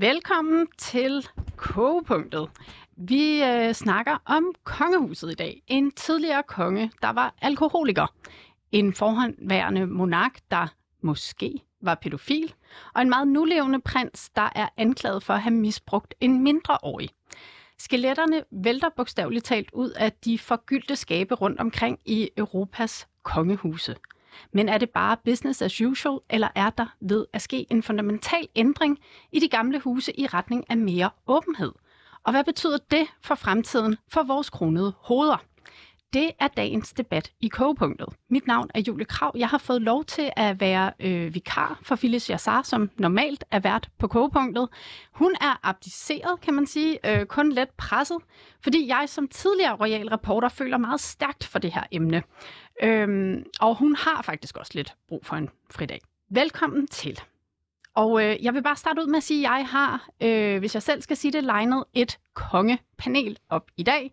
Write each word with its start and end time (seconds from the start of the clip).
Velkommen 0.00 0.66
til 0.78 1.26
Kogepunktet. 1.56 2.50
Vi 2.96 3.42
øh, 3.44 3.72
snakker 3.72 4.22
om 4.24 4.52
kongehuset 4.64 5.30
i 5.30 5.34
dag. 5.34 5.62
En 5.66 5.90
tidligere 5.90 6.42
konge, 6.42 6.90
der 7.02 7.10
var 7.10 7.34
alkoholiker. 7.42 8.06
En 8.72 8.94
forhåndværende 8.94 9.86
monark, 9.86 10.38
der 10.50 10.66
måske 11.00 11.60
var 11.82 11.94
pædofil. 11.94 12.54
Og 12.94 13.02
en 13.02 13.08
meget 13.08 13.28
nulevende 13.28 13.80
prins, 13.80 14.30
der 14.30 14.48
er 14.54 14.68
anklaget 14.76 15.24
for 15.24 15.34
at 15.34 15.42
have 15.42 15.54
misbrugt 15.54 16.14
en 16.20 16.42
mindreårig. 16.42 17.08
Skeletterne 17.78 18.44
vælter 18.50 18.88
bogstaveligt 18.96 19.44
talt 19.44 19.70
ud 19.72 19.90
af 19.90 20.12
de 20.12 20.38
forgyldte 20.38 20.96
skabe 20.96 21.34
rundt 21.34 21.60
omkring 21.60 21.98
i 22.04 22.30
Europas 22.36 23.08
kongehuse. 23.22 23.96
Men 24.52 24.68
er 24.68 24.78
det 24.78 24.90
bare 24.90 25.16
business 25.24 25.62
as 25.62 25.80
usual, 25.80 26.18
eller 26.30 26.48
er 26.54 26.70
der 26.70 26.86
ved 27.00 27.26
at 27.32 27.42
ske 27.42 27.66
en 27.70 27.82
fundamental 27.82 28.48
ændring 28.56 28.98
i 29.32 29.40
de 29.40 29.48
gamle 29.48 29.80
huse 29.80 30.20
i 30.20 30.26
retning 30.26 30.64
af 30.70 30.76
mere 30.76 31.10
åbenhed? 31.26 31.72
Og 32.24 32.32
hvad 32.32 32.44
betyder 32.44 32.78
det 32.90 33.06
for 33.22 33.34
fremtiden 33.34 33.96
for 34.08 34.22
vores 34.22 34.50
kronede 34.50 34.92
hoveder? 34.98 35.44
Det 36.12 36.30
er 36.40 36.48
dagens 36.48 36.92
debat 36.92 37.32
i 37.40 37.48
kogepunktet. 37.48 38.08
Mit 38.28 38.46
navn 38.46 38.70
er 38.74 38.80
Julie 38.80 39.04
Krav. 39.04 39.32
Jeg 39.36 39.48
har 39.48 39.58
fået 39.58 39.82
lov 39.82 40.04
til 40.04 40.30
at 40.36 40.60
være 40.60 40.92
øh, 41.00 41.34
vikar 41.34 41.78
for 41.82 41.96
Phyllis 41.96 42.30
Jassar, 42.30 42.62
som 42.62 42.90
normalt 42.96 43.44
er 43.50 43.58
vært 43.58 43.88
på 43.98 44.08
kogepunktet. 44.08 44.68
Hun 45.12 45.34
er 45.40 45.60
abdiceret, 45.62 46.40
kan 46.40 46.54
man 46.54 46.66
sige, 46.66 46.98
øh, 47.04 47.26
kun 47.26 47.52
let 47.52 47.68
presset, 47.70 48.16
fordi 48.62 48.88
jeg 48.88 49.04
som 49.08 49.28
tidligere 49.28 49.76
royal 49.80 50.08
reporter 50.08 50.48
føler 50.48 50.76
meget 50.76 51.00
stærkt 51.00 51.44
for 51.46 51.58
det 51.58 51.72
her 51.72 51.82
emne. 51.92 52.22
Øhm, 52.82 53.44
og 53.60 53.76
hun 53.76 53.96
har 53.96 54.22
faktisk 54.22 54.56
også 54.56 54.72
lidt 54.74 54.94
brug 55.08 55.26
for 55.26 55.36
en 55.36 55.48
fridag. 55.70 56.00
Velkommen 56.30 56.86
til. 56.86 57.20
Og 57.94 58.24
øh, 58.24 58.44
jeg 58.44 58.54
vil 58.54 58.62
bare 58.62 58.76
starte 58.76 59.02
ud 59.02 59.06
med 59.06 59.16
at 59.16 59.22
sige, 59.22 59.48
at 59.48 59.58
jeg 59.58 59.66
har, 59.66 60.08
øh, 60.20 60.58
hvis 60.58 60.74
jeg 60.74 60.82
selv 60.82 61.02
skal 61.02 61.16
sige 61.16 61.32
det, 61.32 61.44
legnet 61.44 61.84
et 61.94 62.18
kongepanel 62.34 63.38
op 63.48 63.70
i 63.76 63.82
dag. 63.82 64.12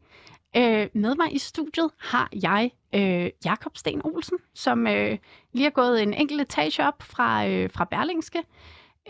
Øh, 0.56 0.88
med 0.94 1.16
mig 1.16 1.36
i 1.36 1.38
studiet 1.38 1.92
har 1.98 2.30
jeg 2.44 2.72
øh, 2.96 3.30
Jakob 3.46 3.78
Sten 3.78 4.02
Olsen, 4.04 4.38
som 4.54 4.88
øh, 4.88 5.18
lige 5.54 5.64
har 5.64 5.70
gået 5.70 6.04
en 6.04 6.14
enkelt 6.14 6.42
etage 6.42 6.88
op 6.88 7.04
fra, 7.04 7.48
øh, 7.48 7.70
fra 7.74 7.86
Berlingske. 7.86 8.44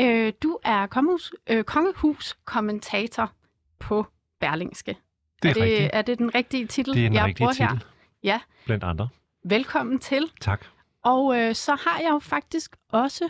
Øh, 0.01 0.33
du 0.43 0.57
er 0.63 0.87
kongehus, 0.87 1.33
øh, 1.49 1.63
kongehus-kommentator 1.63 3.31
på 3.79 4.05
Berlingske. 4.39 4.97
Det 5.43 5.49
er, 5.49 5.49
er, 5.49 5.53
det, 5.53 5.63
rigtigt. 5.63 5.89
er 5.93 6.01
det 6.01 6.17
den 6.17 6.35
rigtige 6.35 6.67
titel, 6.67 6.93
Det 6.93 7.05
er 7.05 7.11
jeg 7.11 7.23
rigtig 7.25 7.37
bruger 7.37 7.53
titel, 7.53 7.67
her? 7.67 7.77
Ja, 8.23 8.39
blandt 8.65 8.83
andre. 8.83 9.07
velkommen 9.45 9.99
til. 9.99 10.31
Tak. 10.41 10.65
Og 11.03 11.39
øh, 11.39 11.55
så 11.55 11.75
har 11.75 11.99
jeg 11.99 12.09
jo 12.09 12.19
faktisk 12.19 12.75
også, 12.89 13.29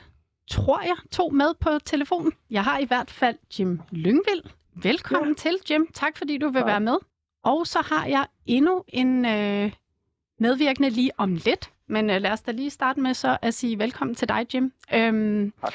tror 0.50 0.81
jeg, 0.81 0.95
to 1.11 1.30
med 1.30 1.53
på 1.59 1.69
telefonen. 1.85 2.31
Jeg 2.50 2.63
har 2.63 2.78
i 2.80 2.85
hvert 2.85 3.11
fald 3.11 3.38
Jim 3.59 3.81
Lyngvild. 3.91 4.44
Velkommen 4.75 5.30
ja. 5.30 5.33
til, 5.41 5.58
Jim. 5.69 5.88
Tak 5.94 6.17
fordi 6.17 6.38
du 6.38 6.45
vil 6.50 6.61
Tak. 6.61 6.66
være 6.66 6.80
med. 6.80 6.95
Og 7.48 7.67
så 7.67 7.80
har 7.81 8.06
jeg 8.06 8.26
endnu 8.45 8.84
en 8.88 9.26
øh, 9.26 9.72
medvirkende 10.40 10.90
lige 10.90 11.12
om 11.17 11.34
lidt. 11.34 11.72
Men 11.88 12.09
øh, 12.09 12.22
lad 12.22 12.31
os 12.31 12.42
da 12.42 12.52
lige 12.52 12.70
starte 12.70 13.00
med 13.00 13.14
så 13.14 13.38
at 13.42 13.53
sige 13.53 13.80
velkommen 13.80 14.16
til 14.16 14.28
dig, 14.28 14.45
Jim. 14.53 14.73
Øhm, 14.94 15.53
Tak. 15.62 15.73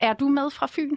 er 0.00 0.12
du 0.12 0.28
med 0.28 0.50
fra 0.50 0.66
Fyn? 0.70 0.96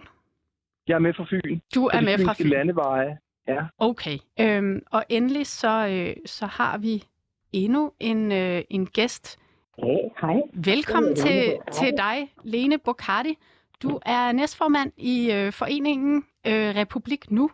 Jeg 0.88 0.94
er 0.94 0.98
med 0.98 1.14
fra 1.14 1.24
Fyn. 1.30 1.58
Du 1.74 1.86
er 1.86 2.00
med 2.00 2.24
fra 2.24 2.32
Fyn. 2.32 2.48
landeveje. 2.48 3.18
Ja. 3.48 3.62
Okay. 3.78 4.18
Øhm, 4.40 4.82
og 4.90 5.04
endelig 5.08 5.46
så, 5.46 5.86
øh, 5.88 6.16
så 6.26 6.46
har 6.46 6.78
vi 6.78 7.04
endnu 7.52 7.92
en, 8.00 8.32
øh, 8.32 8.62
en 8.70 8.86
gæst, 8.86 9.38
Hey, 9.78 9.98
hej. 10.20 10.40
Velkommen 10.52 11.14
Lene 11.14 11.26
til, 11.28 11.58
til 11.72 11.92
dig, 11.96 12.32
Lene 12.44 12.78
Bocardi. 12.78 13.38
Du 13.82 14.00
er 14.06 14.32
næstformand 14.32 14.92
i 14.96 15.32
øh, 15.32 15.52
foreningen 15.52 16.16
øh, 16.46 16.76
Republik 16.76 17.30
Nu, 17.30 17.50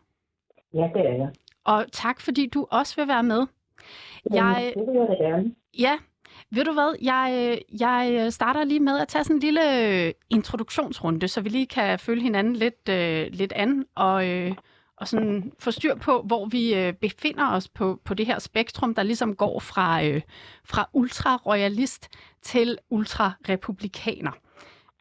Ja, 0.74 0.88
det 0.94 1.06
er 1.06 1.12
jeg. 1.14 1.30
Og 1.64 1.86
tak 1.92 2.20
fordi 2.20 2.46
du 2.46 2.66
også 2.70 2.96
vil 2.96 3.08
være 3.08 3.22
med. 3.22 3.46
Jeg, 4.32 4.72
det 4.76 4.86
vil 4.86 4.94
jeg 4.94 5.16
gerne. 5.20 5.54
ja, 5.78 5.98
ved 6.50 6.64
du 6.64 6.72
hvad, 6.72 6.96
jeg, 7.02 7.58
jeg 7.80 8.32
starter 8.32 8.64
lige 8.64 8.80
med 8.80 8.98
at 8.98 9.08
tage 9.08 9.24
sådan 9.24 9.36
en 9.36 9.40
lille 9.40 9.88
øh, 10.06 10.12
introduktionsrunde, 10.30 11.28
så 11.28 11.40
vi 11.40 11.48
lige 11.48 11.66
kan 11.66 11.98
følge 11.98 12.22
hinanden 12.22 12.56
lidt, 12.56 12.88
øh, 12.88 13.26
lidt 13.32 13.52
an, 13.52 13.84
og, 13.94 14.28
øh, 14.28 14.54
og 14.96 15.08
sådan 15.08 15.52
få 15.58 15.70
styr 15.70 15.94
på, 15.94 16.22
hvor 16.22 16.46
vi 16.46 16.74
øh, 16.74 16.92
befinder 16.92 17.50
os 17.50 17.68
på, 17.68 18.00
på 18.04 18.14
det 18.14 18.26
her 18.26 18.38
spektrum, 18.38 18.94
der 18.94 19.02
ligesom 19.02 19.36
går 19.36 19.60
fra, 19.60 20.04
øh, 20.04 20.20
fra 20.64 20.88
ultra-royalist 20.92 22.08
til 22.42 22.78
ultra-republikaner. 22.90 24.32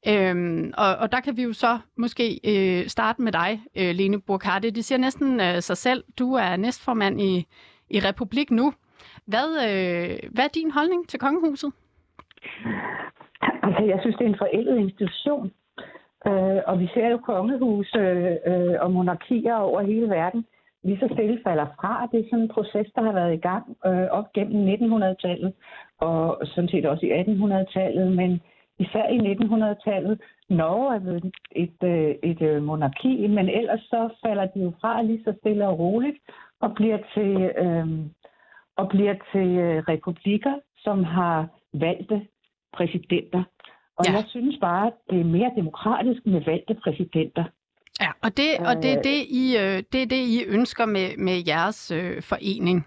Øhm, 0.08 0.74
og, 0.78 0.96
og 0.96 1.12
der 1.12 1.20
kan 1.20 1.38
vi 1.38 1.44
jo 1.44 1.54
så 1.54 1.80
måske 1.98 2.40
øh, 2.52 2.88
starte 2.88 3.22
med 3.22 3.32
dig, 3.32 3.60
øh, 3.78 3.96
Lene 3.96 4.22
Burkhardt. 4.22 4.64
Det 4.64 4.86
siger 4.86 5.00
næsten 5.00 5.40
øh, 5.40 5.62
sig 5.62 5.78
selv. 5.78 6.04
Du 6.20 6.34
er 6.34 6.56
næstformand 6.56 7.22
i, 7.22 7.48
i 7.90 8.00
Republik 8.00 8.52
Nu. 8.52 8.74
Hvad, 9.26 9.48
øh, 9.68 10.30
hvad 10.32 10.44
er 10.44 10.54
din 10.56 10.72
holdning 10.72 11.10
til 11.10 11.20
kongehuset? 11.20 11.72
Altså, 13.64 13.84
jeg 13.84 13.98
synes, 14.02 14.16
det 14.16 14.26
er 14.26 14.30
en 14.30 14.44
forældet 14.44 14.78
institution. 14.78 15.52
Øh, 16.28 16.62
og 16.68 16.80
vi 16.80 16.88
ser 16.94 17.08
jo 17.10 17.18
kongehuse 17.18 17.98
øh, 17.98 18.36
øh, 18.46 18.76
og 18.80 18.92
monarkier 18.92 19.56
over 19.56 19.82
hele 19.82 20.10
verden 20.10 20.46
lige 20.84 21.00
så 21.00 21.10
stille 21.14 21.40
falder 21.44 21.66
fra. 21.80 22.08
Det 22.12 22.20
er 22.20 22.30
sådan 22.30 22.40
en 22.40 22.56
proces, 22.56 22.88
der 22.96 23.02
har 23.04 23.14
været 23.14 23.34
i 23.34 23.44
gang 23.50 23.78
øh, 23.86 24.08
op 24.18 24.34
gennem 24.34 24.60
1900-tallet 24.74 25.54
og 26.00 26.42
sådan 26.46 26.70
set 26.70 26.86
også 26.86 27.06
i 27.06 27.12
1800-tallet, 27.22 28.12
men 28.16 28.42
især 28.80 29.06
i 29.08 29.18
1900-tallet. 29.34 30.22
Norge 30.50 30.96
er 30.96 31.00
blevet 31.00 31.26
et, 31.26 31.34
et, 31.56 31.88
øh, 31.90 32.16
et 32.24 32.42
øh, 32.42 32.64
monarki, 32.64 33.28
men 33.28 33.50
ellers 33.50 33.82
så 33.82 34.10
falder 34.26 34.46
de 34.46 34.60
jo 34.60 34.74
fra 34.82 35.02
lige 35.02 35.24
så 35.24 35.34
stille 35.40 35.68
og 35.68 35.80
roligt 35.80 36.18
og 36.60 36.76
bliver 36.76 36.98
til, 37.14 37.52
øh, 37.64 37.88
og 38.76 38.90
bliver 38.90 39.16
til 39.32 39.48
øh, 39.66 39.84
republikker, 39.88 40.54
som 40.78 41.04
har 41.04 41.48
valgte 41.74 42.28
præsidenter. 42.74 43.44
Og 43.98 44.06
Ja. 44.06 44.12
jeg 44.12 44.24
synes 44.28 44.58
bare, 44.62 44.88
at 44.88 44.94
det 45.10 45.20
er 45.20 45.24
mere 45.24 45.52
demokratisk 45.56 46.26
med 46.26 46.42
valgte 46.46 46.74
præsidenter. 46.84 47.44
Ja, 48.02 48.10
og 48.24 48.38
det, 48.38 48.50
og 48.68 48.76
det, 48.84 48.92
er, 48.94 49.02
det, 49.02 49.18
I, 49.30 49.46
det 49.92 50.02
er 50.02 50.08
det, 50.08 50.22
I 50.36 50.44
ønsker 50.48 50.86
med, 50.86 51.18
med 51.18 51.44
jeres 51.48 51.92
øh, 51.92 52.22
forening. 52.22 52.86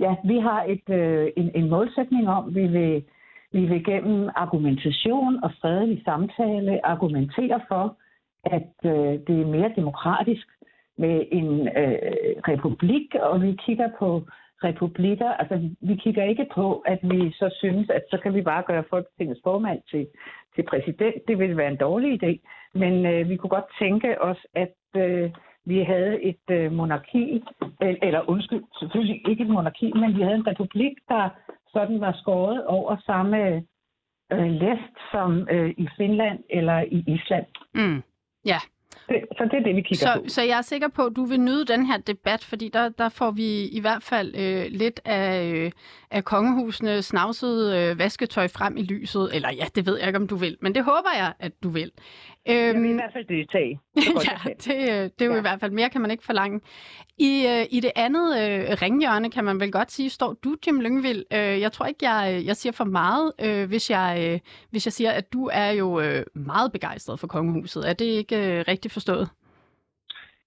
Ja, 0.00 0.14
vi 0.24 0.38
har 0.38 0.62
et, 0.62 0.88
øh, 1.00 1.30
en, 1.36 1.50
en 1.54 1.68
målsætning 1.70 2.28
om, 2.28 2.54
vi 2.54 2.66
vil, 2.66 3.04
vi 3.54 3.62
vil 3.66 3.84
gennem 3.84 4.30
argumentation 4.34 5.44
og 5.44 5.50
fredelig 5.60 6.02
samtale 6.04 6.86
argumentere 6.86 7.60
for, 7.68 7.96
at 8.44 8.74
øh, 8.84 9.12
det 9.26 9.36
er 9.40 9.52
mere 9.56 9.72
demokratisk 9.76 10.46
med 10.98 11.16
en 11.32 11.68
øh, 11.80 11.98
republik, 12.48 13.14
og 13.14 13.42
vi 13.42 13.56
kigger 13.66 13.88
på 13.98 14.22
republikker. 14.64 15.30
Altså, 15.40 15.70
vi 15.80 15.94
kigger 15.94 16.24
ikke 16.24 16.46
på, 16.54 16.82
at 16.86 16.98
vi 17.02 17.30
så 17.30 17.54
synes, 17.58 17.90
at 17.90 18.02
så 18.10 18.18
kan 18.22 18.34
vi 18.34 18.42
bare 18.42 18.62
gøre 18.66 18.84
Folketingets 18.90 19.40
formand 19.44 19.80
til, 19.90 20.06
til 20.54 20.62
præsident. 20.62 21.14
Det 21.28 21.38
ville 21.38 21.56
være 21.56 21.70
en 21.70 21.84
dårlig 21.86 22.10
idé. 22.22 22.32
Men 22.74 23.06
øh, 23.06 23.28
vi 23.28 23.36
kunne 23.36 23.50
godt 23.58 23.70
tænke 23.78 24.22
os, 24.22 24.46
at 24.54 24.76
øh, 24.96 25.30
vi 25.66 25.78
havde 25.82 26.22
et 26.22 26.46
øh, 26.50 26.72
monarki, 26.72 27.44
øh, 27.82 27.96
eller 28.02 28.30
undskyld, 28.30 28.62
selvfølgelig 28.78 29.28
ikke 29.28 29.42
et 29.42 29.50
monarki, 29.50 29.92
men 29.92 30.16
vi 30.16 30.22
havde 30.22 30.34
en 30.34 30.46
republik, 30.46 30.92
der 31.08 31.28
sådan 31.74 32.00
var 32.00 32.12
skåret 32.22 32.64
over 32.66 32.96
samme 33.06 33.38
øh, 34.32 34.50
læst 34.62 34.94
som 35.12 35.48
øh, 35.50 35.70
i 35.76 35.88
Finland 35.96 36.38
eller 36.50 36.80
i 36.80 37.04
Island. 37.06 37.46
Mm. 37.74 38.02
Ja, 38.44 38.58
Det, 39.08 39.24
så 39.38 39.44
det 39.44 39.54
er 39.58 39.64
det, 39.64 39.76
vi 39.76 39.80
kigger 39.82 40.06
så, 40.06 40.20
på. 40.22 40.28
så 40.28 40.42
jeg 40.42 40.58
er 40.58 40.62
sikker 40.62 40.88
på, 40.88 41.02
at 41.06 41.12
du 41.16 41.24
vil 41.24 41.40
nyde 41.40 41.64
den 41.64 41.86
her 41.86 41.98
debat, 41.98 42.44
fordi 42.44 42.68
der, 42.68 42.88
der 42.88 43.08
får 43.08 43.30
vi 43.30 43.48
i 43.78 43.80
hvert 43.80 44.02
fald 44.02 44.34
øh, 44.38 44.66
lidt 44.70 45.00
af, 45.04 45.52
øh, 45.52 45.70
af 46.14 46.24
kongehusene 46.24 47.02
snavset 47.02 47.76
øh, 47.76 47.98
vasketøj 47.98 48.48
frem 48.48 48.76
i 48.76 48.82
lyset. 48.82 49.30
Eller 49.34 49.52
ja, 49.52 49.66
det 49.74 49.86
ved 49.86 49.98
jeg 49.98 50.06
ikke, 50.06 50.16
om 50.18 50.26
du 50.26 50.36
vil, 50.36 50.56
men 50.60 50.74
det 50.74 50.84
håber 50.84 51.10
jeg, 51.16 51.32
at 51.38 51.52
du 51.62 51.68
vil. 51.68 51.90
Jeg 52.46 52.74
vil 52.74 52.90
i 52.90 52.92
hvert 52.92 53.12
fald 53.12 53.24
deltage. 53.24 53.80
Godt 54.14 54.26
jeg 54.26 54.40
ja, 54.46 54.50
det, 54.50 54.80
øh, 54.80 55.10
det 55.18 55.22
er 55.22 55.24
jo 55.24 55.30
ja. 55.30 55.32
Ja. 55.32 55.38
i 55.38 55.40
hvert 55.40 55.60
fald 55.60 55.72
mere, 55.72 55.90
kan 55.90 56.00
man 56.00 56.10
ikke 56.10 56.24
forlange. 56.24 56.60
I, 57.18 57.46
øh, 57.46 57.66
i 57.70 57.80
det 57.80 57.90
andet 57.96 58.42
øh, 58.42 58.82
ringhjørne, 58.82 59.30
kan 59.30 59.44
man 59.44 59.60
vel 59.60 59.72
godt 59.72 59.92
sige, 59.92 60.10
står 60.10 60.32
du, 60.32 60.56
Jim 60.66 60.80
Lyngvild. 60.80 61.24
Øh, 61.32 61.60
jeg 61.60 61.72
tror 61.72 61.86
ikke, 61.86 62.10
jeg, 62.10 62.42
jeg 62.46 62.56
siger 62.56 62.72
for 62.72 62.84
meget, 62.84 63.32
øh, 63.40 63.68
hvis, 63.68 63.90
jeg, 63.90 64.30
øh, 64.32 64.40
hvis 64.70 64.86
jeg 64.86 64.92
siger, 64.92 65.10
at 65.10 65.32
du 65.32 65.50
er 65.52 65.70
jo 65.70 66.00
øh, 66.00 66.24
meget 66.34 66.72
begejstret 66.72 67.20
for 67.20 67.26
kongehuset. 67.26 67.88
Er 67.88 67.92
det 67.92 68.04
ikke 68.04 68.36
øh, 68.36 68.64
rigtigt 68.68 68.92
forstået? 68.92 69.28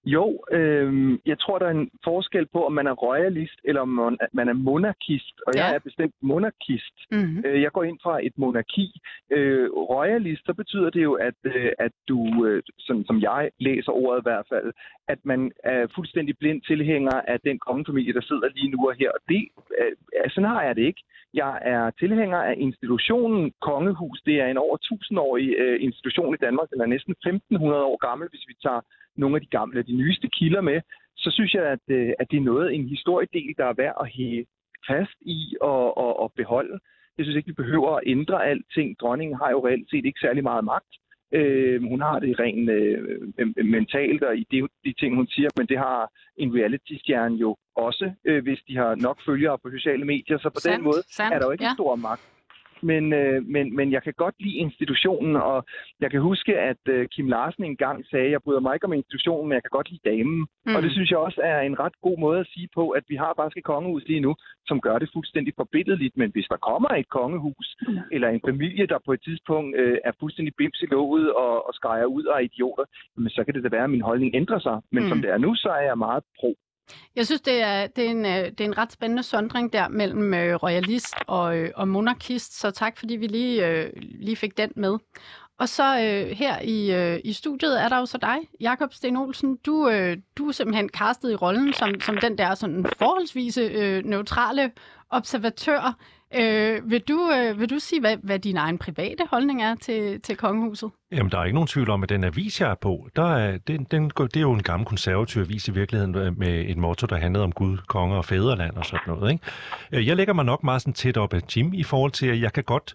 Jo, 0.04 0.44
øh, 0.52 1.18
jeg 1.26 1.38
tror, 1.38 1.58
der 1.58 1.66
er 1.66 1.70
en 1.70 1.90
forskel 2.04 2.46
på, 2.46 2.66
om 2.66 2.72
man 2.72 2.86
er 2.86 2.92
royalist 2.92 3.58
eller 3.64 3.80
om 3.80 3.88
man, 4.32 4.48
er 4.48 4.52
monarkist. 4.52 5.36
Og 5.46 5.52
ja. 5.54 5.64
jeg 5.64 5.74
er 5.74 5.78
bestemt 5.78 6.14
monarkist. 6.22 6.96
Mm-hmm. 7.10 7.42
Jeg 7.44 7.72
går 7.72 7.84
ind 7.84 7.98
fra 8.02 8.26
et 8.26 8.32
monarki. 8.36 9.00
Øh, 9.30 9.70
royalist, 9.70 10.42
så 10.46 10.54
betyder 10.54 10.90
det 10.90 11.02
jo, 11.02 11.12
at, 11.14 11.34
øh, 11.44 11.72
at 11.78 11.92
du, 12.08 12.46
øh, 12.46 12.62
sådan 12.78 13.04
som 13.04 13.20
jeg 13.20 13.50
læser 13.60 13.92
ordet 13.92 14.20
i 14.20 14.28
hvert 14.28 14.46
fald, 14.48 14.72
at 15.08 15.18
man 15.24 15.52
er 15.64 15.86
fuldstændig 15.94 16.38
blind 16.38 16.62
tilhænger 16.62 17.20
af 17.32 17.40
den 17.40 17.58
kongefamilie, 17.58 18.12
der 18.12 18.20
sidder 18.20 18.48
lige 18.54 18.70
nu 18.70 18.88
og 18.88 18.94
her. 18.94 19.10
Og 19.10 19.20
det, 19.28 19.48
øh, 19.80 19.92
sådan 20.30 20.50
har 20.50 20.62
jeg 20.62 20.76
det 20.76 20.82
ikke. 20.82 21.02
Jeg 21.34 21.58
er 21.62 21.90
tilhænger 21.90 22.38
af 22.38 22.54
institutionen 22.58 23.52
Kongehus. 23.60 24.22
Det 24.26 24.40
er 24.40 24.46
en 24.46 24.56
over 24.56 24.76
1000-årig 24.92 25.48
øh, 25.58 25.82
institution 25.82 26.34
i 26.34 26.42
Danmark. 26.46 26.70
Den 26.70 26.80
er 26.80 26.86
næsten 26.86 27.12
1500 27.12 27.84
år 27.84 27.96
gammel, 28.08 28.28
hvis 28.28 28.44
vi 28.48 28.54
tager 28.62 28.80
nogle 29.18 29.36
af 29.36 29.40
de 29.40 29.56
gamle, 29.58 29.82
de 29.82 29.96
nyeste 30.02 30.28
kilder 30.28 30.60
med. 30.60 30.80
Så 31.16 31.30
synes 31.30 31.54
jeg, 31.54 31.64
at, 31.64 31.84
øh, 31.88 32.12
at 32.20 32.26
det 32.30 32.36
er 32.36 32.50
noget, 32.52 32.74
en 32.74 32.88
historiedel, 32.88 33.54
der 33.56 33.64
er 33.64 33.80
værd 33.82 33.96
at 34.00 34.10
hæve 34.16 34.44
fast 34.90 35.18
i 35.20 35.56
og, 35.60 35.98
og, 35.98 36.20
og 36.22 36.32
beholde. 36.36 36.78
Jeg 37.16 37.24
synes 37.24 37.36
ikke, 37.36 37.52
vi 37.52 37.62
behøver 37.62 37.90
at 37.96 38.02
ændre 38.06 38.46
alting. 38.46 38.98
Dronningen 39.00 39.36
har 39.36 39.50
jo 39.50 39.66
reelt 39.66 39.90
set 39.90 40.04
ikke 40.04 40.20
særlig 40.20 40.42
meget 40.42 40.64
magt. 40.64 40.92
Øh, 41.32 41.82
hun 41.82 42.00
har 42.00 42.18
det 42.18 42.40
rent 42.40 42.70
øh, 42.70 43.66
mentalt 43.76 44.22
og 44.22 44.36
i 44.36 44.44
de, 44.50 44.68
de 44.84 44.92
ting, 45.00 45.16
hun 45.16 45.26
siger, 45.26 45.48
men 45.56 45.66
det 45.66 45.78
har 45.78 46.10
en 46.36 46.54
reality-stjerne 46.54 47.36
jo 47.36 47.56
også, 47.76 48.12
øh, 48.24 48.42
hvis 48.42 48.60
de 48.68 48.76
har 48.76 48.94
nok 48.94 49.18
følgere 49.26 49.58
på 49.58 49.70
sociale 49.70 50.04
medier. 50.04 50.38
Så 50.38 50.50
på 50.50 50.60
Sandt, 50.60 50.76
den 50.76 50.84
måde 50.84 51.02
sandt, 51.08 51.34
er 51.34 51.38
der 51.38 51.46
jo 51.46 51.52
ikke 51.52 51.64
ja. 51.64 51.70
en 51.70 51.76
stor 51.76 51.96
magt. 51.96 52.37
Men, 52.82 53.12
øh, 53.12 53.42
men, 53.46 53.76
men 53.76 53.92
jeg 53.92 54.02
kan 54.02 54.14
godt 54.16 54.34
lide 54.40 54.56
institutionen, 54.56 55.36
og 55.36 55.64
jeg 56.00 56.10
kan 56.10 56.20
huske, 56.20 56.58
at 56.58 56.82
øh, 56.88 57.08
Kim 57.08 57.28
Larsen 57.28 57.64
engang 57.64 58.06
sagde, 58.10 58.30
jeg 58.30 58.42
bryder 58.42 58.60
mig 58.60 58.74
ikke 58.74 58.86
om 58.86 58.92
institutionen, 58.92 59.48
men 59.48 59.54
jeg 59.54 59.62
kan 59.62 59.76
godt 59.78 59.90
lide 59.90 60.08
damen. 60.10 60.46
Mm. 60.66 60.74
Og 60.76 60.82
det 60.82 60.92
synes 60.92 61.10
jeg 61.10 61.18
også 61.18 61.40
er 61.44 61.60
en 61.60 61.78
ret 61.78 61.96
god 62.02 62.18
måde 62.18 62.40
at 62.40 62.46
sige 62.54 62.68
på, 62.74 62.90
at 62.90 63.04
vi 63.08 63.16
har 63.16 63.32
faktisk 63.36 63.56
et 63.56 63.64
kongehus 63.64 64.04
lige 64.06 64.20
nu, 64.20 64.34
som 64.66 64.80
gør 64.80 64.98
det 64.98 65.10
fuldstændig 65.12 65.52
forbilledeligt. 65.56 66.16
Men 66.16 66.30
hvis 66.34 66.46
der 66.52 66.56
kommer 66.56 66.88
et 66.88 67.08
kongehus, 67.08 67.76
mm. 67.88 67.98
eller 68.12 68.28
en 68.28 68.40
familie, 68.48 68.86
der 68.86 68.98
på 69.06 69.12
et 69.12 69.22
tidspunkt 69.24 69.76
øh, 69.76 69.98
er 70.04 70.12
fuldstændig 70.20 70.54
bims 70.58 70.82
i 70.82 70.86
låget 70.86 71.32
og, 71.32 71.66
og 71.68 71.74
skrejer 71.74 72.04
ud 72.04 72.24
af 72.24 72.42
idioter, 72.42 72.84
jamen, 73.16 73.30
så 73.30 73.44
kan 73.44 73.54
det 73.54 73.62
da 73.64 73.68
være, 73.68 73.84
at 73.84 73.90
min 73.90 74.00
holdning 74.10 74.30
ændrer 74.34 74.58
sig. 74.58 74.80
Men 74.92 75.02
Mm. 75.02 75.08
som 75.08 75.22
det 75.22 75.30
er 75.30 75.38
nu, 75.38 75.54
så 75.54 75.68
er 75.68 75.80
jeg 75.90 75.98
meget 75.98 76.22
pro. 76.40 76.54
Jeg 77.16 77.26
synes, 77.26 77.40
det 77.40 77.62
er, 77.62 77.86
det, 77.86 78.06
er 78.06 78.10
en, 78.10 78.26
øh, 78.26 78.32
det 78.32 78.60
er 78.60 78.64
en 78.64 78.78
ret 78.78 78.92
spændende 78.92 79.22
sondring 79.22 79.72
der 79.72 79.88
mellem 79.88 80.34
øh, 80.34 80.54
royalist 80.54 81.14
og, 81.26 81.56
øh, 81.56 81.70
og 81.76 81.88
monarkist, 81.88 82.60
så 82.60 82.70
tak 82.70 82.98
fordi 82.98 83.16
vi 83.16 83.26
lige, 83.26 83.66
øh, 83.66 83.90
lige 83.96 84.36
fik 84.36 84.56
den 84.56 84.72
med. 84.76 84.98
Og 85.58 85.68
så 85.68 86.00
øh, 86.00 86.36
her 86.36 86.60
i, 86.60 86.92
øh, 86.92 87.20
i 87.24 87.32
studiet 87.32 87.82
er 87.82 87.88
der 87.88 87.98
jo 87.98 88.06
så 88.06 88.18
dig, 88.18 88.38
Jakob 88.60 88.94
Sten 88.94 89.16
Olsen. 89.16 89.56
Du, 89.56 89.88
øh, 89.88 90.16
du 90.36 90.48
er 90.48 90.52
simpelthen 90.52 90.88
castet 90.88 91.32
i 91.32 91.34
rollen 91.34 91.72
som, 91.72 92.00
som 92.00 92.18
den 92.18 92.38
der 92.38 92.54
sådan 92.54 92.86
forholdsvise 92.96 93.60
øh, 93.60 94.04
neutrale 94.04 94.70
observatør. 95.10 95.96
Øh, 96.34 96.90
vil, 96.90 97.00
du, 97.00 97.30
øh, 97.32 97.60
vil 97.60 97.70
du 97.70 97.78
sige, 97.78 98.00
hvad, 98.00 98.16
hvad 98.22 98.38
din 98.38 98.56
egen 98.56 98.78
private 98.78 99.26
holdning 99.30 99.62
er 99.62 99.74
til, 99.74 100.20
til 100.20 100.36
kongehuset? 100.36 100.90
Jamen, 101.12 101.32
der 101.32 101.38
er 101.38 101.44
ikke 101.44 101.54
nogen 101.54 101.66
tvivl 101.66 101.90
om, 101.90 102.02
at 102.02 102.08
den 102.08 102.24
avis, 102.24 102.60
jeg 102.60 102.70
er 102.70 102.74
på, 102.74 103.08
der 103.16 103.34
er, 103.34 103.58
den, 103.58 103.84
den, 103.84 104.10
det 104.18 104.36
er 104.36 104.40
jo 104.40 104.52
en 104.52 104.62
gammel 104.62 104.86
konservativ 104.86 105.40
avis 105.40 105.68
i 105.68 105.70
virkeligheden, 105.70 106.14
øh, 106.14 106.38
med 106.38 106.64
et 106.68 106.76
motto, 106.76 107.06
der 107.06 107.16
handlede 107.16 107.44
om 107.44 107.52
Gud, 107.52 107.78
konge 107.86 108.16
og 108.16 108.24
fædreland 108.24 108.76
og 108.76 108.86
sådan 108.86 109.00
noget. 109.06 109.32
Ikke? 109.32 109.44
Øh, 109.92 110.06
jeg 110.06 110.16
lægger 110.16 110.34
mig 110.34 110.44
nok 110.44 110.64
meget 110.64 110.82
sådan 110.82 110.92
tæt 110.92 111.16
op 111.16 111.34
af 111.34 111.40
Jim 111.56 111.74
i 111.74 111.82
forhold 111.82 112.12
til, 112.12 112.26
at 112.26 112.40
jeg 112.40 112.52
kan 112.52 112.64
godt 112.64 112.94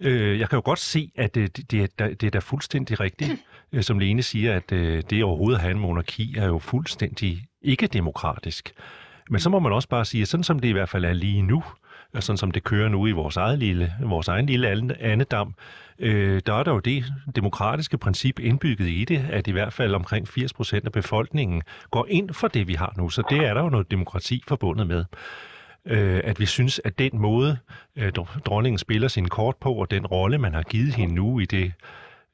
Øh, 0.00 0.38
jeg 0.38 0.48
kan 0.48 0.56
jo 0.56 0.62
godt 0.64 0.78
se, 0.78 1.10
at 1.16 1.36
øh, 1.36 1.48
det, 1.56 1.70
det, 1.70 1.82
er, 1.98 2.08
det 2.08 2.22
er 2.22 2.30
da 2.30 2.38
fuldstændig 2.38 3.00
rigtigt, 3.00 3.30
som 3.80 3.98
Lene 3.98 4.22
siger, 4.22 4.56
at 4.56 4.72
øh, 4.72 5.02
det 5.10 5.24
overhovedet 5.24 5.56
at 5.56 5.62
have 5.62 5.70
en 5.70 5.78
monarki 5.78 6.34
er 6.38 6.46
jo 6.46 6.58
fuldstændig 6.58 7.46
ikke 7.62 7.86
demokratisk. 7.86 8.72
Men 9.30 9.40
så 9.40 9.50
må 9.50 9.58
man 9.58 9.72
også 9.72 9.88
bare 9.88 10.04
sige, 10.04 10.22
at 10.22 10.28
sådan 10.28 10.44
som 10.44 10.58
det 10.58 10.68
i 10.68 10.72
hvert 10.72 10.88
fald 10.88 11.04
er 11.04 11.12
lige 11.12 11.42
nu, 11.42 11.62
sådan 12.22 12.36
som 12.36 12.50
det 12.50 12.64
kører 12.64 12.88
nu 12.88 13.06
i 13.06 13.12
vores, 13.12 13.36
eget 13.36 13.58
lille, 13.58 13.94
vores 14.00 14.28
egen 14.28 14.46
lille 14.46 14.96
andedam, 15.00 15.54
øh, 15.98 16.42
der 16.46 16.54
er 16.54 16.62
der 16.62 16.72
jo 16.72 16.78
det 16.78 17.04
demokratiske 17.36 17.98
princip 17.98 18.38
indbygget 18.38 18.88
i 18.88 19.04
det, 19.04 19.26
at 19.30 19.46
i 19.46 19.52
hvert 19.52 19.72
fald 19.72 19.94
omkring 19.94 20.28
80 20.28 20.52
procent 20.52 20.86
af 20.86 20.92
befolkningen 20.92 21.62
går 21.90 22.06
ind 22.08 22.30
for 22.30 22.48
det, 22.48 22.68
vi 22.68 22.74
har 22.74 22.94
nu. 22.96 23.08
Så 23.08 23.22
det 23.30 23.38
er 23.38 23.54
der 23.54 23.62
jo 23.62 23.68
noget 23.68 23.90
demokrati 23.90 24.42
forbundet 24.48 24.86
med 24.86 25.04
øh, 25.86 26.20
at 26.24 26.40
vi 26.40 26.46
synes, 26.46 26.80
at 26.84 26.98
den 26.98 27.10
måde, 27.18 27.58
øh, 27.96 28.12
dronningen 28.46 28.78
spiller 28.78 29.08
sin 29.08 29.28
kort 29.28 29.56
på, 29.56 29.72
og 29.72 29.90
den 29.90 30.06
rolle, 30.06 30.38
man 30.38 30.54
har 30.54 30.62
givet 30.62 30.94
hende 30.94 31.14
nu 31.14 31.38
i 31.38 31.44
det 31.44 31.72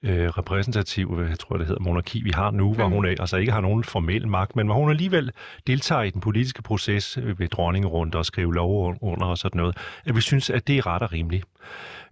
øh, 0.03 0.29
repræsentative, 0.29 1.27
jeg 1.29 1.39
tror 1.39 1.57
det 1.57 1.67
hedder, 1.67 1.83
monarki, 1.83 2.23
vi 2.23 2.31
har 2.31 2.51
nu, 2.51 2.75
hvor 2.75 2.87
Mm. 2.89 2.93
hun 2.95 3.07
altså 3.07 3.37
ikke 3.37 3.53
har 3.53 3.61
nogen 3.61 3.85
formel 3.85 4.29
magt, 4.29 4.57
men 4.57 4.67
hvor 4.67 4.75
hun 4.75 4.91
alligevel 4.91 5.31
deltager 5.67 6.03
i 6.03 6.11
den 6.11 6.21
politiske 6.21 6.63
proces 6.63 7.19
øh, 7.23 7.39
ved 7.39 7.49
dronningerunde 7.49 8.19
og 8.19 8.27
skrive 8.27 8.55
lov 8.55 8.97
under 9.01 9.27
og 9.27 9.39
sådan 9.39 9.59
noget, 9.59 9.77
at 10.05 10.17
vi 10.17 10.21
synes, 10.21 10.51
at 10.51 10.67
det 10.69 10.79
er 10.79 10.87
ret 10.87 11.03
og 11.03 11.13
rimeligt. 11.13 11.45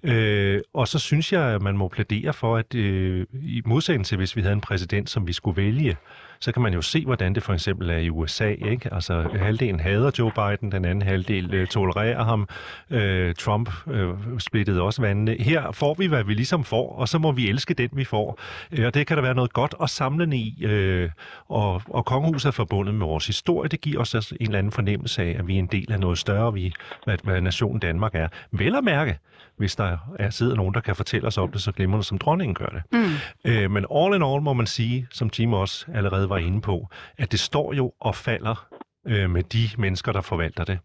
Øh, 0.02 0.60
og 0.74 0.88
så 0.88 0.98
synes 0.98 1.32
jeg, 1.32 1.42
at 1.42 1.62
man 1.62 1.76
må 1.76 1.88
plædere 1.88 2.32
for, 2.32 2.56
at 2.56 2.74
øh, 2.74 3.26
i 3.42 3.62
modsætning 3.66 4.06
til, 4.06 4.16
hvis 4.16 4.36
vi 4.36 4.40
havde 4.42 4.52
en 4.52 4.60
præsident, 4.60 5.10
som 5.10 5.26
vi 5.26 5.32
skulle 5.32 5.56
vælge, 5.56 5.96
så 6.40 6.52
kan 6.52 6.62
man 6.62 6.74
jo 6.74 6.82
se, 6.82 7.04
hvordan 7.04 7.34
det 7.34 7.42
for 7.42 7.52
eksempel 7.52 7.90
er 7.90 7.96
i 7.96 8.10
USA. 8.10 8.48
Ikke? 8.48 8.94
Altså 8.94 9.28
halvdelen 9.38 9.80
hader 9.80 10.10
Joe 10.18 10.32
Biden, 10.32 10.72
den 10.72 10.84
anden 10.84 11.02
halvdel 11.02 11.54
øh, 11.54 11.66
tolererer 11.66 12.24
ham. 12.24 12.48
Øh, 12.90 13.34
Trump 13.34 13.70
øh, 13.86 14.08
splittede 14.38 14.82
også 14.82 15.02
vandene. 15.02 15.36
Her 15.40 15.72
får 15.72 15.94
vi, 15.94 16.06
hvad 16.06 16.24
vi 16.24 16.34
ligesom 16.34 16.64
får, 16.64 16.92
og 16.92 17.08
så 17.08 17.18
må 17.18 17.32
vi 17.32 17.48
elske 17.48 17.74
den, 17.74 17.90
vi 17.92 18.04
får. 18.04 18.40
Øh, 18.72 18.86
og 18.86 18.94
det 18.94 19.06
kan 19.06 19.16
der 19.16 19.22
være 19.22 19.34
noget 19.34 19.52
godt 19.52 19.74
og 19.74 19.90
samlende 19.90 20.36
i. 20.36 20.64
Øh, 20.64 21.10
og, 21.48 21.82
og 21.86 22.04
kongehuset 22.04 22.48
er 22.48 22.52
forbundet 22.52 22.94
med 22.94 23.06
vores 23.06 23.26
historie. 23.26 23.68
Det 23.68 23.80
giver 23.80 24.00
os 24.00 24.14
også 24.14 24.34
en 24.40 24.46
eller 24.46 24.58
anden 24.58 24.72
fornemmelse 24.72 25.22
af, 25.22 25.36
at 25.38 25.46
vi 25.46 25.54
er 25.54 25.58
en 25.58 25.66
del 25.66 25.92
af 25.92 26.00
noget 26.00 26.18
større, 26.18 26.52
vi, 26.52 26.72
hvad, 27.04 27.16
hvad 27.22 27.40
nationen 27.40 27.80
Danmark 27.80 28.14
er. 28.14 28.28
Vel 28.52 28.76
at 28.76 28.84
mærke, 28.84 29.18
hvis 29.58 29.76
der 29.76 29.96
er, 30.18 30.30
sidder 30.30 30.56
nogen, 30.56 30.74
der 30.74 30.80
kan 30.80 30.96
fortælle 30.96 31.26
os 31.26 31.38
om 31.38 31.52
det, 31.52 31.62
så 31.62 31.72
glemmer 31.72 31.96
det, 31.96 32.06
som 32.06 32.18
dronningen 32.18 32.54
gør 32.54 32.66
det. 32.66 32.82
Mm. 32.92 33.50
Øh, 33.50 33.70
men 33.70 33.84
all 33.94 34.14
in 34.14 34.22
all 34.22 34.42
må 34.42 34.52
man 34.52 34.66
sige, 34.66 35.06
som 35.10 35.30
Jim 35.38 35.52
også 35.52 35.86
allerede 35.94 36.27
var 36.28 36.38
inde 36.38 36.60
på, 36.60 36.88
at 37.18 37.32
det 37.32 37.40
står 37.40 37.72
jo 37.72 37.92
og 38.00 38.14
falder 38.14 38.68
øh, 39.06 39.30
med 39.30 39.42
de 39.42 39.68
mennesker, 39.78 40.12
der 40.12 40.20
forvalter 40.20 40.64
det. 40.64 40.78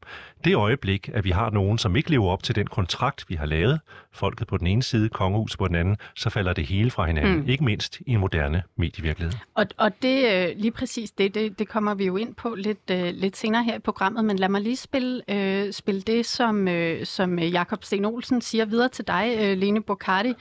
Det 0.43 0.55
øjeblik, 0.55 1.09
at 1.13 1.23
vi 1.23 1.31
har 1.31 1.49
nogen, 1.49 1.77
som 1.77 1.95
ikke 1.95 2.09
lever 2.09 2.29
op 2.29 2.43
til 2.43 2.55
den 2.55 2.67
kontrakt, 2.67 3.25
vi 3.29 3.35
har 3.35 3.45
lavet, 3.45 3.79
folket 4.13 4.47
på 4.47 4.57
den 4.57 4.67
ene 4.67 4.83
side, 4.83 5.09
kongehuset 5.09 5.57
på 5.59 5.67
den 5.67 5.75
anden, 5.75 5.97
så 6.15 6.29
falder 6.29 6.53
det 6.53 6.65
hele 6.65 6.91
fra 6.91 7.05
hinanden, 7.05 7.37
Mm. 7.37 7.49
ikke 7.49 7.63
mindst 7.63 7.99
i 7.99 8.11
en 8.11 8.19
moderne 8.19 8.63
medievirkelighed. 8.75 9.33
Og, 9.55 9.65
og 9.77 10.01
det 10.01 10.33
øh, 10.33 10.47
lige 10.57 10.71
præcis 10.71 11.11
det, 11.11 11.35
det, 11.35 11.59
det 11.59 11.67
kommer 11.67 11.93
vi 11.93 12.05
jo 12.05 12.17
ind 12.17 12.35
på 12.35 12.55
lidt, 12.57 12.89
øh, 12.91 13.11
lidt 13.13 13.37
senere 13.37 13.63
her 13.63 13.75
i 13.75 13.79
programmet, 13.79 14.25
men 14.25 14.39
lad 14.39 14.49
mig 14.49 14.61
lige 14.61 14.75
spille, 14.77 15.21
øh, 15.29 15.73
spille 15.73 16.01
det, 16.01 16.25
som, 16.25 16.67
øh, 16.67 17.05
som 17.05 17.39
Jakob 17.39 17.83
Sten 17.83 18.05
Olsen 18.05 18.41
siger 18.41 18.65
videre 18.65 18.89
til 18.89 19.07
dig, 19.07 19.35
øh, 19.39 19.57
Lene 19.57 19.81
Bocardi. 19.81 20.33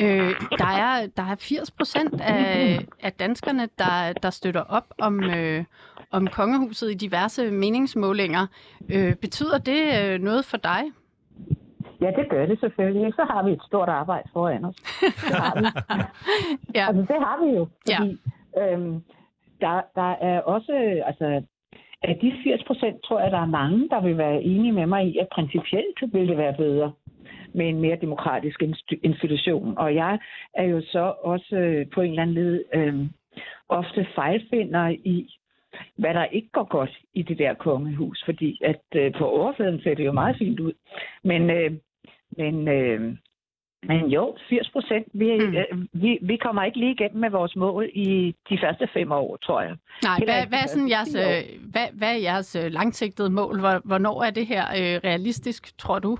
Øh, 0.00 0.34
der, 0.58 0.66
er, 0.66 1.06
der 1.16 1.22
er 1.22 1.36
80 1.38 1.70
procent 1.70 2.20
af, 2.20 2.84
af 3.02 3.12
danskerne, 3.12 3.68
der, 3.78 4.12
der 4.12 4.30
støtter 4.30 4.60
op 4.60 4.84
om, 4.98 5.24
øh, 5.24 5.64
om 6.10 6.26
kongehuset 6.26 6.90
i 6.90 6.94
diverse 6.94 7.50
meningsmålinger. 7.50 8.46
Øh, 8.88 9.14
betyder 9.14 9.58
det 9.58 10.00
øh, 10.04 10.20
noget 10.20 10.44
for 10.44 10.56
dig? 10.56 10.82
Ja, 12.00 12.10
det 12.16 12.28
gør 12.30 12.46
det 12.46 12.60
selvfølgelig. 12.60 13.14
Så 13.14 13.24
har 13.30 13.42
vi 13.42 13.52
et 13.52 13.62
stort 13.66 13.88
arbejde 13.88 14.28
foran 14.32 14.64
os. 14.64 14.76
Det 14.76 15.34
har 15.34 15.60
vi. 15.60 15.66
Ja. 16.74 16.86
Altså, 16.88 17.02
det 17.02 17.18
har 17.26 17.44
vi 17.44 17.56
jo. 17.58 17.68
Fordi 17.86 18.18
øhm, 18.58 19.02
der, 19.60 19.80
der 19.94 20.12
er 20.30 20.40
også, 20.40 21.02
altså, 21.06 21.42
af 22.02 22.18
de 22.22 22.32
80 22.44 22.64
procent, 22.64 23.02
tror 23.04 23.20
jeg, 23.20 23.30
der 23.30 23.38
er 23.38 23.56
mange, 23.60 23.88
der 23.88 24.00
vil 24.00 24.18
være 24.18 24.42
enige 24.42 24.72
med 24.72 24.86
mig 24.86 25.06
i, 25.06 25.18
at 25.18 25.28
principielt 25.32 25.98
vil 26.12 26.28
det 26.28 26.36
være 26.36 26.54
bedre 26.56 26.92
med 27.54 27.68
en 27.68 27.80
mere 27.80 27.98
demokratisk 28.00 28.62
inst- 28.62 29.00
institution. 29.02 29.78
Og 29.78 29.94
jeg 29.94 30.18
er 30.54 30.64
jo 30.64 30.80
så 30.80 31.14
også 31.20 31.56
øh, 31.56 31.86
på 31.94 32.00
en 32.00 32.10
eller 32.10 32.22
anden 32.22 32.34
led 32.34 32.64
øh, 32.74 32.94
ofte 33.68 34.06
fejlfinder 34.14 34.88
i, 34.88 35.28
hvad 35.96 36.14
der 36.14 36.24
ikke 36.24 36.48
går 36.52 36.64
godt 36.64 36.98
i 37.14 37.22
det 37.22 37.38
der 37.38 37.54
kongehus. 37.54 38.22
Fordi 38.24 38.58
at 38.64 38.82
øh, 38.94 39.12
på 39.18 39.28
overfladen 39.30 39.80
ser 39.80 39.94
det 39.94 40.04
jo 40.04 40.12
meget 40.12 40.36
fint 40.38 40.60
ud. 40.60 40.72
Men, 41.24 41.50
øh, 41.50 41.72
men, 42.38 42.68
øh, 42.68 43.00
men 43.82 44.06
jo, 44.06 44.36
80 44.48 44.70
procent. 44.70 45.06
Vi, 45.14 45.38
Mm. 45.38 45.54
øh, 45.56 45.86
vi, 45.92 46.18
vi 46.22 46.36
kommer 46.36 46.62
ikke 46.64 46.78
lige 46.78 46.92
igennem 46.92 47.20
med 47.20 47.30
vores 47.30 47.56
mål 47.56 47.88
i 47.94 48.34
de 48.50 48.58
første 48.62 48.88
fem 48.92 49.12
år, 49.12 49.36
tror 49.36 49.60
jeg. 49.60 49.76
Nej, 50.02 50.16
Heller 50.18 50.34
hvad, 50.34 50.46
hvad, 50.48 50.58
er 50.58 50.66
sådan 50.66 50.88
jeres, 50.90 51.14
øh, 51.14 51.70
hvad, 51.70 51.86
hvad 51.92 52.12
er 52.14 52.18
jeres 52.22 52.56
øh, 52.56 52.70
langsigtede 52.72 53.30
mål? 53.30 53.60
Hvor- 53.60 53.82
Hvornår 53.84 54.22
er 54.22 54.30
det 54.30 54.46
her 54.46 54.64
øh, 54.64 55.00
realistisk, 55.04 55.78
tror 55.78 55.98
du? 55.98 56.18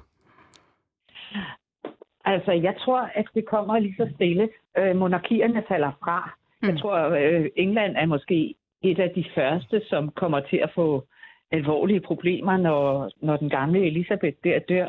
Altså, 2.25 2.53
jeg 2.53 2.75
tror, 2.79 3.01
at 3.15 3.25
det 3.35 3.47
kommer 3.47 3.79
lige 3.79 3.95
så 3.97 4.09
stille. 4.15 4.49
Øh, 4.79 4.97
monarkierne 4.97 5.63
falder 5.69 5.93
fra. 6.05 6.35
Mm. 6.63 6.69
Jeg 6.69 6.79
tror, 6.79 6.97
øh, 7.11 7.47
England 7.57 7.97
er 7.97 8.07
måske 8.07 8.55
et 8.83 8.99
af 8.99 9.11
de 9.15 9.25
første, 9.35 9.83
som 9.89 10.09
kommer 10.11 10.41
til 10.41 10.57
at 10.57 10.71
få 10.75 11.07
alvorlige 11.53 12.01
problemer, 12.01 12.57
når, 12.57 13.11
når 13.23 13.37
den 13.37 13.49
gamle 13.51 13.87
Elisabeth 13.87 14.37
der 14.45 14.59
dør. 14.59 14.87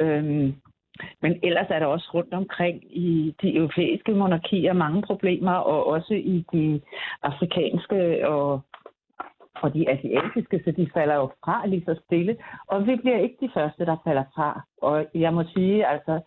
Øhm, 0.00 0.54
men 1.22 1.40
ellers 1.42 1.66
er 1.70 1.78
der 1.78 1.86
også 1.86 2.10
rundt 2.14 2.34
omkring 2.34 2.96
i 2.96 3.34
de 3.42 3.56
europæiske 3.56 4.12
monarkier 4.12 4.72
mange 4.72 5.02
problemer, 5.02 5.52
og 5.52 5.86
også 5.86 6.14
i 6.14 6.44
de 6.52 6.80
afrikanske 7.22 8.28
og, 8.28 8.60
og 9.54 9.74
de 9.74 9.90
asiatiske, 9.90 10.60
så 10.64 10.70
de 10.76 10.90
falder 10.94 11.14
jo 11.14 11.26
fra 11.44 11.66
lige 11.66 11.84
så 11.84 12.00
stille. 12.06 12.36
Og 12.66 12.86
vi 12.86 12.96
bliver 12.96 13.18
ikke 13.18 13.36
de 13.40 13.50
første, 13.54 13.86
der 13.86 13.96
falder 14.06 14.24
fra. 14.34 14.62
Og 14.82 15.06
jeg 15.14 15.34
må 15.34 15.44
sige, 15.54 15.86
altså, 15.86 16.20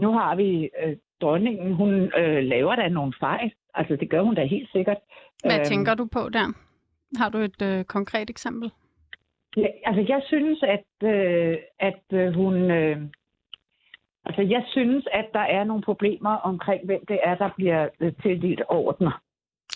nu 0.00 0.12
har 0.12 0.36
vi 0.36 0.70
øh, 0.84 0.96
dronningen, 1.20 1.74
hun 1.74 1.92
øh, 1.92 2.44
laver 2.44 2.76
da 2.76 2.88
nogle 2.88 3.12
fejl. 3.20 3.52
Altså, 3.74 3.96
det 3.96 4.10
gør 4.10 4.22
hun 4.22 4.34
da 4.34 4.44
helt 4.44 4.70
sikkert. 4.72 4.98
Hvad 5.44 5.58
Øhm, 5.58 5.64
tænker 5.64 5.94
du 5.94 6.08
på 6.12 6.28
der? 6.28 6.46
Har 7.18 7.28
du 7.28 7.38
et 7.38 7.62
øh, 7.62 7.84
konkret 7.84 8.30
eksempel? 8.30 8.70
Ja, 9.56 9.66
altså, 9.84 10.04
jeg 10.08 10.22
synes, 10.26 10.62
at, 10.62 11.08
øh, 11.08 11.58
at 11.78 12.02
øh, 12.12 12.34
hun... 12.34 12.54
Øh, 12.70 12.96
altså, 14.24 14.42
jeg 14.42 14.64
synes, 14.66 15.08
at 15.12 15.26
der 15.32 15.40
er 15.40 15.64
nogle 15.64 15.82
problemer 15.82 16.30
omkring, 16.30 16.86
hvem 16.86 17.06
det 17.06 17.18
er, 17.22 17.34
der 17.34 17.50
bliver 17.56 17.88
øh, 18.00 18.12
tildelt 18.22 18.62
ordner. 18.68 19.22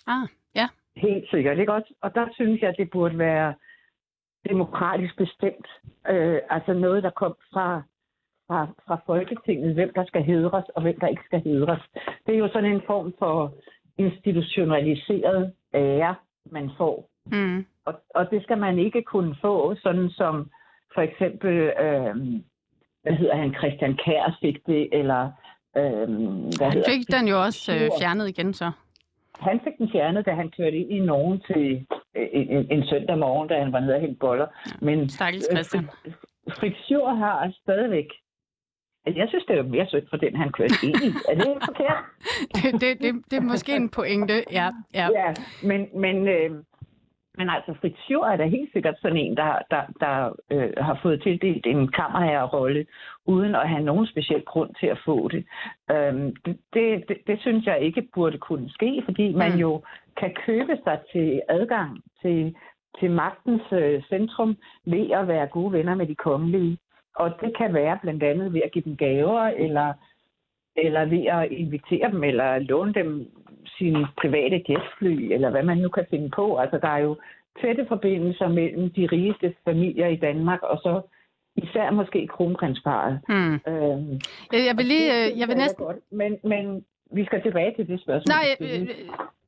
Ah, 0.07 0.29
ja. 0.55 0.69
Helt 0.97 1.31
sikkert, 1.31 1.59
ikke 1.59 1.73
også? 1.73 1.95
Og 2.01 2.15
der 2.15 2.27
synes 2.33 2.61
jeg, 2.61 2.69
at 2.69 2.77
det 2.79 2.91
burde 2.91 3.19
være 3.19 3.55
demokratisk 4.49 5.17
bestemt. 5.17 5.67
Øh, 6.09 6.41
altså 6.51 6.73
noget, 6.73 7.03
der 7.03 7.11
kom 7.11 7.37
fra, 7.53 7.83
fra, 8.47 8.67
fra 8.87 9.01
Folketinget, 9.07 9.75
hvem 9.75 9.93
der 9.95 10.05
skal 10.05 10.23
hedres 10.23 10.65
og 10.75 10.83
hvem 10.83 11.01
der 11.01 11.07
ikke 11.07 11.23
skal 11.27 11.41
hedres. 11.41 11.83
Det 12.27 12.35
er 12.35 12.39
jo 12.39 12.49
sådan 12.49 12.73
en 12.73 12.83
form 12.87 13.15
for 13.19 13.55
institutionaliseret 13.99 15.53
ære, 15.75 16.15
man 16.51 16.71
får. 16.79 17.09
Mm. 17.27 17.67
Og, 17.87 17.95
og 18.15 18.31
det 18.31 18.43
skal 18.43 18.59
man 18.59 18.79
ikke 18.79 19.03
kunne 19.03 19.37
få, 19.41 19.75
sådan 19.83 20.11
som 20.11 20.51
for 20.95 21.01
eksempel, 21.03 21.53
øh, 21.85 22.15
hvad 23.03 23.13
hedder 23.13 23.37
han, 23.37 23.55
Christian 23.55 23.97
Kær 24.05 24.39
fik 24.43 24.67
det, 24.67 24.89
eller 24.93 25.23
øh, 25.77 26.09
hvad 26.59 26.71
Han 26.71 26.83
fik 26.89 27.03
den 27.17 27.29
jo 27.29 27.43
også 27.43 27.73
øh, 27.75 27.91
fjernet 28.01 28.29
igen 28.29 28.53
så. 28.55 28.71
han 29.41 29.61
fik 29.65 29.73
den 29.79 29.89
fjernet, 29.93 30.27
da 30.27 30.31
han 30.31 30.51
kørte 30.57 30.77
ind 30.77 30.91
i 30.91 30.99
nogen 30.99 31.41
til 31.41 31.87
øh, 32.17 32.29
en, 32.33 32.49
en, 32.49 32.67
en 32.71 32.87
søndag 32.87 33.19
morgen, 33.19 33.49
da 33.49 33.59
han 33.59 33.73
var 33.73 33.81
nede 33.81 33.95
og 33.95 34.01
hente 34.01 34.19
boller. 34.21 34.47
Men 34.81 35.09
Stakkels 35.09 35.49
øh, 35.51 35.57
Christian. 35.57 35.85
Fri- 35.85 36.13
Fritz 36.61 36.89
har 37.19 37.53
stadigvæk... 37.63 38.07
Altså, 39.07 39.21
jeg 39.21 39.29
synes, 39.29 39.45
det 39.45 39.59
er 39.59 39.63
mere 39.63 39.87
synd 39.87 40.07
for 40.11 40.17
den, 40.17 40.37
han 40.37 40.53
kørte 40.53 40.75
ind 40.83 40.97
i. 40.97 41.09
Er 41.31 41.35
det 41.35 41.47
forkert? 41.65 41.99
det, 42.57 42.81
det, 42.81 43.03
det, 43.03 43.25
det 43.31 43.37
er 43.37 43.41
måske 43.41 43.77
en 43.77 43.89
pointe, 43.89 44.45
ja. 44.53 44.69
ja. 44.95 45.09
Ja, 45.21 45.35
men, 45.63 45.89
men, 45.95 46.29
øh, 46.29 46.51
men 47.37 47.51
altså, 47.51 47.75
Fritz 47.81 48.11
er 48.11 48.37
da 48.37 48.45
helt 48.45 48.73
sikkert 48.73 48.95
sådan 49.01 49.17
en, 49.17 49.37
der, 49.37 49.59
der, 49.71 49.83
der 50.01 50.33
øh, 50.51 50.73
har 50.79 50.99
fået 51.03 51.23
tildelt 51.23 51.67
en 51.67 51.89
kammerherrerolle, 51.89 52.87
uden 53.27 53.55
at 53.55 53.69
have 53.69 53.83
nogen 53.83 54.07
speciel 54.07 54.43
grund 54.43 54.71
til 54.81 54.87
at 54.87 54.99
få 55.05 55.29
det. 55.29 55.45
Øhm, 55.91 56.37
det, 56.45 56.59
det, 56.75 57.09
det. 57.09 57.17
Det 57.27 57.41
synes 57.41 57.67
jeg 57.67 57.81
ikke 57.81 58.09
burde 58.15 58.39
kunne 58.39 58.71
ske, 58.71 59.03
fordi 59.05 59.33
man 59.33 59.53
Mm. 59.53 59.59
jo 59.59 59.83
kan 60.17 60.35
købe 60.47 60.79
sig 60.85 60.99
til 61.13 61.43
adgang 61.49 62.03
til, 62.23 62.57
til 63.01 63.11
magtens 63.11 63.63
øh, 63.73 64.03
centrum 64.03 64.57
ved 64.85 65.11
at 65.11 65.29
være 65.29 65.47
gode 65.47 65.73
venner 65.73 65.95
med 65.95 66.07
de 66.07 66.15
kongelige. 66.15 66.79
Og 67.17 67.31
det 67.41 67.57
kan 67.57 67.75
være 67.75 67.99
blandt 68.03 68.23
andet 68.23 68.53
ved 68.53 68.61
at 68.65 68.73
give 68.73 68.85
dem 68.85 68.97
gaver, 68.97 69.43
eller, 69.43 69.93
eller 70.77 71.05
ved 71.05 71.27
at 71.27 71.53
invitere 71.53 72.11
dem, 72.11 72.25
eller 72.25 72.59
låne 72.59 72.93
dem 72.93 73.29
sine 73.79 74.07
private 74.21 74.65
jetfly, 74.69 75.33
eller 75.33 75.51
hvad 75.51 75.63
man 75.63 75.79
nu 75.79 75.89
kan 75.89 76.07
finde 76.11 76.31
på. 76.31 76.57
Altså, 76.57 76.79
der 76.79 76.89
er 76.89 76.99
jo 76.99 77.17
tætte 77.61 77.87
forbindelser 77.89 78.49
mellem 78.49 78.91
de 78.91 79.09
rigeste 79.13 79.55
familier 79.65 80.07
i 80.07 80.17
Danmark, 80.17 80.63
og 80.63 80.79
så 80.79 81.01
især 81.57 81.91
måske 81.91 82.27
kronprinsparet. 82.27 83.21
Hmm. 83.29 83.55
Øhm, 83.73 84.21
Jeg 84.53 84.77
vil 84.77 84.87
lige, 84.87 85.25
det 85.25 85.33
øh, 85.33 85.39
jeg 85.41 85.49
vil 85.49 85.57
næsten... 85.57 85.85
Godt, 85.85 85.97
men, 86.11 86.39
men 86.45 86.85
vi 87.13 87.25
skal 87.25 87.43
tilbage 87.43 87.75
til 87.77 87.89
det 87.89 88.01
spørgsmål. 88.01 88.35
Nej, 88.35 88.55
stillede 88.55 88.89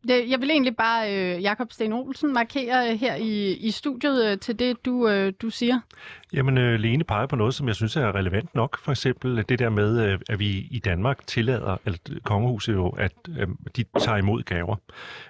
det, 0.08 0.30
jeg 0.30 0.40
vil 0.40 0.50
egentlig 0.50 0.76
bare, 0.76 1.14
øh, 1.14 1.42
Jakob 1.42 1.72
Sten 1.72 1.92
Olsen, 1.92 2.32
markere 2.32 2.92
øh, 2.92 3.00
her 3.00 3.14
i, 3.14 3.52
i 3.52 3.70
studiet 3.70 4.26
øh, 4.26 4.38
til 4.38 4.58
det, 4.58 4.84
du, 4.84 5.08
øh, 5.08 5.32
du 5.42 5.50
siger. 5.50 5.80
Jamen, 6.32 6.58
øh, 6.58 6.80
Lene 6.80 7.04
peger 7.04 7.26
på 7.26 7.36
noget, 7.36 7.54
som 7.54 7.68
jeg 7.68 7.74
synes 7.74 7.96
er 7.96 8.14
relevant 8.14 8.54
nok. 8.54 8.78
For 8.84 8.92
eksempel 8.92 9.44
det 9.48 9.58
der 9.58 9.68
med, 9.68 10.06
øh, 10.06 10.18
at 10.28 10.38
vi 10.38 10.68
i 10.70 10.78
Danmark 10.84 11.26
tillader, 11.26 11.76
at 11.84 12.00
kongehuset 12.24 12.72
jo, 12.72 12.88
at 12.88 13.12
øh, 13.38 13.48
de 13.76 13.84
tager 14.00 14.18
imod 14.18 14.42
gaver. 14.42 14.76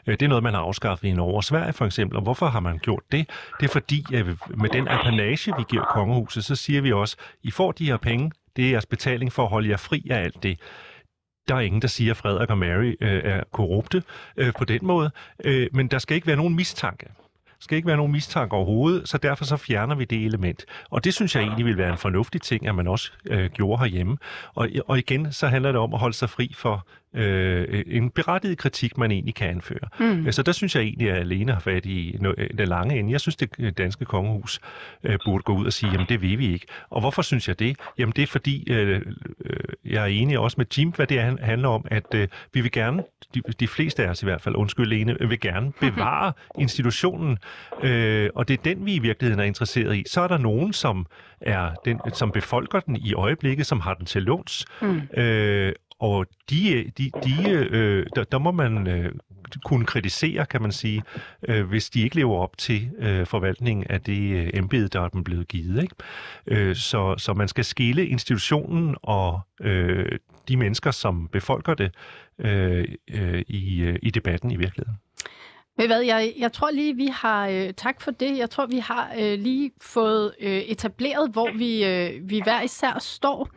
Øh, 0.07 0.15
det 0.15 0.23
er 0.23 0.29
noget, 0.29 0.45
man 0.45 0.55
har 0.55 0.61
afskaffet 0.61 1.09
i 1.09 1.13
Norge 1.13 1.37
og 1.37 1.45
Sverige 1.45 1.73
for 1.73 1.87
eksempel. 1.87 2.17
Og 2.17 2.23
hvorfor 2.23 2.47
har 2.47 2.61
man 2.61 2.79
gjort 2.79 3.03
det? 3.13 3.31
Det 3.61 3.67
er 3.67 3.73
fordi, 3.73 4.05
at 4.15 4.27
med 4.57 4.69
den 4.69 4.89
apanage, 4.89 5.57
vi 5.59 5.65
giver 5.69 5.85
kongehuset, 5.85 6.45
så 6.45 6.57
siger 6.57 6.81
vi 6.81 6.93
også, 6.93 7.17
I 7.43 7.51
får 7.51 7.73
de 7.73 7.85
her 7.87 7.97
penge, 7.97 8.31
det 8.57 8.67
er 8.67 8.71
jeres 8.71 8.87
betaling 8.87 9.33
for 9.33 9.43
at 9.43 9.49
holde 9.49 9.69
jer 9.69 9.77
fri 9.77 10.07
af 10.11 10.19
alt 10.19 10.43
det. 10.43 10.59
Der 11.49 11.55
er 11.55 11.61
ingen, 11.61 11.83
der 11.83 11.89
siger, 11.89 12.11
at 12.11 12.17
Frederik 12.17 12.51
og 12.51 12.59
Mary 12.59 12.95
øh, 13.01 13.21
er 13.25 13.43
korrupte 13.53 14.03
øh, 14.37 14.53
på 14.59 14.65
den 14.65 14.81
måde. 14.83 15.11
Øh, 15.45 15.67
men 15.73 15.89
der 15.89 15.99
skal 15.99 16.15
ikke 16.15 16.27
være 16.27 16.37
nogen 16.37 16.57
mistanke. 16.57 17.07
Der 17.47 17.63
skal 17.63 17.77
ikke 17.77 17.89
være 17.89 17.97
nogen 17.97 18.13
mistanke 18.13 18.57
overhovedet, 18.57 19.09
så 19.09 19.19
derfor 19.19 19.45
så 19.45 19.57
fjerner 19.57 19.95
vi 19.95 20.05
det 20.05 20.25
element. 20.25 20.65
Og 20.91 21.05
det 21.05 21.15
synes 21.15 21.35
jeg 21.35 21.43
egentlig 21.43 21.67
vil 21.67 21.77
være 21.77 21.93
en 21.93 21.99
fornuftig 21.99 22.43
ting, 22.43 22.67
at 22.67 22.75
man 22.75 22.89
også 22.89 23.13
øh, 23.27 23.51
gjorde 23.51 23.79
herhjemme. 23.79 24.17
Og, 24.55 24.69
og 24.89 24.99
igen, 24.99 25.33
så 25.33 25.49
handler 25.49 25.73
det 25.73 25.81
om 25.81 25.95
at 25.95 26.01
holde 26.01 26.17
sig 26.17 26.31
fri 26.31 26.53
for 26.57 26.87
øh, 27.15 27.85
en 27.87 28.11
berettiget 28.11 28.59
kritik, 28.59 28.99
man 28.99 29.11
egentlig 29.11 29.35
kan 29.35 29.49
anføre. 29.51 29.79
Hmm. 29.99 30.33
Så 30.33 30.43
der 30.43 30.53
synes 30.53 30.75
jeg 30.77 30.83
egentlig, 30.83 31.11
at 31.11 31.27
Lene 31.27 31.53
har 31.53 31.61
fat 31.61 31.87
i 31.87 32.17
no- 32.23 32.57
den 32.59 32.69
lange 32.69 32.99
ende. 32.99 33.13
Jeg 33.13 33.21
synes, 33.21 33.37
det 33.37 33.79
danske 33.79 34.05
kongehus 34.05 34.61
øh, 35.05 35.19
burde 35.25 35.43
gå 35.43 35.53
ud 35.57 35.67
og 35.67 35.73
sige, 35.73 35.93
jamen 35.93 36.07
det 36.09 36.23
vil 36.23 36.39
vi 36.39 36.53
ikke. 36.53 36.67
Og 36.91 37.01
hvorfor 37.01 37.23
synes 37.23 37.49
jeg 37.49 37.59
det? 37.59 37.77
Jamen 37.99 38.13
det 38.17 38.23
er 38.23 38.27
fordi, 38.27 38.71
øh, 38.73 39.03
øh, 39.45 39.57
jeg 39.85 40.03
er 40.03 40.07
enig 40.07 40.39
også 40.39 40.55
med 40.59 40.67
Jim, 40.79 40.91
hvad 40.91 41.07
det 41.07 41.21
han- 41.23 41.39
handler 41.43 41.69
om, 41.69 41.85
at 41.91 42.15
øh, 42.15 42.29
vi 42.53 42.61
vil 42.61 42.73
gerne, 42.73 43.03
de, 43.35 43.41
de 43.61 43.69
fleste 43.69 44.05
af 44.05 44.09
os 44.11 44.23
i 44.23 44.27
hvert 44.27 44.41
fald, 44.43 44.55
undskyld 44.57 44.87
Lene, 44.87 45.17
vil 45.29 45.41
gerne 45.41 45.73
bevare 45.81 46.33
institutionen, 46.59 47.39
øh, 47.83 48.31
og 48.35 48.49
det 48.49 48.59
er 48.59 48.63
den, 48.63 48.87
vi 48.87 48.95
i 48.95 48.99
virkeligheden 48.99 49.41
er 49.41 49.45
interesseret 49.45 49.97
i. 49.97 50.05
Så 50.07 50.21
er 50.21 50.29
der 50.29 50.39
nogen, 50.39 50.73
som 50.73 51.07
er 51.41 51.71
den, 51.85 52.01
som 52.13 52.31
befolker 52.33 52.81
den 52.81 52.97
i 52.97 53.13
øjeblikket, 53.15 53.67
som 53.67 53.81
har 53.81 53.95
den 53.95 54.07
til 54.07 54.23
låns, 54.23 54.65
Hmm. 54.81 55.01
Øh, 55.17 55.73
og 56.01 56.27
de, 56.51 56.91
de, 56.99 57.11
de, 57.25 57.51
øh, 57.51 58.07
der, 58.17 58.25
der 58.25 58.39
må 58.39 58.51
man 58.51 58.87
øh, 58.87 59.13
kunne 59.65 59.87
kritisere, 59.87 60.47
kan 60.47 60.63
man 60.63 60.73
sige, 60.73 61.03
øh, 61.49 61.69
hvis 61.69 61.91
de 61.91 62.03
ikke 62.03 62.17
lever 62.17 62.37
op 62.37 62.59
til 62.59 62.91
øh, 62.99 63.27
forvaltningen 63.27 63.87
af 63.91 64.01
det 64.01 64.33
øh, 64.37 64.51
embede, 64.55 64.89
der 64.89 65.01
er 65.01 65.09
dem 65.09 65.25
blevet 65.25 65.49
givet. 65.49 65.83
Ikke? 65.83 65.95
Øh, 66.47 66.77
så, 66.77 67.15
så 67.19 67.35
man 67.35 67.49
skal 67.49 67.65
skille 67.65 68.07
institutionen 68.07 68.97
og 69.03 69.41
øh, 69.61 70.19
de 70.49 70.57
mennesker, 70.57 70.91
som 70.91 71.29
befolker 71.33 71.75
det 71.75 71.95
øh, 72.39 72.85
øh, 73.11 73.45
i, 73.49 73.81
øh, 73.81 73.99
i 74.03 74.11
debatten 74.11 74.51
i 74.51 74.57
virkeligheden. 74.57 74.99
Ved 75.79 75.87
hvad, 75.87 76.03
jeg, 76.03 76.33
jeg 76.39 76.53
tror 76.53 76.71
lige, 76.71 76.97
vi 76.97 77.07
har, 77.07 77.49
øh, 77.49 77.73
tak 77.77 78.03
for 78.03 78.11
det, 78.11 78.39
jeg 78.39 78.51
tror, 78.51 78.67
vi 78.67 78.79
har 78.79 79.11
øh, 79.19 79.39
lige 79.39 79.71
fået 79.81 80.35
øh, 80.41 80.59
etableret, 80.59 81.31
hvor 81.33 81.51
vi, 81.59 81.85
øh, 81.85 82.31
vi 82.31 82.41
hver 82.45 82.63
især 82.63 82.99
står. 82.99 83.49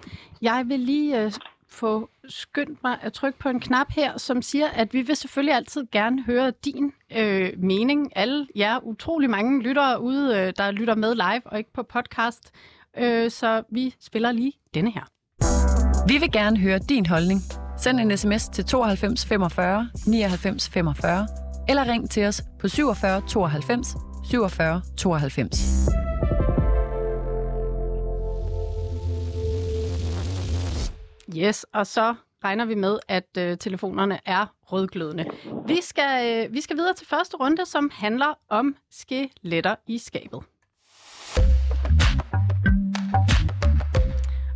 Jeg 0.41 0.63
vil 0.67 0.79
lige 0.79 1.23
øh, 1.23 1.31
få 1.71 2.09
skyndt 2.29 2.83
mig 2.83 2.97
at 3.01 3.13
trykke 3.13 3.39
på 3.39 3.49
en 3.49 3.59
knap 3.59 3.87
her, 3.91 4.17
som 4.17 4.41
siger, 4.41 4.67
at 4.67 4.93
vi 4.93 5.01
vil 5.01 5.15
selvfølgelig 5.15 5.55
altid 5.55 5.85
gerne 5.91 6.23
høre 6.23 6.51
din 6.65 6.91
øh, 7.15 7.53
mening. 7.57 8.11
Alle 8.15 8.47
jer 8.55 8.79
utrolig 8.83 9.29
mange 9.29 9.63
lyttere 9.63 10.01
ude, 10.01 10.37
øh, 10.37 10.53
der 10.57 10.71
lytter 10.71 10.95
med 10.95 11.15
live 11.15 11.41
og 11.45 11.57
ikke 11.57 11.73
på 11.73 11.83
podcast. 11.83 12.51
Øh, 12.97 13.31
så 13.31 13.63
vi 13.69 13.95
spiller 13.99 14.31
lige 14.31 14.53
denne 14.73 14.91
her. 14.91 15.03
Vi 16.07 16.17
vil 16.17 16.31
gerne 16.31 16.57
høre 16.57 16.79
din 16.79 17.05
holdning. 17.05 17.41
Send 17.77 17.99
en 17.99 18.17
sms 18.17 18.49
til 18.49 18.65
92 18.65 19.25
45 19.25 19.89
99 20.07 20.69
45 20.69 21.27
eller 21.69 21.87
ring 21.87 22.09
til 22.09 22.25
os 22.25 22.43
på 22.59 22.67
47 22.67 23.21
92 23.27 23.95
47 24.23 24.81
92. 24.97 26.10
Yes, 31.37 31.65
og 31.73 31.87
så 31.87 32.15
regner 32.43 32.65
vi 32.65 32.75
med, 32.75 32.99
at 33.07 33.37
øh, 33.37 33.57
telefonerne 33.57 34.19
er 34.25 34.45
rødglødende. 34.63 35.25
Vi 35.67 35.81
skal, 35.81 36.45
øh, 36.47 36.53
vi 36.53 36.61
skal 36.61 36.77
videre 36.77 36.93
til 36.93 37.07
første 37.07 37.37
runde, 37.37 37.65
som 37.65 37.91
handler 37.93 38.33
om 38.49 38.75
skeletter 38.89 39.75
i 39.87 39.97
skabet. 39.97 40.43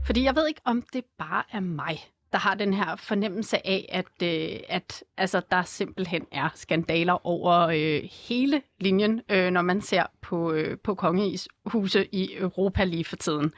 Fordi 0.06 0.24
jeg 0.24 0.36
ved 0.36 0.48
ikke, 0.48 0.62
om 0.66 0.82
det 0.94 1.04
bare 1.18 1.44
er 1.52 1.60
mig, 1.60 2.00
der 2.36 2.40
har 2.40 2.56
den 2.56 2.74
her 2.74 2.96
fornemmelse 2.96 3.68
af, 3.68 3.86
at, 3.90 4.24
øh, 4.24 4.60
at 4.70 5.04
altså, 5.18 5.42
der 5.52 5.62
simpelthen 5.62 6.26
er 6.32 6.50
skandaler 6.56 7.28
over 7.28 7.60
øh, 7.60 8.10
hele 8.28 8.62
linjen, 8.80 9.22
øh, 9.32 9.52
når 9.52 9.62
man 9.62 9.82
ser 9.82 10.04
på, 10.22 10.52
øh, 10.52 10.78
på 10.84 10.96
kongehuse 10.96 12.08
i 12.12 12.36
Europa 12.38 12.84
lige 12.84 13.06
for 13.06 13.16
tiden. 13.16 13.54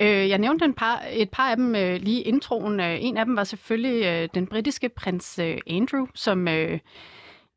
Øh, 0.00 0.28
jeg 0.28 0.38
nævnte 0.38 0.64
en 0.64 0.74
par, 0.74 1.02
et 1.12 1.30
par 1.30 1.50
af 1.50 1.56
dem 1.56 1.74
øh, 1.74 2.00
lige 2.00 2.20
i 2.20 2.22
introen. 2.22 2.80
Øh, 2.80 3.04
en 3.04 3.16
af 3.16 3.24
dem 3.24 3.36
var 3.36 3.44
selvfølgelig 3.44 4.04
øh, 4.04 4.28
den 4.34 4.46
britiske 4.46 4.88
prins 4.88 5.38
øh, 5.38 5.58
Andrew, 5.66 6.06
som 6.14 6.48
øh, 6.48 6.78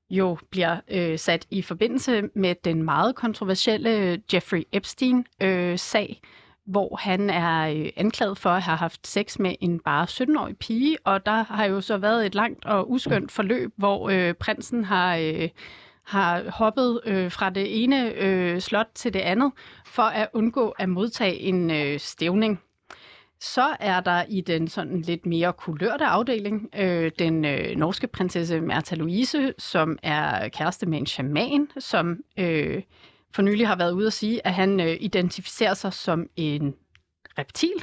jo 0.10 0.38
bliver 0.50 0.77
øh, 0.92 1.20
sat 1.20 1.48
i 1.51 1.62
forbindelse 1.62 2.22
med 2.36 2.56
den 2.63 2.84
meget 2.84 3.15
kontroversielle 3.15 3.98
øh, 3.98 4.20
Jeffrey 4.34 4.63
Epstein-sag. 4.72 6.22
Øh, 6.22 6.30
hvor 6.65 6.96
han 6.96 7.29
er 7.29 7.67
øh, 7.67 7.89
anklaget 7.96 8.38
for 8.38 8.50
at 8.50 8.62
have 8.62 8.77
haft 8.77 9.08
sex 9.08 9.39
med 9.39 9.55
en 9.62 9.79
bare 9.79 10.08
17-årig 10.10 10.58
pige, 10.58 10.98
og 11.03 11.25
der 11.25 11.43
har 11.43 11.65
jo 11.65 11.82
så 11.82 11.98
været 11.98 12.25
et 12.25 12.36
langt 12.36 12.65
og 12.65 12.91
uskyndt 12.91 13.32
forløb, 13.32 13.74
hvor 13.77 14.10
øh, 14.10 14.34
prinsen 14.34 14.84
har... 14.84 15.15
Øh, 15.15 15.50
har 16.03 16.43
hoppet 16.50 17.01
øh, 17.05 17.32
fra 17.32 17.50
det 17.50 17.84
ene 17.84 18.13
øh, 18.13 18.60
slot 18.60 18.88
til 18.96 19.13
det 19.13 19.20
andet 19.20 19.51
for 19.86 20.03
at 20.03 20.29
undgå 20.34 20.70
at 20.70 20.89
modtage 20.89 21.36
en 21.39 21.72
øh, 21.72 22.00
stævning. 22.00 22.62
Så 23.39 23.75
er 23.79 24.00
der 24.00 24.24
i 24.29 24.41
den 24.41 24.67
sådan 24.67 25.01
lidt 25.01 25.25
mere 25.25 25.53
kulørte 25.53 26.05
afdeling 26.05 26.70
øh, 26.77 27.12
den 27.20 27.46
øh, 27.46 27.75
norske 27.75 28.08
prinsesse 28.08 28.60
Märtha 28.60 28.96
Louise, 28.96 29.53
som 29.58 29.98
er 30.03 30.50
kæreste 30.50 30.86
med 30.86 30.98
en 30.98 31.05
shaman, 31.05 31.67
som 31.79 32.17
øh, 32.39 32.82
for 33.34 33.42
nylig 33.42 33.68
har 33.68 33.75
været 33.75 33.92
ude 33.92 34.08
at 34.08 34.13
sige, 34.13 34.48
at 34.48 34.54
han 34.54 34.80
øh, 34.80 34.98
identificerer 35.00 35.74
sig 35.74 35.94
som 35.94 36.28
en 36.36 36.75
reptil. 37.38 37.74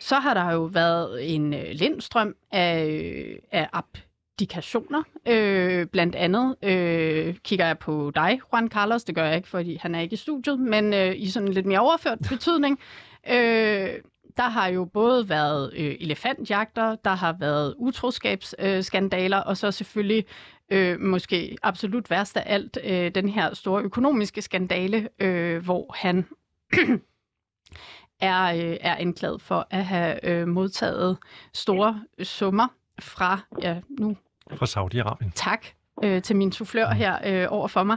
Så 0.00 0.14
har 0.14 0.34
der 0.34 0.52
jo 0.52 0.62
været 0.62 1.34
en 1.34 1.54
øh, 1.54 1.66
lindstrøm 1.72 2.34
af, 2.52 2.86
øh, 2.86 3.36
af 3.52 3.68
abdikationer. 3.72 5.02
Øh, 5.26 5.86
blandt 5.86 6.14
andet 6.14 6.56
øh, 6.62 7.34
kigger 7.34 7.66
jeg 7.66 7.78
på 7.78 8.12
dig, 8.14 8.40
Juan 8.52 8.68
Carlos. 8.68 9.04
Det 9.04 9.14
gør 9.14 9.24
jeg 9.24 9.36
ikke, 9.36 9.48
fordi 9.48 9.78
han 9.82 9.94
er 9.94 10.00
ikke 10.00 10.14
i 10.14 10.16
studiet, 10.16 10.60
men 10.60 10.94
øh, 10.94 11.14
i 11.16 11.30
sådan 11.30 11.48
lidt 11.48 11.66
mere 11.66 11.80
overført 11.80 12.18
betydning. 12.30 12.78
Øh, 13.30 13.90
der 14.36 14.48
har 14.48 14.68
jo 14.68 14.84
både 14.84 15.28
været 15.28 15.72
øh, 15.76 15.96
elefantjagter, 16.00 16.96
der 16.96 17.14
har 17.14 17.32
været 17.32 17.74
utroskabsskandaler, 17.78 19.38
øh, 19.38 19.46
og 19.46 19.56
så 19.56 19.70
selvfølgelig 19.70 20.24
øh, 20.70 21.00
måske 21.00 21.56
absolut 21.62 22.10
værst 22.10 22.36
af 22.36 22.42
alt 22.46 22.78
øh, 22.84 23.14
den 23.14 23.28
her 23.28 23.54
store 23.54 23.82
økonomiske 23.82 24.42
skandale, 24.42 25.08
øh, 25.18 25.64
hvor 25.64 25.96
han 25.98 26.26
er, 28.20 28.42
øh, 28.42 28.76
er 28.80 28.96
anklaget 28.96 29.42
for 29.42 29.66
at 29.70 29.84
have 29.84 30.26
øh, 30.26 30.48
modtaget 30.48 31.18
store 31.52 32.02
summer 32.22 32.68
fra, 33.00 33.40
ja, 33.62 33.80
nu... 34.00 34.16
Fra 34.54 34.66
Saudi-Arabien. 34.66 35.30
Tak 35.34 35.66
øh, 36.02 36.22
til 36.22 36.36
min 36.36 36.52
soufflør 36.52 36.90
mm. 36.90 36.96
her 36.96 37.18
øh, 37.26 37.46
over 37.50 37.68
for 37.68 37.82
mig. 37.82 37.96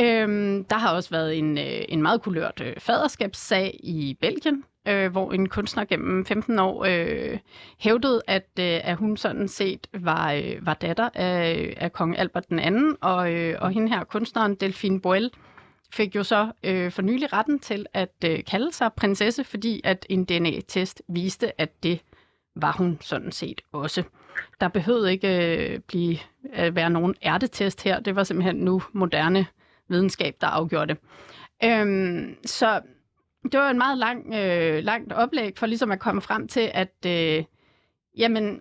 Øhm, 0.00 0.64
der 0.64 0.76
har 0.76 0.94
også 0.94 1.10
været 1.10 1.38
en, 1.38 1.58
øh, 1.58 1.84
en 1.88 2.02
meget 2.02 2.22
kulørt 2.22 2.60
øh, 2.64 2.74
faderskabssag 2.78 3.80
i 3.82 4.16
Belgien, 4.20 4.64
øh, 4.86 5.12
hvor 5.12 5.32
en 5.32 5.48
kunstner 5.48 5.84
gennem 5.84 6.26
15 6.26 6.58
år 6.58 6.84
øh, 6.84 7.38
hævdede, 7.78 8.22
at, 8.26 8.48
øh, 8.60 8.80
at 8.84 8.96
hun 8.96 9.16
sådan 9.16 9.48
set 9.48 9.86
var, 9.92 10.32
øh, 10.32 10.66
var 10.66 10.74
datter 10.74 11.08
af, 11.14 11.74
af 11.76 11.92
kong 11.92 12.18
Albert 12.18 12.48
den 12.48 12.58
anden, 12.58 12.96
og, 13.00 13.32
øh, 13.32 13.56
og 13.60 13.70
hende 13.70 13.88
her 13.88 14.04
kunstneren, 14.04 14.54
Delphine 14.54 15.00
Boel, 15.00 15.30
fik 15.92 16.16
jo 16.16 16.22
så 16.22 16.52
øh, 16.64 16.92
for 16.92 17.02
nylig 17.02 17.32
retten 17.32 17.58
til 17.58 17.86
at 17.94 18.14
øh, 18.24 18.44
kalde 18.44 18.72
sig 18.72 18.92
prinsesse, 18.92 19.44
fordi 19.44 19.80
at 19.84 20.06
en 20.08 20.24
DNA-test 20.24 21.02
viste, 21.08 21.60
at 21.60 21.82
det 21.82 22.00
var 22.54 22.72
hun 22.72 22.98
sådan 23.00 23.32
set 23.32 23.60
også. 23.72 24.02
Der 24.60 24.68
behøvede 24.68 25.12
ikke 25.12 25.56
øh, 25.56 25.78
blive, 25.78 26.18
at 26.52 26.74
være 26.74 26.90
nogen 26.90 27.14
ærtetest 27.24 27.82
her. 27.82 28.00
Det 28.00 28.16
var 28.16 28.24
simpelthen 28.24 28.56
nu 28.56 28.82
moderne 28.92 29.46
videnskab, 29.88 30.36
der 30.40 30.46
afgjorde 30.46 30.86
det. 30.86 30.98
Øhm, 31.64 32.36
så 32.44 32.80
det 33.42 33.60
var 33.60 33.70
en 33.70 33.78
meget 33.78 33.98
lang, 33.98 34.34
øh, 34.34 34.84
langt 34.84 35.12
oplæg 35.12 35.58
for 35.58 35.66
ligesom 35.66 35.92
at 35.92 36.00
komme 36.00 36.20
frem 36.20 36.48
til, 36.48 36.70
at 36.74 37.06
øh, 37.06 37.44
jamen, 38.18 38.60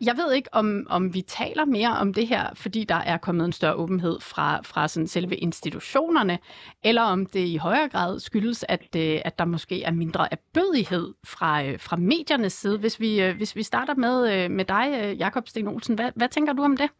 jeg 0.00 0.16
ved 0.16 0.32
ikke, 0.34 0.48
om, 0.52 0.86
om 0.90 1.14
vi 1.14 1.20
taler 1.22 1.64
mere 1.64 1.96
om 1.96 2.14
det 2.14 2.26
her, 2.26 2.54
fordi 2.54 2.84
der 2.84 2.94
er 2.94 3.16
kommet 3.16 3.44
en 3.44 3.52
større 3.52 3.74
åbenhed 3.74 4.20
fra, 4.20 4.60
fra 4.62 4.88
sådan 4.88 5.06
selve 5.06 5.36
institutionerne, 5.36 6.38
eller 6.84 7.02
om 7.02 7.26
det 7.26 7.46
i 7.46 7.56
højere 7.56 7.88
grad 7.88 8.20
skyldes, 8.20 8.64
at, 8.68 8.96
øh, 8.96 9.20
at 9.24 9.38
der 9.38 9.44
måske 9.44 9.82
er 9.82 9.90
mindre 9.90 10.28
erbødighed 10.32 11.14
fra, 11.24 11.64
øh, 11.64 11.80
fra 11.80 11.96
mediernes 11.96 12.52
side. 12.52 12.78
Hvis 12.78 13.00
vi, 13.00 13.22
øh, 13.22 13.36
hvis 13.36 13.56
vi 13.56 13.62
starter 13.62 13.94
med, 13.94 14.34
øh, 14.34 14.50
med 14.50 14.64
dig, 14.64 15.00
øh, 15.02 15.18
Jakob 15.18 15.48
Sten 15.48 15.68
Olsen, 15.68 15.94
hvad, 15.94 16.10
hvad 16.14 16.28
tænker 16.28 16.52
du 16.52 16.62
om 16.62 16.76
det? 16.76 16.90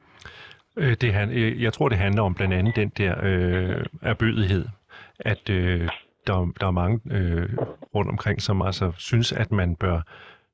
Øh, 0.76 0.96
det 1.00 1.12
han, 1.12 1.30
jeg 1.60 1.72
tror, 1.72 1.88
det 1.88 1.98
handler 1.98 2.22
om 2.22 2.34
blandt 2.34 2.54
andet 2.54 2.76
den 2.76 2.88
der 2.88 3.14
øh, 3.22 3.84
erbødighed, 4.02 4.66
at 5.20 5.50
øh, 5.50 5.88
der, 6.28 6.52
der 6.60 6.66
er 6.66 6.70
mange 6.70 7.00
øh, 7.10 7.48
rundt 7.94 8.10
omkring, 8.10 8.42
som 8.42 8.62
altså 8.62 8.92
synes, 8.96 9.32
at 9.32 9.52
man 9.52 9.76
bør 9.76 10.00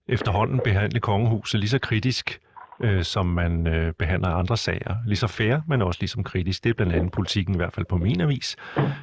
efterhånden 0.09 0.61
behandle 0.65 1.01
kongehuset 1.01 1.61
lige 1.61 1.71
så 1.71 1.79
kritisk, 1.79 2.41
øh, 2.81 3.03
som 3.05 3.27
man 3.27 3.67
øh, 3.67 3.93
behandler 3.93 4.29
andre 4.29 4.57
sager. 4.57 4.97
Lige 5.07 5.17
så 5.17 5.27
fair, 5.27 5.59
men 5.69 5.83
også 5.83 6.01
ligesom 6.01 6.25
kritisk. 6.25 6.65
Det 6.65 6.71
er 6.71 6.75
blandt 6.75 6.93
andet 6.93 7.13
politikken, 7.13 7.55
i 7.55 7.57
hvert 7.57 7.73
fald 7.73 7.87
på 7.87 7.97
min 7.97 8.21
avis, 8.21 8.57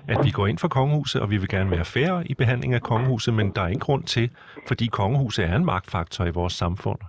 at 0.07 0.25
vi 0.25 0.31
går 0.31 0.47
ind 0.47 0.57
for 0.57 0.67
kongehuset, 0.67 1.21
og 1.21 1.29
vi 1.29 1.37
vil 1.37 1.49
gerne 1.49 1.71
være 1.71 1.85
fair 1.85 2.23
i 2.25 2.33
behandling 2.33 2.73
af 2.73 2.81
kongehuset, 2.81 3.33
men 3.33 3.51
der 3.55 3.61
er 3.61 3.67
ingen 3.67 3.79
grund 3.79 4.03
til, 4.03 4.29
fordi 4.67 4.85
kongehuset 4.85 5.45
er 5.45 5.55
en 5.55 5.65
magtfaktor 5.65 6.25
i 6.25 6.29
vores 6.29 6.53
samfund, 6.53 6.99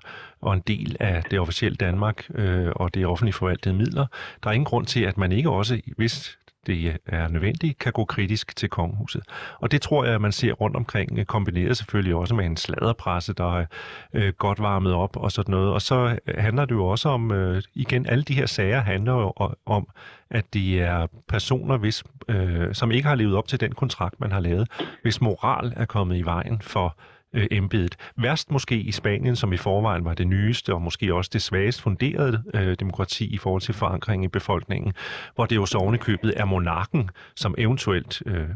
og 0.40 0.54
en 0.54 0.62
del 0.66 0.96
af 1.00 1.22
det 1.30 1.40
officielle 1.40 1.76
Danmark 1.76 2.26
øh, 2.34 2.72
og 2.76 2.94
det 2.94 3.06
offentlige 3.06 3.34
forvaltede 3.34 3.74
midler. 3.74 4.06
Der 4.42 4.50
er 4.50 4.54
ingen 4.54 4.64
grund 4.64 4.86
til, 4.86 5.00
at 5.00 5.18
man 5.18 5.32
ikke 5.32 5.50
også, 5.50 5.80
hvis 5.96 6.38
det 6.66 6.96
er 7.06 7.28
nødvendigt, 7.28 7.78
kan 7.78 7.92
gå 7.92 8.04
kritisk 8.04 8.56
til 8.56 8.68
kongehuset. 8.68 9.22
Og 9.60 9.70
det 9.70 9.82
tror 9.82 10.04
jeg, 10.04 10.14
at 10.14 10.20
man 10.20 10.32
ser 10.32 10.52
rundt 10.52 10.76
omkring, 10.76 11.18
øh, 11.18 11.24
kombineret 11.24 11.76
selvfølgelig 11.76 12.14
også 12.14 12.34
med 12.34 12.46
en 12.46 12.56
sladerpresse, 12.56 13.32
der 13.32 13.58
er 13.58 13.66
øh, 14.14 14.32
godt 14.38 14.62
varmet 14.62 14.92
op 14.92 15.16
og 15.16 15.32
sådan 15.32 15.52
noget. 15.52 15.72
Og 15.72 15.82
så 15.82 16.18
øh, 16.26 16.34
handler 16.38 16.64
det 16.64 16.74
jo 16.74 16.86
også 16.86 17.08
om, 17.08 17.32
øh, 17.32 17.62
igen, 17.74 18.06
alle 18.06 18.24
de 18.24 18.34
her 18.34 18.46
sager 18.46 18.80
handler 18.80 19.12
jo 19.12 19.32
om, 19.66 19.88
at 20.30 20.54
de 20.54 20.80
er 20.80 21.06
personer, 21.28 21.76
hvis, 21.76 22.04
øh, 22.28 22.74
som 22.74 22.90
ikke 22.90 23.08
har 23.08 23.14
levet 23.14 23.36
op 23.36 23.48
til 23.48 23.60
den 23.60 23.72
kontrakt, 23.72 24.20
man 24.20 24.32
har 24.32 24.40
lavet, 24.40 24.68
hvis 25.02 25.20
moral 25.20 25.72
er 25.76 25.84
kommet 25.84 26.16
i 26.16 26.22
vejen 26.22 26.60
for 26.60 26.96
øh, 27.34 27.46
embedet. 27.50 27.96
Værst 28.16 28.50
måske 28.50 28.76
i 28.76 28.92
Spanien, 28.92 29.36
som 29.36 29.52
i 29.52 29.56
forvejen 29.56 30.04
var 30.04 30.14
det 30.14 30.26
nyeste 30.26 30.74
og 30.74 30.82
måske 30.82 31.14
også 31.14 31.30
det 31.32 31.42
svagest 31.42 31.82
funderede 31.82 32.42
øh, 32.54 32.76
demokrati 32.80 33.26
i 33.26 33.38
forhold 33.38 33.62
til 33.62 33.74
forankring 33.74 34.24
i 34.24 34.28
befolkningen, 34.28 34.92
hvor 35.34 35.46
det 35.46 35.56
jo 35.56 35.66
så 35.66 35.78
ovenikøbet 35.78 36.34
er 36.36 36.44
monarken, 36.44 37.10
som 37.36 37.54
eventuelt 37.58 38.22
øh, 38.26 38.48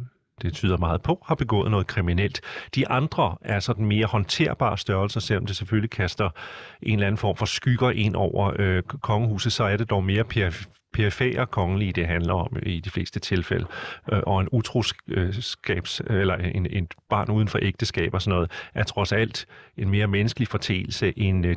det 0.43 0.55
tyder 0.55 0.77
meget 0.77 1.03
på, 1.03 1.25
har 1.27 1.35
begået 1.35 1.71
noget 1.71 1.87
kriminelt. 1.87 2.41
De 2.75 2.89
andre 2.89 3.37
er 3.41 3.61
sådan 3.61 3.87
mere 3.87 4.07
håndterbare 4.07 4.79
størrelser, 4.79 5.21
selvom 5.21 5.47
det 5.47 5.57
selvfølgelig 5.57 5.91
kaster 5.91 6.31
en 6.83 6.93
eller 6.93 7.07
anden 7.07 7.19
form 7.19 7.37
for 7.37 7.47
skygger 7.47 7.91
ind 7.91 8.17
over 8.17 8.53
øh, 8.59 8.83
kongehuset, 8.83 9.53
så 9.53 9.65
er 9.65 9.77
det 9.77 9.91
dog 9.91 10.05
mere 10.05 10.25
perifære 10.97 11.47
kongelige, 11.47 11.93
det 11.93 12.07
handler 12.07 12.35
om 12.35 12.57
i 12.63 12.81
de 12.81 12.91
fleste 12.91 13.21
tilfælde, 13.21 13.67
øh, 14.13 14.21
og 14.27 14.41
en 14.41 14.49
utroskabs, 14.53 16.01
eller 16.07 16.35
en, 16.35 16.67
en 16.71 16.89
barn 17.09 17.31
uden 17.31 17.49
for 17.49 17.59
ægteskab 17.63 18.15
og 18.15 18.23
sådan 18.23 18.35
noget, 18.35 18.51
er 18.75 18.85
trods 18.85 19.13
alt 19.13 19.47
en 19.77 19.91
mere 19.91 20.07
menneskelig 20.07 20.49
fortælelse 20.49 21.13
end 21.17 21.47
øh, 21.47 21.57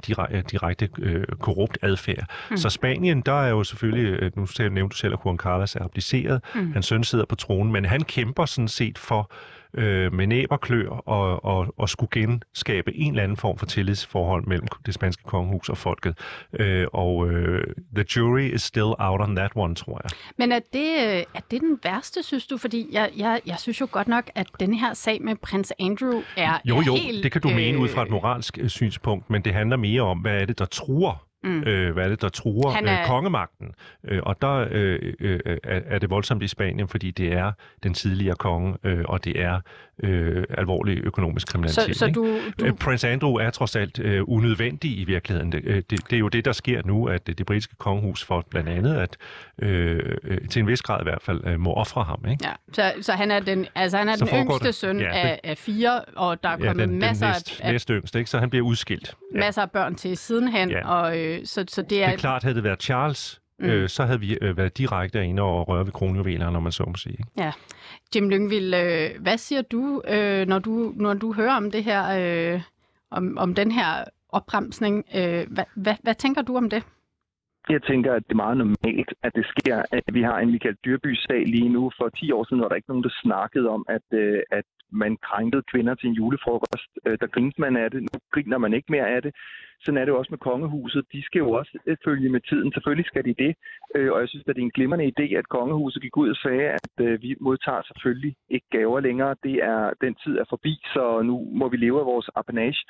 direkte 0.52 0.89
øh, 0.99 1.25
korrupt 1.39 1.78
adfærd. 1.82 2.25
Mm. 2.52 2.58
Så 2.58 2.69
Spanien, 2.69 3.21
der 3.21 3.41
er 3.43 3.49
jo 3.49 3.63
selvfølgelig, 3.63 4.19
øh, 4.21 4.32
nu 4.36 4.47
nævnte 4.60 4.93
du 4.93 4.97
selv, 4.97 5.13
at 5.13 5.19
Juan 5.25 5.38
Carlos 5.38 5.75
er 5.75 5.84
appliceret, 5.84 6.41
mm. 6.56 6.73
hans 6.73 6.86
søn 6.86 7.04
sidder 7.04 7.25
på 7.25 7.36
tronen, 7.36 7.71
men 7.73 7.86
han 7.86 8.02
kæmper 8.02 8.45
sådan 8.45 8.67
set 8.67 8.97
for 8.97 9.32
øh, 9.74 10.14
med 10.14 10.28
næb 10.28 10.52
og 10.52 10.62
klør 10.62 10.90
og, 10.90 11.46
og, 11.46 11.74
og 11.78 11.90
skulle 11.90 12.10
genskabe 12.12 12.96
en 12.96 13.12
eller 13.12 13.24
anden 13.24 13.38
form 13.38 13.58
for 13.58 13.66
tillidsforhold 13.66 14.46
mellem 14.46 14.68
det 14.86 14.94
spanske 14.94 15.24
kongehus 15.24 15.70
og 15.70 15.78
folket. 15.78 16.18
Øh, 16.60 16.88
og 16.94 17.32
øh, 17.32 17.64
the 17.96 18.06
jury 18.16 18.54
is 18.54 18.62
still 18.62 18.94
out 19.00 19.22
on 19.22 19.36
that 19.36 19.52
one, 19.56 19.76
tror 19.76 20.02
jeg. 20.04 20.10
Men 20.38 20.52
er 20.52 20.60
det, 20.74 21.18
øh, 21.20 21.24
er 21.36 21.42
det 21.52 21.62
den 21.62 21.80
værste, 21.84 22.24
synes 22.24 22.48
du? 22.48 22.58
Fordi 22.58 22.88
jeg, 22.92 23.12
jeg, 23.18 23.42
jeg 23.46 23.60
synes 23.60 23.82
jo 23.82 23.88
godt 23.92 24.08
nok, 24.08 24.30
at 24.36 24.48
den 24.60 24.74
her 24.74 24.94
sag 24.94 25.22
med 25.22 25.36
prins 25.36 25.74
Andrew 25.80 26.22
er 26.38 26.60
Jo, 26.66 26.82
jo, 26.82 26.96
helt, 26.96 27.24
det 27.24 27.32
kan 27.32 27.42
du 27.42 27.50
øh... 27.50 27.56
mene 27.56 27.78
ud 27.78 27.88
fra 27.88 28.04
et 28.04 28.10
moralsk 28.10 28.58
øh, 28.62 28.70
synspunkt, 28.70 29.30
men 29.30 29.42
det 29.42 29.54
handler 29.54 29.78
mere 29.78 30.02
om, 30.02 30.20
hvad 30.20 30.42
er 30.42 30.46
det, 30.46 30.60
der 30.60 30.66
truer 30.66 31.29
Mm. 31.43 31.63
Øh, 31.63 31.93
hvad 31.93 32.06
er 32.06 32.10
det, 32.10 32.21
der 32.21 32.30
truer 32.30 32.71
er... 32.71 33.02
øh, 33.02 33.08
kongemagten? 33.08 33.71
Øh, 34.04 34.19
og 34.23 34.41
der 34.41 34.67
øh, 34.71 35.13
øh, 35.19 35.39
er, 35.45 35.82
er 35.86 35.99
det 35.99 36.10
voldsomt 36.10 36.43
i 36.43 36.47
Spanien, 36.47 36.88
fordi 36.88 37.12
det 37.12 37.34
er 37.34 37.52
den 37.84 37.93
tidligere 37.93 38.36
konge, 38.36 38.78
øh, 38.84 39.06
og 39.08 39.25
det 39.25 39.41
er 39.41 39.62
øh, 40.04 40.44
alvorlig 40.58 40.98
økonomisk 41.04 41.48
kriminalitet. 41.48 41.96
Så, 41.96 42.00
så 42.00 42.08
du, 42.08 42.40
du... 42.60 42.66
Øh, 42.66 42.74
Prince 42.74 43.10
Andrew 43.10 43.34
er 43.34 43.50
trods 43.50 43.76
alt 43.76 44.00
øh, 44.00 44.22
unødvendig 44.28 45.00
i 45.00 45.04
virkeligheden. 45.04 45.52
Det, 45.52 45.62
øh, 45.64 45.76
det, 45.76 45.90
det 45.90 46.14
er 46.14 46.20
jo 46.20 46.28
det, 46.28 46.46
der 46.46 46.52
sker 46.52 46.82
nu, 46.86 47.08
at 47.08 47.28
det, 47.28 47.46
britiske 47.46 47.76
kongehus 47.76 48.24
for 48.24 48.46
blandt 48.50 48.70
andet, 48.70 48.96
at 48.96 49.18
øh, 49.62 50.18
til 50.50 50.60
en 50.60 50.68
vis 50.68 50.82
grad 50.82 51.02
i 51.02 51.04
hvert 51.04 51.22
fald, 51.22 51.42
øh, 51.46 51.60
må 51.60 51.74
ofre 51.74 52.04
ham. 52.04 52.26
Ikke? 52.30 52.48
Ja, 52.48 52.52
så, 52.74 52.94
så 53.02 53.14
han 53.14 53.32
er 53.32 53.40
den, 53.40 53.68
altså 53.76 53.98
han 53.98 54.10
er 54.10 54.16
den 54.16 54.28
yngste 54.28 54.68
det, 54.68 54.76
søn 54.76 55.00
ja, 55.00 55.12
af, 55.12 55.40
af 55.44 55.58
fire, 55.58 56.02
og 56.02 56.44
der 56.44 56.50
er 56.50 56.58
kommet 56.58 56.84
ja, 56.84 56.88
den, 56.88 57.00
masser 57.00 57.26
den 57.26 57.34
næst, 57.34 57.62
af... 57.64 57.72
næst 57.72 57.90
yngste, 57.90 58.20
ikke? 58.20 58.32
så 58.32 58.40
han 58.40 58.50
bliver 58.50 58.66
udskilt. 58.66 59.16
Ja. 59.34 59.40
Masser 59.40 59.62
af 59.62 59.72
børn 59.72 59.96
til 59.96 60.18
sidenhen, 60.18 60.70
ja. 60.70 60.88
og 60.88 61.18
øh, 61.18 61.46
så, 61.46 61.66
så 61.68 61.82
det 61.82 62.04
er... 62.04 62.06
Det 62.06 62.14
er 62.14 62.18
klart, 62.18 62.44
havde 62.44 62.56
det 62.56 62.64
været 62.64 62.82
Charles, 62.84 63.42
mm. 63.60 63.69
øh, 63.69 63.89
så 63.89 64.04
havde 64.04 64.19
vi 64.19 64.38
øh, 64.41 64.58
været 64.58 64.78
direkte 64.78 65.26
inde 65.26 65.41
og 65.41 65.67
røre 65.67 65.86
ved 65.86 65.91
kronjuvelerne, 65.91 66.54
når 66.54 66.60
man 66.60 66.72
så 66.72 66.84
må 66.88 66.95
sige. 66.95 67.12
Ikke? 67.13 67.32
Ja. 67.38 67.52
Jim 68.15 68.30
Lyngvild, 68.30 68.74
øh, 68.74 69.22
hvad 69.22 69.38
siger 69.38 69.62
du, 69.62 70.02
øh, 70.08 70.48
når 70.48 70.60
du, 70.60 70.93
når 70.95 71.13
du 71.13 71.34
hører 71.34 71.56
om 71.56 71.72
det 71.72 71.84
her, 71.84 72.02
øh, 72.19 72.62
om, 73.12 73.38
om 73.38 73.56
den 73.56 73.72
her 73.72 74.04
opbremsning? 74.30 75.06
Øh, 75.15 75.43
hvad, 75.54 75.65
hvad, 75.76 75.95
hvad 76.04 76.15
tænker 76.15 76.41
du 76.41 76.58
om 76.58 76.69
det? 76.69 76.84
Jeg 77.69 77.84
tænker, 77.84 78.13
at 78.13 78.24
det 78.28 78.32
er 78.32 78.43
meget 78.45 78.58
normalt, 78.58 79.13
at 79.24 79.32
det 79.36 79.45
sker. 79.54 79.78
At 79.91 80.04
vi 80.13 80.22
har 80.22 80.38
en 80.39 80.52
Michael 80.52 80.78
Dyrby-sag 80.86 81.41
lige 81.45 81.69
nu. 81.69 81.91
For 81.98 82.10
10 82.10 82.32
år 82.32 82.43
siden 82.43 82.62
var 82.62 82.67
der 82.67 82.76
ikke 82.76 82.89
nogen, 82.89 83.04
der 83.04 83.19
snakkede 83.22 83.69
om, 83.69 83.86
at, 83.89 84.08
øh, 84.12 84.41
at 84.52 84.65
man 84.91 85.17
krænkede 85.17 85.63
kvinder 85.72 85.95
til 85.95 86.10
en 86.10 86.13
julefrokost. 86.13 86.91
Øh, 87.06 87.17
der 87.22 87.28
grinte 87.28 87.62
man 87.62 87.78
af 87.78 87.91
det, 87.91 88.02
nu 88.02 88.19
griner 88.34 88.58
man 88.58 88.74
ikke 88.74 88.91
mere 88.91 89.08
af 89.15 89.22
det. 89.22 89.36
Sådan 89.84 89.98
er 89.98 90.06
det 90.06 90.12
jo 90.12 90.18
også 90.18 90.32
med 90.32 90.46
kongehuset. 90.50 91.06
De 91.13 91.22
skal 91.24 91.39
jo 91.39 91.52
også 91.52 91.78
øh, 91.86 91.98
følge 92.06 92.30
med 92.30 92.42
tiden. 92.50 92.74
Selvfølgelig 92.74 93.06
skal 93.06 93.26
de 93.26 93.34
det. 93.44 93.56
Øh, 93.96 94.12
og 94.13 94.20
jeg 94.22 94.30
synes, 94.30 94.44
at 94.48 94.56
det 94.56 94.62
er 94.62 94.65
en 94.65 94.78
glimrende 94.78 95.12
idé, 95.13 95.26
at 95.38 95.50
kongehuset 95.50 96.02
gik 96.02 96.18
ud 96.18 96.30
og 96.30 96.36
sagde, 96.36 96.68
at 96.80 96.94
øh, 97.06 97.22
vi 97.22 97.36
modtager 97.42 97.82
selvfølgelig 97.82 98.36
ikke 98.50 98.68
gaver 98.72 99.00
længere. 99.00 99.36
Det 99.44 99.56
er, 99.63 99.92
den 100.02 100.15
tid 100.24 100.38
er 100.38 100.46
forbi, 100.50 100.74
så 100.94 101.22
nu 101.22 101.36
må 101.52 101.70
vi 101.70 101.78
leve 101.78 102.00
af 102.00 102.06
vores 102.06 102.30
apanage. 102.36 102.86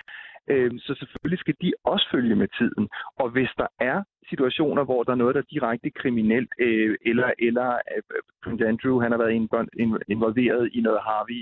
Så 0.77 0.95
selvfølgelig 0.99 1.39
skal 1.39 1.55
de 1.61 1.73
også 1.83 2.07
følge 2.11 2.35
med 2.35 2.47
tiden. 2.57 2.89
Og 3.19 3.29
hvis 3.29 3.49
der 3.57 3.67
er 3.79 4.03
situationer, 4.29 4.83
hvor 4.83 5.03
der 5.03 5.11
er 5.11 5.21
noget, 5.21 5.35
der 5.35 5.41
er 5.41 5.53
direkte 5.55 5.89
kriminelt, 5.89 6.51
øh, 6.59 6.95
eller, 7.05 7.29
eller 7.47 7.69
øh, 7.95 8.01
Prince 8.43 8.67
Andrew, 8.67 8.95
han 9.03 9.11
har 9.11 9.19
været 9.23 9.35
involveret 10.15 10.69
i 10.77 10.79
noget 10.81 10.99
Harvey, 11.07 11.41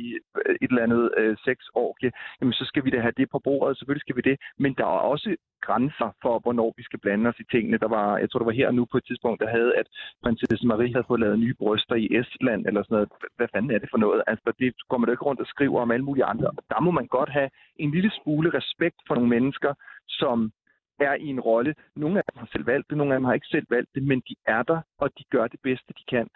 et 0.64 0.70
eller 0.72 0.84
andet 0.88 1.04
øh, 1.18 1.36
sexorgie, 1.46 2.12
jamen 2.42 2.54
så 2.54 2.66
skal 2.66 2.86
vi 2.86 2.90
da 2.90 3.00
have 3.00 3.18
det 3.18 3.28
på 3.30 3.40
bordet, 3.48 3.78
selvfølgelig 3.78 4.06
skal 4.06 4.16
vi 4.20 4.30
det. 4.30 4.38
Men 4.64 4.72
der 4.80 4.84
er 4.84 5.02
også 5.14 5.30
grænser 5.68 6.10
for, 6.22 6.40
hvornår 6.44 6.74
vi 6.78 6.84
skal 6.84 7.00
blande 7.00 7.30
os 7.30 7.40
i 7.40 7.50
tingene. 7.54 7.78
Der 7.84 7.90
var, 7.98 8.18
jeg 8.18 8.30
tror, 8.30 8.40
det 8.40 8.46
var 8.52 8.62
her 8.62 8.72
nu 8.72 8.84
på 8.92 8.98
et 8.98 9.06
tidspunkt, 9.08 9.42
der 9.42 9.50
havde, 9.58 9.72
at 9.82 9.88
prinsesse 10.24 10.68
Marie 10.68 10.94
havde 10.96 11.08
fået 11.08 11.20
lavet 11.20 11.40
nye 11.40 11.56
bryster 11.62 11.96
i 11.96 12.08
Estland, 12.20 12.62
eller 12.68 12.82
sådan 12.84 12.96
noget. 12.96 13.10
Hvad 13.38 13.48
fanden 13.54 13.72
er 13.72 13.80
det 13.80 13.90
for 13.92 14.02
noget? 14.06 14.22
Altså, 14.28 14.50
det 14.60 14.74
går 14.90 14.98
man 14.98 15.08
da 15.08 15.12
ikke 15.12 15.28
rundt 15.30 15.42
og 15.42 15.48
skriver 15.48 15.80
om 15.82 15.92
alle 15.92 16.06
mulige 16.06 16.30
andre. 16.34 16.50
Der 16.70 16.80
må 16.86 16.92
man 16.92 17.08
godt 17.08 17.30
have 17.30 17.50
en 17.84 17.92
lille 17.92 18.12
smule 18.20 18.50
respekt 18.60 19.00
for 19.08 19.16
nogle 19.16 19.30
mennesker, 19.30 19.74
som 20.08 20.52
er 21.00 21.14
i 21.26 21.28
en 21.36 21.40
rolle. 21.40 21.76
Nogle 21.96 22.18
af 22.18 22.24
dem 22.30 22.40
har 22.40 22.50
selv 22.52 22.68
valgt 22.68 22.90
det, 22.90 22.98
nogle 22.98 23.14
af 23.14 23.20
dem 23.20 23.26
har 23.26 23.34
ikke 23.34 23.54
selv 23.56 23.68
valgt 23.70 23.90
det, 23.96 24.04
men 24.04 24.20
de 24.30 24.36
er 24.46 24.64
der, 24.64 24.80
og 24.98 25.10
de 25.18 25.24
gør 25.32 25.48
det 25.48 25.60
bedste, 25.64 25.94
de 26.00 26.04
kan. 26.14 26.28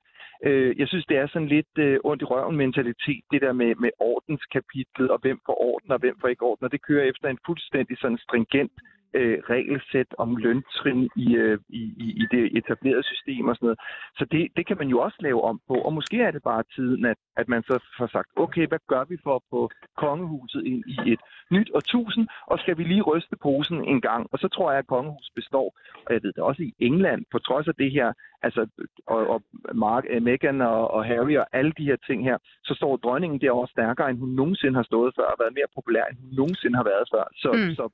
Øh, 0.43 0.79
jeg 0.79 0.87
synes, 0.87 1.05
det 1.05 1.17
er 1.17 1.27
sådan 1.27 1.47
lidt 1.47 1.73
øh, 1.77 1.99
ondt 2.03 2.21
i 2.21 2.25
røven 2.25 2.57
mentalitet, 2.57 3.23
det 3.31 3.41
der 3.41 3.53
med, 3.53 3.75
med 3.75 3.91
ordenskapitlet, 3.99 5.09
og 5.11 5.19
hvem 5.21 5.39
får 5.45 5.57
orden, 5.69 5.91
og 5.91 5.99
hvem 5.99 6.15
får 6.21 6.27
ikke 6.27 6.45
orden, 6.45 6.65
og 6.65 6.71
det 6.71 6.81
kører 6.81 7.09
efter 7.09 7.29
en 7.29 7.43
fuldstændig 7.45 7.97
sådan 7.97 8.17
stringent 8.17 8.71
øh, 9.13 9.37
regelsæt 9.49 10.11
om 10.17 10.35
løntrin 10.35 11.09
i, 11.15 11.35
øh, 11.35 11.59
i, 11.69 11.81
i 12.21 12.25
det 12.31 12.57
etablerede 12.57 13.03
system 13.03 13.47
og 13.47 13.55
sådan 13.55 13.65
noget. 13.65 13.79
Så 14.17 14.25
det, 14.31 14.47
det 14.57 14.67
kan 14.67 14.77
man 14.77 14.87
jo 14.87 14.99
også 14.99 15.17
lave 15.19 15.41
om 15.43 15.61
på, 15.67 15.73
og 15.73 15.93
måske 15.93 16.21
er 16.21 16.31
det 16.31 16.43
bare 16.43 16.63
tiden, 16.75 17.05
at, 17.05 17.17
at 17.37 17.47
man 17.49 17.63
så 17.63 17.79
får 17.97 18.07
sagt, 18.07 18.29
okay, 18.35 18.67
hvad 18.67 18.79
gør 18.87 19.03
vi 19.03 19.17
for 19.23 19.35
at 19.35 19.41
få 19.49 19.69
kongehuset 19.97 20.65
ind 20.65 20.83
i 20.87 21.11
et 21.13 21.19
nyt 21.51 21.69
årtusind, 21.73 22.27
og 22.47 22.59
skal 22.59 22.77
vi 22.77 22.83
lige 22.83 23.01
ryste 23.01 23.35
posen 23.41 23.85
en 23.85 24.01
gang? 24.01 24.27
Og 24.31 24.39
så 24.39 24.47
tror 24.47 24.71
jeg, 24.71 24.79
at 24.79 24.87
kongehuset 24.87 25.33
består, 25.35 25.67
og 26.05 26.13
jeg 26.13 26.23
ved 26.23 26.33
det 26.33 26.43
også 26.43 26.63
i 26.63 26.73
England, 26.79 27.25
på 27.31 27.39
trods 27.39 27.67
af 27.67 27.75
det 27.75 27.91
her, 27.91 28.13
altså, 28.41 28.67
og, 29.07 29.27
og 29.27 29.43
Mark, 29.75 30.03
uh, 30.15 30.23
Meghan 30.23 30.61
og, 30.61 30.91
og 30.91 31.05
Harry 31.05 31.35
og 31.37 31.47
alle 31.53 31.73
de 31.77 31.85
her 31.85 31.97
ting 32.07 32.23
her, 32.23 32.37
så 32.63 32.73
står 32.73 32.97
dronningen 32.97 33.41
derovre 33.41 33.67
stærkere, 33.67 34.09
end 34.09 34.19
hun 34.19 34.29
nogensinde 34.29 34.75
har 34.75 34.83
stået 34.83 35.13
før, 35.15 35.27
og 35.33 35.37
været 35.39 35.53
mere 35.53 35.73
populær, 35.75 36.05
end 36.05 36.17
hun 36.23 36.31
nogensinde 36.41 36.75
har 36.75 36.83
været 36.83 37.05
før. 37.13 37.25
Så, 37.43 37.49
mm. 37.51 37.75
så 37.75 37.85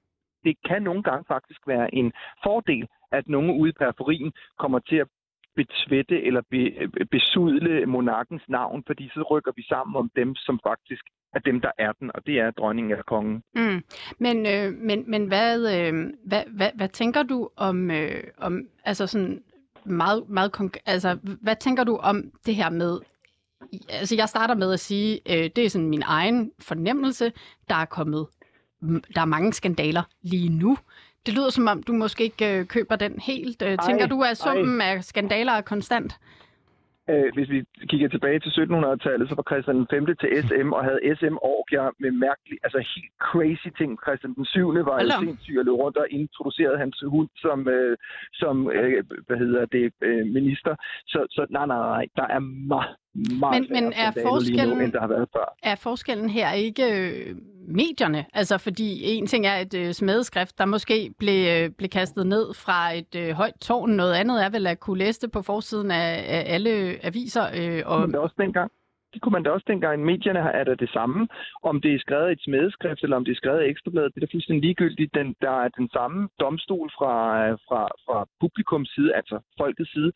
det 0.47 0.55
kan 0.69 0.81
nogle 0.81 1.03
gange 1.03 1.25
faktisk 1.27 1.61
være 1.67 1.95
en 1.95 2.09
fordel, 2.43 2.87
at 3.11 3.27
nogen 3.27 3.51
ude 3.59 3.69
i 3.69 3.79
periferien 3.81 4.31
kommer 4.59 4.79
til 4.79 4.95
at 4.95 5.07
betvætte 5.55 6.23
eller 6.27 6.41
be, 6.51 6.61
besudle 7.11 7.85
monarkens 7.85 8.45
navn, 8.49 8.83
fordi 8.87 9.09
så 9.13 9.21
rykker 9.31 9.51
vi 9.55 9.63
sammen 9.63 9.95
om 9.95 10.11
dem, 10.15 10.35
som 10.35 10.59
faktisk 10.67 11.03
er 11.33 11.39
dem, 11.39 11.61
der 11.61 11.71
er 11.77 11.91
den, 11.99 12.11
og 12.15 12.25
det 12.25 12.39
er 12.39 12.51
dronningen 12.51 12.91
eller 12.91 13.03
kongen. 13.03 13.43
Mm. 13.55 13.83
Men, 14.19 14.37
øh, 14.53 14.73
men, 14.73 15.03
men 15.11 15.27
hvad, 15.27 15.57
øh, 15.75 15.93
hvad, 16.25 16.43
hvad, 16.57 16.71
hvad 16.75 16.89
tænker 16.89 17.23
du 17.23 17.49
om, 17.55 17.91
øh, 17.91 18.23
om 18.37 18.67
altså 18.85 19.07
sådan 19.07 19.43
meget, 19.85 20.29
meget 20.29 20.51
konk- 20.57 20.81
altså, 20.85 21.17
hvad 21.41 21.55
tænker 21.55 21.83
du 21.83 21.97
om 21.97 22.31
det 22.45 22.55
her 22.55 22.69
med, 22.69 22.99
altså 23.89 24.15
jeg 24.15 24.29
starter 24.29 24.55
med 24.55 24.73
at 24.73 24.79
sige, 24.79 25.19
øh, 25.31 25.49
det 25.55 25.65
er 25.65 25.69
sådan 25.69 25.89
min 25.89 26.03
egen 26.05 26.51
fornemmelse, 26.59 27.31
der 27.69 27.75
er 27.75 27.85
kommet 27.85 28.27
der 29.15 29.21
er 29.21 29.25
mange 29.25 29.53
skandaler 29.53 30.03
lige 30.21 30.49
nu. 30.49 30.77
Det 31.25 31.33
lyder 31.33 31.49
som 31.49 31.67
om, 31.67 31.83
du 31.83 31.93
måske 31.93 32.23
ikke 32.23 32.59
øh, 32.59 32.65
køber 32.65 32.95
den 32.95 33.19
helt. 33.19 33.61
Øh, 33.61 33.77
tænker 33.85 34.07
du, 34.07 34.21
at 34.21 34.37
summen 34.37 34.81
ej. 34.81 34.87
af 34.87 35.03
skandaler 35.03 35.51
er 35.51 35.61
konstant? 35.61 36.19
Øh, 37.09 37.29
hvis 37.33 37.49
vi 37.49 37.59
kigger 37.89 38.09
tilbage 38.09 38.39
til 38.39 38.49
1700-tallet, 38.49 39.29
så 39.29 39.35
var 39.35 39.45
Christian 39.49 39.77
den 39.77 39.87
5. 39.89 40.05
til 40.21 40.29
SM 40.47 40.69
og 40.77 40.83
havde 40.83 41.15
SM-orgier 41.17 41.87
med 41.99 42.11
mærkelige, 42.11 42.59
altså 42.63 42.79
helt 42.95 43.13
crazy 43.27 43.69
ting. 43.79 43.91
Christian 44.03 44.33
den 44.33 44.45
7. 44.45 44.73
var 44.89 45.01
jo 45.03 45.09
sindssyg 45.25 45.57
og 45.59 45.65
løb 45.65 45.73
rundt 45.83 45.97
og 45.97 46.07
introducerede 46.09 46.77
hans 46.77 47.03
hund 47.13 47.29
som, 47.35 47.67
øh, 47.67 47.97
som 48.33 48.55
øh, 48.71 49.03
hvad 49.27 49.37
hedder 49.37 49.65
det, 49.65 49.93
øh, 50.01 50.25
minister. 50.37 50.75
Så, 51.07 51.19
så 51.29 51.45
nej, 51.49 51.65
nej, 51.65 51.77
nej, 51.95 52.05
der 52.15 52.27
er 52.35 52.39
meget, 52.73 52.95
meget 53.39 53.61
men, 53.61 53.83
men 53.83 53.93
er 53.93 54.11
forskellen, 54.27 54.77
nu, 54.77 54.83
end 54.83 54.91
der 54.91 54.99
har 54.99 55.07
været 55.07 55.27
før. 55.33 55.55
Er 55.63 55.75
forskellen 55.75 56.29
her 56.29 56.51
ikke 56.51 56.83
øh, 56.93 57.35
medierne? 57.67 58.25
Altså, 58.33 58.57
fordi 58.57 59.03
en 59.03 59.27
ting 59.27 59.45
er 59.45 59.57
et 59.57 59.73
øh, 59.73 59.93
smedeskrift, 59.93 60.57
der 60.57 60.65
måske 60.65 61.13
blev, 61.19 61.47
øh, 61.47 61.69
blev 61.69 61.89
kastet 61.89 62.27
ned 62.27 62.53
fra 62.53 62.93
et 62.93 63.15
øh, 63.15 63.29
højt 63.29 63.55
tårn. 63.61 63.89
Noget 63.89 64.13
andet 64.13 64.45
er 64.45 64.49
vel 64.49 64.67
at 64.67 64.79
kunne 64.79 64.97
læse 64.97 65.21
det 65.21 65.31
på 65.31 65.41
forsiden 65.41 65.91
af, 65.91 66.25
af 66.27 66.43
alle 66.53 66.97
aviser. 67.01 67.45
Øh, 67.55 67.83
og... 67.85 68.01
Men 68.01 68.09
det 68.09 68.15
er 68.15 68.19
også 68.19 68.35
dengang 68.37 68.71
det 69.17 69.23
kunne 69.23 69.37
man 69.37 69.43
da 69.43 69.49
også 69.49 69.67
dengang. 69.73 70.05
Medierne 70.05 70.39
er 70.39 70.63
der 70.63 70.75
det 70.75 70.89
samme. 70.89 71.27
Om 71.63 71.81
det 71.81 71.91
er 71.93 71.99
skrevet 71.99 72.29
i 72.29 72.31
et 72.31 72.43
smedeskrift, 72.47 73.03
eller 73.03 73.17
om 73.17 73.25
det 73.25 73.31
er 73.31 73.41
skrevet 73.41 73.63
i 73.63 73.69
ekstrabladet, 73.69 74.13
det 74.13 74.21
er 74.21 74.25
da 74.25 74.33
fuldstændig 74.35 74.63
ligegyldigt. 74.63 75.15
Den, 75.15 75.35
der 75.41 75.55
er 75.63 75.69
den 75.79 75.89
samme 75.89 76.29
domstol 76.39 76.89
fra, 76.97 77.13
øh, 77.43 77.57
fra, 77.67 77.81
fra 78.05 78.17
publikums 78.39 78.89
side, 78.95 79.15
altså 79.15 79.39
folkets 79.57 79.91
side. 79.91 80.11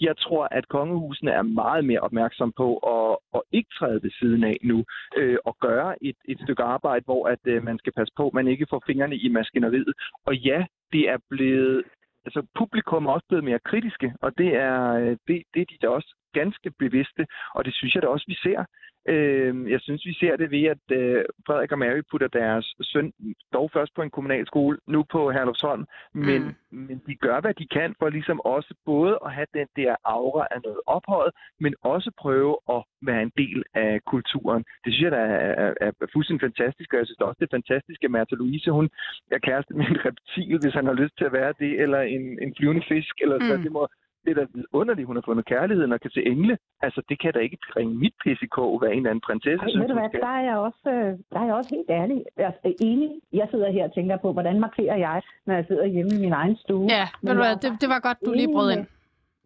Jeg 0.00 0.16
tror, 0.16 0.48
at 0.50 0.68
kongehusene 0.68 1.30
er 1.30 1.42
meget 1.42 1.84
mere 1.84 2.00
opmærksom 2.00 2.52
på 2.56 2.68
at, 2.96 3.16
at 3.36 3.42
ikke 3.52 3.70
træde 3.78 4.02
ved 4.02 4.10
siden 4.20 4.44
af 4.44 4.56
nu, 4.62 4.84
øh, 5.16 5.38
og 5.44 5.56
gøre 5.60 6.04
et, 6.04 6.18
et 6.28 6.38
stykke 6.44 6.62
arbejde, 6.62 7.04
hvor 7.04 7.28
at 7.28 7.42
øh, 7.44 7.64
man 7.64 7.78
skal 7.78 7.92
passe 7.92 8.12
på, 8.16 8.26
at 8.28 8.34
man 8.34 8.48
ikke 8.48 8.66
får 8.70 8.82
fingrene 8.86 9.16
i 9.16 9.28
maskineriet. 9.28 9.92
Og 10.26 10.36
ja, 10.36 10.64
det 10.92 11.08
er 11.14 11.18
blevet 11.30 11.82
altså 12.26 12.40
publikum 12.60 13.06
er 13.06 13.12
også 13.12 13.26
blevet 13.28 13.44
mere 13.44 13.66
kritiske, 13.70 14.08
og 14.24 14.38
det 14.38 14.50
er, 14.54 14.92
øh, 15.00 15.16
det, 15.26 15.36
det 15.54 15.60
er 15.60 15.70
de 15.70 15.78
da 15.82 15.88
også 15.88 16.10
ganske 16.32 16.70
bevidste, 16.78 17.26
og 17.54 17.64
det 17.64 17.74
synes 17.74 17.94
jeg 17.94 18.02
da 18.02 18.08
også, 18.08 18.26
vi 18.28 18.38
ser. 18.46 18.64
Øh, 19.08 19.70
jeg 19.70 19.80
synes, 19.80 20.06
vi 20.06 20.14
ser 20.14 20.36
det 20.36 20.50
ved, 20.50 20.64
at 20.64 20.84
øh, 20.98 21.24
Frederik 21.46 21.72
og 21.72 21.78
Mary 21.78 22.02
putter 22.10 22.28
deres 22.28 22.74
søn 22.82 23.12
dog 23.52 23.70
først 23.72 23.94
på 23.94 24.02
en 24.02 24.10
kommunal 24.10 24.46
skole, 24.46 24.78
nu 24.86 25.04
på 25.12 25.30
Herlufsholm, 25.30 25.84
men, 26.14 26.42
mm. 26.42 26.54
men 26.70 27.02
de 27.06 27.14
gør, 27.14 27.40
hvad 27.40 27.54
de 27.54 27.66
kan 27.66 27.94
for 27.98 28.08
ligesom 28.08 28.40
også 28.40 28.74
både 28.84 29.18
at 29.24 29.32
have 29.32 29.46
den 29.54 29.68
der 29.76 29.96
aura 30.04 30.46
af 30.50 30.60
noget 30.64 30.80
ophøjet, 30.86 31.32
men 31.60 31.74
også 31.82 32.10
prøve 32.18 32.56
at 32.74 32.82
være 33.02 33.22
en 33.22 33.32
del 33.38 33.62
af 33.74 34.00
kulturen. 34.06 34.64
Det 34.84 34.92
synes 34.92 35.04
jeg, 35.04 35.12
der 35.12 35.24
er, 35.38 35.74
er, 35.80 35.90
er 36.00 36.06
fuldstændig 36.12 36.46
fantastisk, 36.48 36.92
og 36.92 36.98
jeg 36.98 37.06
synes 37.06 37.20
også, 37.20 37.38
det 37.40 37.46
er 37.46 37.56
fantastisk, 37.60 38.04
at 38.04 38.10
Märtha 38.10 38.34
Louise, 38.36 38.70
hun 38.70 38.88
er 39.30 39.38
kæreste 39.38 39.74
med 39.74 39.86
en 39.86 40.04
reptil, 40.06 40.58
hvis 40.62 40.74
han 40.74 40.86
har 40.86 40.96
lyst 41.02 41.14
til 41.18 41.24
at 41.24 41.32
være 41.32 41.52
det, 41.58 41.80
eller 41.82 42.00
en, 42.00 42.24
en 42.42 42.54
flyvende 42.56 42.84
fisk, 42.88 43.14
eller 43.22 43.38
mm. 43.38 43.46
så. 43.48 43.56
Det 43.56 43.72
må, 43.72 43.88
det 44.26 44.38
er 44.38 44.40
da 44.40 44.46
underligt, 44.72 45.06
hun 45.06 45.16
har 45.16 45.22
fundet 45.26 45.44
kærligheden 45.46 45.92
og 45.92 46.00
kan 46.00 46.10
se 46.10 46.22
engle. 46.26 46.58
Altså, 46.82 47.00
det 47.08 47.16
kan 47.22 47.32
da 47.32 47.38
ikke 47.38 47.58
bringe 47.72 47.94
mit 47.94 48.14
PCK, 48.22 48.56
hvad 48.78 48.88
en 48.90 48.96
eller 48.96 49.10
anden 49.10 49.26
prinsesse 49.28 49.62
Ej, 49.62 49.68
synes, 49.68 49.82
ved 49.82 49.88
du 49.88 49.98
hvad, 50.00 50.20
der 50.26 50.32
er, 50.38 50.42
jeg 50.50 50.56
også, 50.68 50.84
øh, 50.96 51.10
der 51.32 51.38
er 51.40 51.46
jeg 51.48 51.54
også 51.54 51.72
helt 51.76 51.90
ærlig. 51.90 52.18
Jeg 52.36 52.52
er 52.64 52.72
enig. 52.80 53.10
Jeg 53.32 53.46
sidder 53.50 53.72
her 53.72 53.84
og 53.88 53.94
tænker 53.94 54.16
på, 54.16 54.32
hvordan 54.32 54.60
markerer 54.60 54.96
jeg, 54.96 55.22
når 55.46 55.54
jeg 55.54 55.64
sidder 55.68 55.86
hjemme 55.86 56.12
i 56.16 56.20
min 56.20 56.32
egen 56.32 56.56
stue. 56.56 56.86
Ja, 56.96 57.06
ved 57.22 57.32
du 57.32 57.40
hvad, 57.44 57.56
det, 57.62 57.70
det 57.82 57.88
var 57.88 58.00
godt, 58.00 58.18
du 58.26 58.32
lige 58.32 58.52
brød 58.54 58.70
ind. 58.72 58.86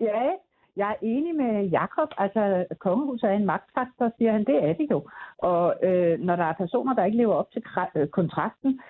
Ja, 0.01 0.23
jeg 0.77 0.91
er 0.91 0.99
enig 1.03 1.35
med 1.35 1.53
Jakob. 1.79 2.11
Altså, 2.19 2.65
kongehuset 2.79 3.31
er 3.31 3.35
en 3.35 3.47
magtfaktor, 3.47 4.13
siger 4.19 4.33
han. 4.33 4.45
Det 4.45 4.57
er 4.69 4.73
det 4.73 4.87
jo. 4.91 5.09
Og 5.39 5.75
øh, 5.83 6.19
når 6.21 6.37
der 6.37 6.45
er 6.45 6.53
personer, 6.53 6.95
der 6.95 7.05
ikke 7.05 7.17
lever 7.17 7.35
op 7.35 7.51
til 7.53 7.63
øh, 7.97 8.09
kontrakten, 8.09 8.81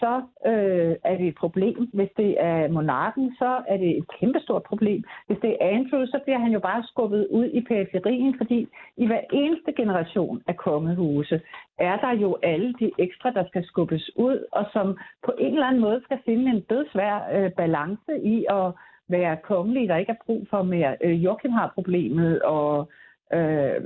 så 0.00 0.12
øh, 0.46 0.94
er 1.10 1.16
det 1.16 1.28
et 1.28 1.34
problem. 1.34 1.88
Hvis 1.92 2.08
det 2.16 2.30
er 2.40 2.68
monarken, 2.68 3.36
så 3.38 3.62
er 3.68 3.76
det 3.76 3.90
et 3.98 4.06
kæmpestort 4.20 4.62
problem. 4.62 5.04
Hvis 5.26 5.38
det 5.42 5.50
er 5.50 5.68
Andrew, 5.76 6.06
så 6.06 6.20
bliver 6.24 6.38
han 6.38 6.52
jo 6.52 6.60
bare 6.60 6.82
skubbet 6.82 7.26
ud 7.30 7.44
i 7.44 7.60
periferien, 7.60 8.34
fordi 8.36 8.68
i 8.96 9.06
hver 9.06 9.20
eneste 9.32 9.72
generation 9.72 10.42
af 10.46 10.56
kongehuse 10.56 11.40
er 11.78 11.96
der 11.96 12.12
jo 12.12 12.36
alle 12.42 12.74
de 12.80 12.90
ekstra, 12.98 13.30
der 13.30 13.44
skal 13.46 13.64
skubbes 13.64 14.16
ud, 14.16 14.44
og 14.52 14.64
som 14.72 14.98
på 15.24 15.32
en 15.38 15.52
eller 15.52 15.66
anden 15.66 15.82
måde 15.82 16.00
skal 16.04 16.18
finde 16.24 16.50
en 16.50 16.60
dødsvær 16.60 17.16
øh, 17.36 17.50
balance 17.52 18.12
i 18.24 18.46
at 18.50 18.72
være 19.08 19.36
kongelig, 19.36 19.88
der 19.88 19.96
ikke 19.96 20.12
er 20.12 20.24
brug 20.26 20.46
for 20.50 20.62
mere. 20.62 20.96
Øh, 21.04 21.24
Joachim 21.24 21.52
har 21.52 21.72
problemet, 21.74 22.42
og 22.42 22.88
Øh, 23.32 23.82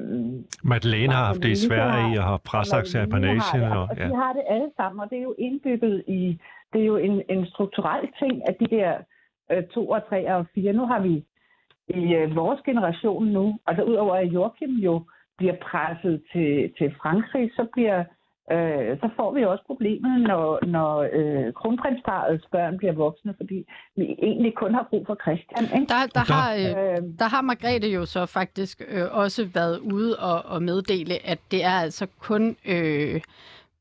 Madeleine 0.62 1.12
har 1.12 1.24
haft 1.24 1.42
det 1.42 1.50
i 1.50 1.66
Sverige 1.68 2.18
og 2.20 2.24
har 2.24 2.40
prasagt 2.44 2.88
sig 2.88 3.08
på 3.08 3.18
nationen. 3.18 3.72
Og, 3.72 3.88
ja. 3.96 4.08
de 4.08 4.14
har 4.14 4.32
det 4.32 4.42
alle 4.48 4.70
sammen, 4.76 5.00
og 5.00 5.10
det 5.10 5.18
er 5.18 5.22
jo 5.22 5.34
indbygget 5.38 6.04
i, 6.08 6.40
det 6.72 6.80
er 6.80 6.84
jo 6.84 6.96
en, 6.96 7.22
en 7.28 7.46
strukturel 7.46 8.08
ting, 8.18 8.48
at 8.48 8.56
de 8.60 8.66
der 8.66 8.98
øh, 9.52 9.64
to 9.74 9.88
og 9.88 10.08
tre 10.08 10.34
og 10.34 10.46
fire, 10.54 10.72
nu 10.72 10.86
har 10.86 11.00
vi 11.00 11.24
i 11.88 12.14
øh, 12.14 12.36
vores 12.36 12.60
generation 12.64 13.26
nu, 13.26 13.58
altså 13.66 13.82
udover 13.82 14.14
at 14.14 14.26
Joachim 14.26 14.70
jo 14.70 15.02
bliver 15.38 15.56
presset 15.62 16.22
til, 16.32 16.72
til 16.78 16.94
Frankrig, 17.02 17.50
så 17.56 17.66
bliver 17.72 18.04
øh, 18.52 18.98
så 19.00 19.08
får 19.16 19.34
vi 19.34 19.44
også 19.44 19.64
problemet, 19.66 20.20
når, 20.20 20.66
når 20.66 21.08
øh, 21.12 21.52
kronprinsparets 21.52 22.44
børn 22.52 22.78
bliver 22.78 22.92
voksne, 22.92 23.34
fordi 23.36 23.64
vi 23.96 24.04
egentlig 24.22 24.54
kun 24.54 24.74
har 24.74 24.86
brug 24.90 25.06
for 25.06 25.16
Christian. 25.22 25.64
Ikke? 25.80 25.92
Der, 25.92 26.00
der, 26.14 26.24
Der- 26.24 26.32
har, 26.32 26.54
øh, 26.54 26.96
Øh, 26.96 27.02
der 27.18 27.28
har 27.34 27.40
Margrethe 27.40 27.88
jo 27.88 28.06
så 28.06 28.26
faktisk 28.26 28.82
øh, 28.88 29.04
også 29.10 29.48
været 29.54 29.78
ude 29.78 30.16
og, 30.18 30.44
og 30.44 30.62
meddele, 30.62 31.26
at 31.26 31.38
det 31.50 31.64
er 31.64 31.70
altså 31.86 32.06
kun 32.20 32.56
øh, 32.66 33.20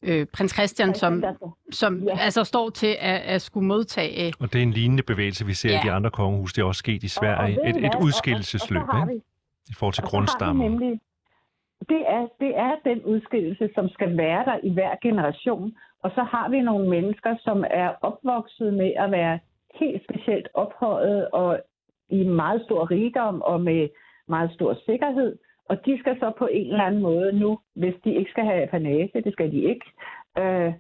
øh, 0.03 0.25
prins 0.25 0.51
Christian, 0.53 0.95
som, 0.95 1.23
som 1.71 2.03
Ja. 2.03 2.17
altså 2.19 2.43
står 2.43 2.69
til 2.69 2.95
at, 2.99 3.21
at 3.21 3.41
skulle 3.41 3.67
modtage. 3.67 4.33
Og 4.39 4.53
det 4.53 4.59
er 4.59 4.63
en 4.63 4.71
lignende 4.71 5.03
bevægelse, 5.03 5.45
vi 5.45 5.53
ser 5.53 5.69
ja. 5.71 5.81
i 5.81 5.85
de 5.85 5.91
andre 5.91 6.09
kongehus. 6.11 6.53
Det 6.53 6.61
er 6.61 6.65
også 6.65 6.79
sket 6.79 7.03
i 7.03 7.05
og- 7.05 7.05
og 7.05 7.09
Sverige. 7.09 7.57
ved 7.57 7.65
I 7.65 7.69
Et, 7.69 7.75
et 7.75 7.81
hvad? 7.81 7.89
Og- 7.89 7.95
og- 7.95 8.03
udskillelsesløb 8.03 8.81
og 8.81 8.87
så 8.91 8.97
har 8.97 9.07
ikke? 9.09 9.21
i 9.69 9.73
forhold 9.73 9.93
til 9.93 10.03
Og 10.03 10.09
så 10.09 10.15
har 10.15 10.21
vi 10.21 10.25
grundstammen. 10.25 10.71
nemlig, 10.71 10.99
det 11.89 12.01
er, 12.07 12.27
det 12.39 12.57
er 12.57 12.75
den 12.85 13.03
udskillelse, 13.03 13.69
som 13.75 13.89
skal 13.89 14.17
være 14.17 14.45
der 14.45 14.57
i 14.63 14.73
hver 14.73 14.95
generation. 15.01 15.75
Og 16.03 16.11
så 16.15 16.23
har 16.23 16.49
vi 16.49 16.61
nogle 16.61 16.89
mennesker, 16.89 17.35
som 17.39 17.65
er 17.69 17.93
opvokset 18.01 18.73
med 18.73 18.93
at 18.97 19.11
være 19.11 19.39
helt 19.75 20.03
specielt 20.03 20.47
ophøjet 20.53 21.29
og 21.29 21.59
i 22.09 22.23
meget 22.23 22.61
stor 22.61 22.91
rigdom 22.91 23.41
og 23.41 23.61
med 23.61 23.89
meget 24.27 24.51
stor 24.53 24.77
sikkerhed. 24.85 25.37
Og 25.69 25.85
de 25.85 25.99
skal 25.99 26.19
så 26.19 26.31
på 26.37 26.47
en 26.51 26.67
eller 26.67 26.83
anden 26.83 27.01
måde 27.01 27.39
nu, 27.39 27.59
hvis 27.75 27.95
de 28.03 28.13
ikke 28.13 28.31
skal 28.31 28.45
have 28.45 28.67
panage, 28.67 29.21
det 29.23 29.33
skal 29.33 29.51
de 29.51 29.61
ikke, 29.61 29.85
øh, 30.37 30.73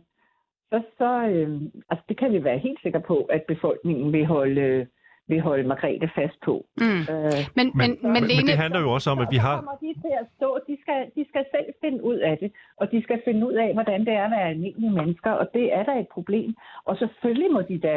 så, 0.71 0.81
så 0.97 1.27
øh, 1.31 1.61
altså 1.89 2.05
det 2.09 2.17
kan 2.17 2.33
vi 2.33 2.43
være 2.43 2.57
helt 2.57 2.81
sikre 2.81 3.01
på, 3.01 3.17
at 3.17 3.43
befolkningen 3.47 4.13
vil 4.13 4.25
holde, 4.25 4.87
vil 5.31 5.41
holde 5.49 5.63
Margrethe 5.71 6.09
fast 6.19 6.37
på. 6.47 6.53
Mm. 6.77 7.01
Øh, 7.13 7.41
Men, 7.57 7.65
men, 7.79 7.89
men, 8.03 8.11
men, 8.15 8.21
men 8.37 8.43
det 8.49 8.57
handler 8.63 8.79
jo 8.85 8.89
også 8.97 9.09
om, 9.13 9.19
at 9.25 9.27
vi 9.35 9.37
og 9.39 9.41
så 9.41 9.47
har... 9.47 9.55
kommer 9.59 9.77
de 9.85 9.91
til 10.03 10.13
at 10.21 10.25
stå, 10.37 10.49
de 10.69 10.75
skal, 10.83 10.99
de 11.17 11.23
skal 11.31 11.43
selv 11.55 11.69
finde 11.83 11.99
ud 12.11 12.17
af 12.29 12.35
det, 12.41 12.49
og 12.79 12.85
de 12.93 12.99
skal 13.05 13.19
finde 13.27 13.41
ud 13.49 13.53
af, 13.65 13.69
hvordan 13.77 13.99
det 14.07 14.13
er 14.19 14.25
at 14.25 14.31
være 14.37 14.49
almindelige 14.53 14.93
mennesker, 14.99 15.31
og 15.41 15.45
det 15.53 15.65
er 15.77 15.83
da 15.89 15.93
et 15.99 16.09
problem. 16.17 16.49
Og 16.85 16.93
selvfølgelig 16.97 17.51
må 17.51 17.61
de 17.61 17.77
da 17.89 17.95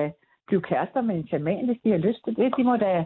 blive 0.48 0.62
kærester 0.70 1.00
med 1.08 1.14
en 1.16 1.26
shaman, 1.28 1.66
hvis 1.66 1.80
de 1.84 1.90
har 1.90 1.98
lyst 2.08 2.20
til 2.24 2.36
det. 2.36 2.48
De 2.58 2.64
må 2.64 2.76
da 2.76 3.04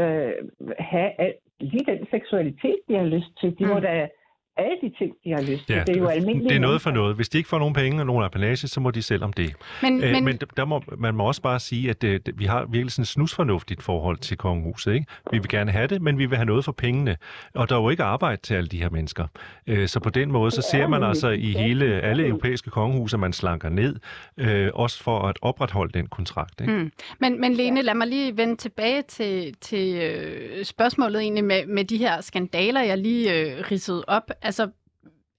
øh, 0.00 0.32
have 0.78 1.10
al, 1.24 1.32
lige 1.60 1.86
den 1.92 2.06
seksualitet, 2.10 2.80
de 2.88 2.94
har 2.96 3.04
lyst 3.16 3.32
til. 3.40 3.58
De 3.58 3.66
må 3.66 3.74
Mm. 3.74 3.82
da 3.82 4.08
alle 4.56 4.76
de 4.82 4.92
ting, 4.98 5.12
de 5.24 5.30
har 5.30 5.40
lyst 5.40 5.66
til. 5.66 5.74
Ja, 5.74 5.84
det 5.86 5.96
er 5.96 6.00
jo 6.00 6.06
almindelige 6.06 6.48
det 6.48 6.56
er 6.56 6.60
noget 6.60 6.82
for 6.82 6.90
noget. 6.90 7.16
Hvis 7.16 7.28
de 7.28 7.38
ikke 7.38 7.48
får 7.48 7.58
nogen 7.58 7.74
penge 7.74 8.02
og 8.02 8.06
nogen 8.06 8.24
apanage, 8.24 8.56
så 8.68 8.80
må 8.80 8.90
de 8.90 9.02
selv 9.02 9.24
om 9.24 9.32
det. 9.32 9.54
men, 9.82 10.04
Øh, 10.04 10.10
men, 10.10 10.24
men 10.24 10.38
der 10.56 10.64
må, 10.64 10.82
man 10.98 11.14
må 11.14 11.24
også 11.24 11.42
bare 11.42 11.60
sige, 11.60 11.90
at 11.90 12.04
øh, 12.04 12.20
vi 12.34 12.44
har 12.44 12.66
virkelig 12.70 12.92
sådan 12.92 13.02
et 13.02 13.08
snusfornuftigt 13.08 13.82
forhold 13.82 14.16
til 14.16 14.36
kongehuset. 14.36 14.94
Ikke? 14.94 15.06
Vi 15.32 15.38
vil 15.38 15.48
gerne 15.48 15.70
have 15.70 15.86
det, 15.86 16.02
men 16.02 16.18
vi 16.18 16.26
vil 16.26 16.36
have 16.36 16.46
noget 16.46 16.64
for 16.64 16.72
pengene. 16.72 17.16
Og 17.54 17.68
der 17.68 17.76
er 17.76 17.80
jo 17.80 17.90
ikke 17.90 18.02
arbejde 18.02 18.42
til 18.42 18.54
alle 18.54 18.68
de 18.68 18.78
her 18.78 18.90
mennesker. 18.90 19.26
Øh, 19.66 19.88
så 19.88 20.00
på 20.00 20.10
den 20.10 20.32
måde, 20.32 20.50
så 20.50 20.58
er 20.58 20.78
ser 20.78 20.86
man 20.86 21.02
altså 21.02 21.28
i 21.28 21.52
hele 21.52 22.00
alle 22.00 22.26
europæiske 22.26 22.70
kongehuse, 22.70 23.16
at 23.16 23.20
man 23.20 23.32
slanker 23.32 23.68
ned, 23.68 23.96
øh, 24.36 24.70
også 24.74 25.02
for 25.02 25.18
at 25.18 25.38
opretholde 25.42 25.92
den 25.92 26.06
kontrakt. 26.06 26.60
Ikke? 26.60 26.72
Mm. 26.72 26.92
Men, 27.20 27.40
men 27.40 27.54
Lene, 27.54 27.82
lad 27.82 27.94
mig 27.94 28.06
lige 28.06 28.36
vende 28.36 28.56
tilbage 28.56 29.02
til, 29.02 29.54
til 29.60 29.94
øh, 29.94 30.64
spørgsmålet 30.64 31.20
egentlig 31.22 31.44
med, 31.44 31.66
med 31.66 31.84
de 31.84 31.96
her 31.96 32.20
skandaler, 32.20 32.80
jeg 32.80 32.98
lige 32.98 33.40
øh, 33.40 33.64
ridsede 33.70 34.04
op. 34.08 34.30
Altså, 34.42 34.70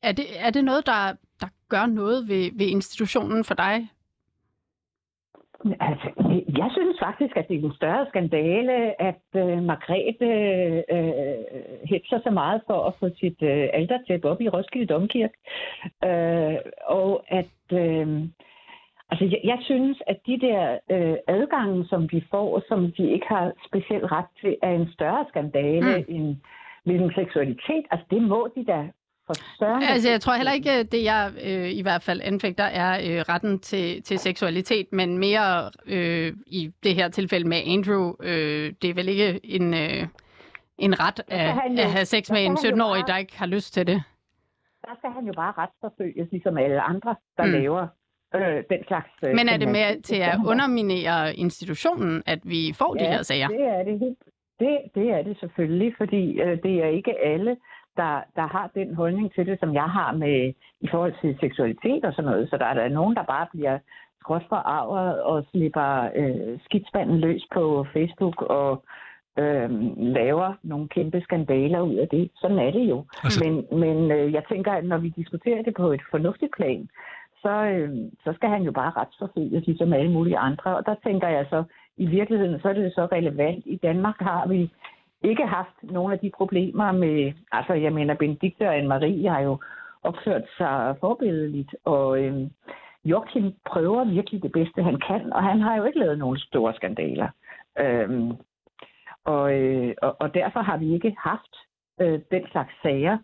er 0.03 0.11
det, 0.11 0.25
er 0.39 0.49
det 0.49 0.65
noget, 0.65 0.85
der, 0.85 1.15
der 1.41 1.47
gør 1.69 1.85
noget 1.85 2.27
ved, 2.27 2.57
ved 2.57 2.67
institutionen 2.67 3.43
for 3.43 3.53
dig? 3.53 3.89
Altså, 5.79 6.09
jeg 6.57 6.69
synes 6.71 6.97
faktisk, 6.99 7.37
at 7.37 7.47
det 7.47 7.55
er 7.59 7.63
en 7.63 7.75
større 7.75 8.05
skandale, 8.09 9.01
at 9.01 9.23
øh, 9.35 9.63
Margrethe 9.63 10.33
øh, 10.95 11.43
hætter 11.89 12.19
så 12.23 12.29
meget 12.29 12.61
for 12.67 12.83
at 12.87 12.93
få 12.99 13.09
sit 13.19 13.41
øh, 13.41 13.69
aldertæppe 13.73 14.29
op 14.29 14.41
i 14.41 14.49
Roskilde 14.49 14.93
Domkirke. 14.93 15.37
Øh, 16.05 16.57
og 16.85 17.23
at... 17.27 17.55
Øh, 17.71 18.07
altså, 19.09 19.25
jeg, 19.25 19.41
jeg 19.43 19.59
synes, 19.61 20.01
at 20.07 20.17
de 20.25 20.39
der 20.39 20.77
øh, 20.91 21.17
adgange, 21.27 21.85
som 21.87 22.09
de 22.09 22.21
får, 22.31 22.63
som 22.67 22.91
de 22.91 23.11
ikke 23.11 23.27
har 23.27 23.51
specielt 23.67 24.11
ret 24.11 24.31
til, 24.41 24.57
er 24.61 24.71
en 24.71 24.91
større 24.93 25.25
skandale 25.29 25.97
mm. 25.97 26.15
end 26.15 26.35
hvilken 26.85 27.11
seksualitet. 27.15 27.85
Altså, 27.91 28.05
det 28.11 28.21
må 28.21 28.47
de 28.55 28.65
da 28.65 28.89
søren. 29.59 29.83
Altså, 29.83 30.09
jeg 30.09 30.21
tror 30.21 30.33
heller 30.35 30.51
ikke, 30.51 30.83
det 30.83 31.03
jeg 31.03 31.31
øh, 31.43 31.69
i 31.71 31.81
hvert 31.81 32.03
fald 32.03 32.21
anfægter 32.23 32.63
er 32.63 32.91
øh, 32.93 33.19
retten 33.29 33.59
til, 33.59 34.03
til 34.03 34.19
seksualitet, 34.19 34.87
men 34.91 35.17
mere 35.17 35.71
øh, 35.85 36.33
i 36.47 36.71
det 36.83 36.95
her 36.95 37.09
tilfælde 37.09 37.47
med 37.47 37.61
Andrew, 37.67 38.13
øh, 38.23 38.73
det 38.81 38.89
er 38.89 38.93
vel 38.93 39.07
ikke 39.09 39.39
en, 39.43 39.73
øh, 39.73 40.07
en 40.77 40.99
ret 40.99 41.19
at, 41.27 41.39
han 41.53 41.71
jo- 41.75 41.81
at 41.83 41.91
have 41.91 42.05
sex 42.05 42.31
med 42.31 42.39
en 42.45 42.57
han 42.57 42.65
jo 42.65 42.75
17-årig, 42.75 43.01
bare- 43.01 43.07
der 43.13 43.17
ikke 43.17 43.37
har 43.39 43.45
lyst 43.45 43.73
til 43.73 43.87
det. 43.87 44.03
Der 44.85 44.95
skal 44.97 45.09
han 45.09 45.25
jo 45.25 45.33
bare 45.35 45.53
retsforfølges, 45.57 46.27
ligesom 46.31 46.57
alle 46.57 46.81
andre, 46.81 47.15
der 47.37 47.45
Mm. 47.45 47.51
laver 47.51 47.87
øh, 48.35 48.63
den 48.69 48.79
slags... 48.87 49.09
Øh, 49.23 49.35
Men 49.35 49.49
er 49.49 49.57
det 49.57 49.67
med 49.67 50.01
til 50.01 50.15
at 50.15 50.37
underminere 50.45 51.35
institutionen, 51.35 52.23
at 52.25 52.39
vi 52.43 52.73
får 52.77 52.93
de 52.93 53.05
her 53.05 53.21
sager? 53.23 53.47
det 53.47 53.61
er 53.65 53.83
det. 53.83 53.99
helt- 53.99 54.23
Det, 54.63 54.75
det 54.95 55.07
er 55.17 55.21
det 55.21 55.35
selvfølgelig, 55.39 55.93
fordi 55.97 56.23
øh, 56.43 56.57
det 56.63 56.73
er 56.83 56.87
ikke 56.99 57.13
alle, 57.31 57.57
der, 57.97 58.13
der 58.35 58.47
har 58.55 58.69
den 58.75 58.95
holdning 58.95 59.33
til 59.33 59.45
det, 59.45 59.59
som 59.59 59.73
jeg 59.73 59.89
har 59.97 60.11
med 60.13 60.53
i 60.81 60.87
forhold 60.91 61.13
til 61.21 61.37
seksualitet 61.39 62.05
og 62.05 62.13
sådan 62.13 62.31
noget. 62.31 62.49
Så 62.49 62.57
der 62.57 62.65
er 62.65 62.73
der 62.73 62.89
nogen, 62.89 63.15
der 63.15 63.23
bare 63.23 63.47
bliver 63.53 63.77
skråt 64.21 64.43
forarvet 64.49 65.21
og 65.23 65.43
slipper 65.51 66.09
øh, 66.15 66.59
skidspanden 66.65 67.17
løs 67.19 67.43
på 67.53 67.85
Facebook 67.93 68.41
og 68.41 68.83
øh, 69.39 69.69
laver 69.97 70.53
nogle 70.63 70.87
kæmpe 70.87 71.21
skandaler 71.21 71.81
ud 71.81 71.95
af 71.95 72.07
det. 72.07 72.31
Sådan 72.35 72.59
er 72.59 72.71
det 72.71 72.85
jo. 72.89 73.05
Altså- 73.23 73.43
Men, 73.43 73.79
men 73.79 74.11
øh, 74.11 74.33
jeg 74.33 74.43
tænker, 74.51 74.71
at 74.71 74.85
når 74.85 74.97
vi 74.97 75.09
diskuterer 75.09 75.61
det 75.61 75.73
på 75.73 75.91
et 75.91 76.01
fornuftigt 76.11 76.51
plan, 76.57 76.89
så, 77.41 77.53
øh, 77.65 77.89
så 78.23 78.33
skal 78.33 78.49
han 78.49 78.63
jo 78.63 78.71
bare 78.71 78.91
retsforfølges, 78.97 79.65
ligesom 79.65 79.93
alle 79.93 80.11
mulige 80.11 80.37
andre. 80.37 80.77
Og 80.77 80.85
der 80.85 80.95
tænker 81.07 81.27
jeg 81.27 81.45
så, 81.49 81.63
i 81.97 82.05
virkeligheden, 82.05 82.59
så 82.61 82.69
er 82.69 82.73
det 82.73 82.85
jo 82.85 82.91
så 82.95 83.05
relevant. 83.05 83.63
I 83.65 83.75
Danmark 83.75 84.15
har 84.19 84.47
vi 84.47 84.71
ikke 85.23 85.45
haft 85.45 85.83
nogle 85.83 86.13
af 86.13 86.19
de 86.19 86.31
problemer 86.37 86.91
med, 86.91 87.33
altså 87.51 87.73
jeg 87.73 87.93
mener, 87.93 88.13
Benedikte 88.13 88.67
og 88.67 88.77
Anne-Marie 88.77 89.29
har 89.29 89.39
jo 89.39 89.57
opført 90.03 90.43
sig 90.57 90.95
forbilledeligt, 90.99 91.75
og 91.85 92.23
øh, 92.23 92.47
Joachim 93.05 93.53
prøver 93.65 94.03
virkelig 94.03 94.43
det 94.43 94.51
bedste, 94.51 94.83
han 94.83 94.99
kan, 95.07 95.33
og 95.33 95.43
han 95.43 95.61
har 95.61 95.75
jo 95.75 95.83
ikke 95.83 95.99
lavet 95.99 96.17
nogen 96.17 96.37
store 96.37 96.73
skandaler. 96.73 97.29
Øhm, 97.79 98.31
og, 99.25 99.53
øh, 99.53 99.93
og, 100.01 100.15
og 100.19 100.33
derfor 100.33 100.59
har 100.59 100.77
vi 100.77 100.93
ikke 100.93 101.15
haft 101.19 101.55
øh, 102.01 102.19
den 102.31 102.47
slags 102.51 102.73
sager. 102.81 103.17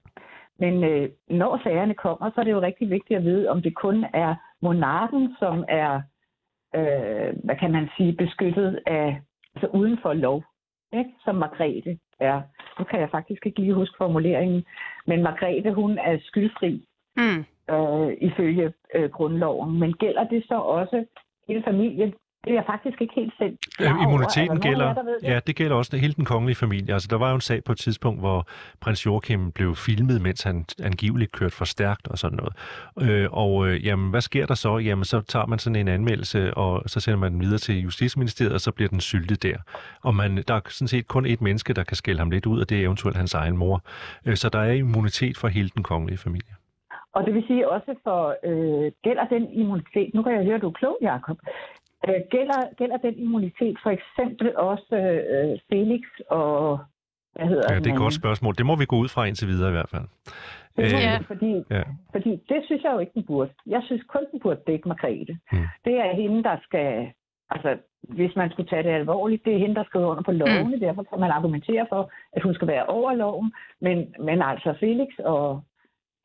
Men 0.60 0.84
øh, 0.84 1.10
når 1.30 1.60
sagerne 1.63 1.93
kommer, 1.93 2.30
så 2.30 2.39
er 2.39 2.43
det 2.43 2.51
jo 2.51 2.62
rigtig 2.62 2.89
vigtigt 2.89 3.17
at 3.17 3.23
vide, 3.23 3.49
om 3.49 3.62
det 3.62 3.75
kun 3.75 4.06
er 4.13 4.36
monarken, 4.62 5.36
som 5.39 5.65
er, 5.67 6.01
øh, 6.75 7.34
hvad 7.43 7.56
kan 7.60 7.71
man 7.71 7.89
sige, 7.97 8.13
beskyttet 8.13 8.80
af, 8.86 9.21
altså 9.56 9.67
uden 9.67 9.97
for 10.01 10.13
lov, 10.13 10.43
ikke? 10.93 11.10
som 11.25 11.36
Margrethe 11.36 11.99
er. 12.19 12.41
Nu 12.80 12.86
kan 12.86 12.99
jeg 12.99 13.10
faktisk 13.10 13.45
ikke 13.45 13.60
lige 13.60 13.73
huske 13.73 13.95
formuleringen, 13.97 14.65
men 15.08 15.23
Margrethe, 15.23 15.73
hun 15.73 15.97
er 15.97 16.17
skyldfri 16.21 16.86
Mm. 17.17 17.45
øh, 17.75 18.17
ifølge 18.21 18.73
øh, 18.95 19.10
grundloven. 19.10 19.80
Men 19.80 19.93
gælder 19.93 20.23
det 20.23 20.43
så 20.47 20.56
også 20.56 21.06
hele 21.47 21.63
familien? 21.63 22.13
Det 22.43 22.52
er 22.52 22.56
jeg 22.56 22.63
faktisk 22.65 23.02
ikke 23.02 23.13
helt 23.15 23.34
selv 23.38 23.58
Øh, 23.82 23.91
over. 23.91 24.04
Immuniteten 24.04 24.58
af 24.58 24.63
gælder, 24.63 24.86
jer, 24.86 24.93
det? 24.93 25.17
ja, 25.23 25.39
det 25.47 25.56
gælder 25.56 25.76
også 25.76 25.97
hele 25.97 26.13
den 26.13 26.26
kongelige 26.26 26.56
familie. 26.56 26.93
Altså, 26.93 27.08
der 27.12 27.17
var 27.17 27.30
jo 27.30 27.36
en 27.36 27.41
sag 27.41 27.63
på 27.63 27.71
et 27.71 27.78
tidspunkt, 27.78 28.19
hvor 28.19 28.47
prins 28.82 29.06
Joachim 29.06 29.52
blev 29.52 29.76
filmet, 29.76 30.21
mens 30.21 30.43
han 30.43 30.65
angiveligt 30.84 31.32
kørte 31.32 31.56
for 31.56 31.65
stærkt 31.65 32.08
og 32.08 32.17
sådan 32.17 32.38
noget. 32.38 32.54
Øh, 33.02 33.28
og 33.32 33.67
øh, 33.67 33.86
jamen, 33.86 34.10
hvad 34.10 34.21
sker 34.21 34.45
der 34.45 34.54
så? 34.54 34.78
Jamen, 34.78 35.06
så 35.06 35.21
tager 35.21 35.45
man 35.45 35.60
sådan 35.60 35.76
en 35.76 35.88
anmeldelse, 35.88 36.54
og 36.54 36.84
så 36.89 37.00
sender 37.00 37.19
man 37.19 37.32
den 37.32 37.41
videre 37.41 37.58
til 37.58 37.80
Justitsministeriet, 37.82 38.54
og 38.54 38.62
så 38.62 38.71
bliver 38.71 38.89
den 38.89 39.00
syltet 39.00 39.43
der. 39.43 39.58
Og 40.04 40.15
man, 40.15 40.43
der 40.47 40.54
er 40.54 40.62
sådan 40.69 40.88
set 40.88 41.08
kun 41.08 41.26
et 41.26 41.41
menneske, 41.41 41.73
der 41.73 41.84
kan 41.84 41.97
skælde 41.97 42.19
ham 42.19 42.32
lidt 42.32 42.45
ud, 42.45 42.62
og 42.62 42.69
det 42.69 42.78
er 42.80 42.82
eventuelt 42.84 43.17
hans 43.17 43.34
egen 43.34 43.58
mor. 43.58 43.82
Øh, 44.26 44.36
så 44.36 44.50
der 44.50 44.60
er 44.60 44.71
immunitet 44.71 45.38
for 45.38 45.47
hele 45.47 45.69
den 45.76 45.84
kongelige 45.84 46.17
familie. 46.17 46.54
Og 47.13 47.26
det 47.26 47.34
vil 47.34 47.43
sige 47.47 47.69
også 47.69 47.95
for, 48.04 48.36
øh, 48.43 48.91
gælder 49.04 49.26
den 49.28 49.50
immunitet, 49.54 50.12
nu 50.13 50.23
kan 50.23 50.32
jeg 50.34 50.43
høre, 50.43 50.56
at 50.56 50.62
du 50.62 50.67
er 50.67 50.71
klog, 50.71 50.97
Jacob, 51.02 51.38
øh, 52.10 52.22
gælder, 52.30 52.76
gælder 52.78 52.98
den 52.98 53.15
immunitet 53.17 53.78
for 53.84 53.89
eksempel 53.89 54.56
også 54.58 54.96
øh, 54.96 55.60
Felix 55.70 56.02
og, 56.30 56.80
hvad 57.36 57.48
hedder 57.48 57.74
Ja, 57.74 57.80
det 57.80 57.88
er 57.88 57.93
et 57.93 58.00
godt 58.06 58.13
spørgsmål. 58.13 58.54
Det 58.58 58.65
må 58.65 58.76
vi 58.76 58.86
gå 58.86 58.96
ud 58.96 59.08
fra 59.10 59.26
indtil 59.26 59.48
videre 59.48 59.70
i 59.70 59.72
hvert 59.78 59.89
fald. 59.89 60.08
Det 60.76 60.84
Øh, 60.84 60.91
Ja. 60.91 61.17
fordi, 61.28 61.52
ja. 61.70 61.84
fordi 62.12 62.32
det 62.50 62.60
synes 62.65 62.84
jeg 62.84 62.91
jo 62.93 63.00
ikke, 63.00 63.12
den 63.15 63.24
burde. 63.24 63.52
Jeg 63.67 63.82
synes 63.86 64.04
kun, 64.13 64.24
den 64.32 64.39
burde 64.39 64.62
dække 64.67 64.88
Margrethe. 64.88 65.39
Mm. 65.52 65.67
Det 65.86 65.96
er 66.06 66.15
hende, 66.15 66.43
der 66.43 66.58
skal... 66.63 67.12
Altså, 67.50 67.78
hvis 68.02 68.36
man 68.36 68.50
skulle 68.52 68.70
tage 68.70 68.84
det 68.84 68.89
alvorligt, 68.89 69.46
det 69.46 69.54
er 69.54 69.58
hende, 69.60 69.76
der 69.76 69.84
skriver 69.84 70.08
under 70.08 70.24
på 70.24 70.32
lovene. 70.32 70.76
Mm. 70.76 70.80
Derfor 70.80 71.04
kan 71.04 71.20
man 71.20 71.32
argumentere 71.32 71.86
for, 71.89 72.12
at 72.34 72.43
hun 72.43 72.54
skal 72.54 72.67
være 72.67 72.86
over 72.86 73.13
loven. 73.13 73.54
Men, 73.82 73.98
men 74.20 74.41
altså 74.41 74.74
Felix 74.80 75.08
og 75.20 75.63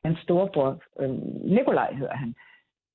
hans 0.05 0.19
storebror, 0.19 0.81
øh, 0.99 1.09
Nikolaj 1.55 1.93
hedder 1.93 2.15
han, 2.15 2.35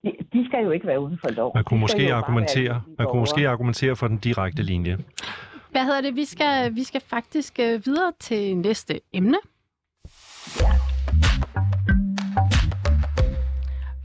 de, 0.09 0.38
de 0.38 0.47
skal 0.47 0.64
jo 0.64 0.71
ikke 0.71 0.87
være 0.87 1.01
uden 1.01 1.18
for 1.21 1.31
loven. 1.31 1.53
Man 1.55 1.64
kunne, 1.64 1.79
De 1.79 1.81
måske 1.81 2.14
argumentere, 2.14 2.83
man 2.99 3.07
kunne 3.07 3.21
måske 3.21 3.49
argumentere 3.49 3.97
for 3.97 4.09
den 4.09 4.18
direkte 4.18 4.62
linje. 4.62 4.99
Hvad 5.71 5.85
hedder 5.85 6.01
det? 6.01 6.16
Vi 6.16 6.25
skal, 6.25 6.75
vi 6.75 6.85
skal 6.85 7.01
faktisk 7.01 7.59
øh, 7.59 7.87
videre 7.87 8.12
til 8.21 8.57
næste 8.57 9.01
emne. 9.12 9.38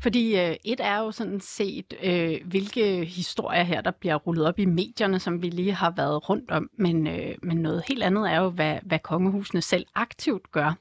Fordi 0.01 0.39
øh, 0.39 0.55
et 0.65 0.79
er 0.79 0.99
jo 0.99 1.11
sådan 1.11 1.39
set, 1.39 1.93
øh, 2.03 2.35
hvilke 2.45 3.05
historier 3.05 3.63
her, 3.63 3.81
der 3.81 3.91
bliver 3.91 4.15
rullet 4.15 4.47
op 4.47 4.59
i 4.59 4.65
medierne, 4.65 5.19
som 5.19 5.41
vi 5.41 5.49
lige 5.49 5.73
har 5.73 5.93
været 5.97 6.29
rundt 6.29 6.51
om, 6.51 6.69
men, 6.77 7.07
øh, 7.07 7.35
men 7.43 7.57
noget 7.57 7.83
helt 7.87 8.03
andet 8.03 8.31
er 8.31 8.41
jo, 8.41 8.49
hvad, 8.49 8.77
hvad 8.83 8.99
kongehusene 8.99 9.61
selv 9.61 9.85
aktivt 9.95 10.51
gør. 10.51 10.77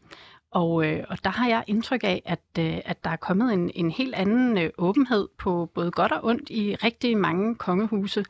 Og, 0.53 0.87
øh, 0.87 1.05
og 1.09 1.25
der 1.25 1.31
har 1.31 1.49
jeg 1.49 1.65
indtryk 1.67 2.05
af, 2.05 2.23
at, 2.25 2.41
øh, 2.59 2.79
at 2.85 3.05
der 3.05 3.11
er 3.11 3.17
kommet 3.17 3.53
en, 3.53 3.71
en 3.75 3.91
helt 3.91 4.15
anden 4.15 4.59
øh, 4.59 4.71
åbenhed 4.79 5.29
på 5.39 5.71
både 5.75 5.91
godt 5.91 6.13
og 6.13 6.25
ondt 6.25 6.51
i 6.51 6.75
rigtig 6.75 7.19
mange 7.19 7.55
kongehuse. 7.55 8.25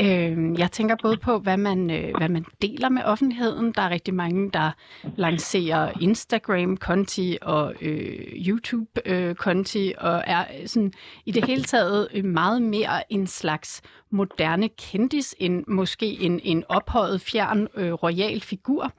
Øh, 0.00 0.58
jeg 0.58 0.72
tænker 0.72 0.96
både 1.02 1.16
på, 1.16 1.38
hvad 1.38 1.56
man, 1.56 1.90
øh, 1.90 2.16
hvad 2.16 2.28
man 2.28 2.44
deler 2.62 2.88
med 2.88 3.02
offentligheden. 3.04 3.72
Der 3.72 3.82
er 3.82 3.90
rigtig 3.90 4.14
mange, 4.14 4.50
der 4.50 4.70
lancerer 5.16 5.92
Instagram-konti 6.00 7.38
og 7.42 7.74
øh, 7.80 8.46
YouTube-konti, 8.46 9.88
øh, 9.88 9.94
og 9.98 10.22
er 10.26 10.44
øh, 10.60 10.66
sådan 10.66 10.92
i 11.26 11.32
det 11.32 11.44
hele 11.44 11.62
taget 11.62 12.08
øh, 12.14 12.24
meget 12.24 12.62
mere 12.62 13.12
en 13.12 13.26
slags 13.26 13.82
moderne 14.10 14.68
kendis, 14.68 15.34
end 15.38 15.64
måske 15.68 16.06
en, 16.06 16.40
en 16.42 16.64
ophøjet, 16.68 17.20
fjern, 17.20 17.68
øh, 17.74 17.92
royal 17.92 18.40
figur. 18.40 18.92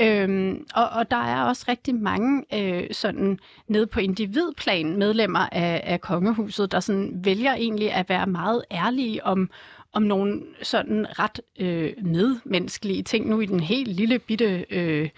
Øhm, 0.00 0.66
og, 0.74 0.88
og 0.88 1.10
der 1.10 1.16
er 1.16 1.42
også 1.42 1.64
rigtig 1.68 1.94
mange 1.94 2.44
øh, 2.54 2.84
sådan 2.92 3.38
nede 3.68 3.86
på 3.86 4.00
individplan 4.00 4.96
medlemmer 4.96 5.48
af, 5.52 5.80
af 5.84 6.00
kongehuset, 6.00 6.72
der 6.72 6.80
sådan 6.80 7.20
vælger 7.24 7.54
egentlig 7.54 7.92
at 7.92 8.08
være 8.08 8.26
meget 8.26 8.64
ærlige 8.70 9.24
om, 9.24 9.50
om 9.92 10.02
nogle 10.02 10.42
sådan 10.62 11.06
ret 11.18 11.40
øh, 11.58 11.92
medmenneskelige 12.02 13.02
ting. 13.02 13.28
Nu 13.28 13.40
i 13.40 13.46
den 13.46 13.60
helt 13.60 13.88
lille 13.88 14.18
bitte 14.18 14.66
øh, 14.70 15.08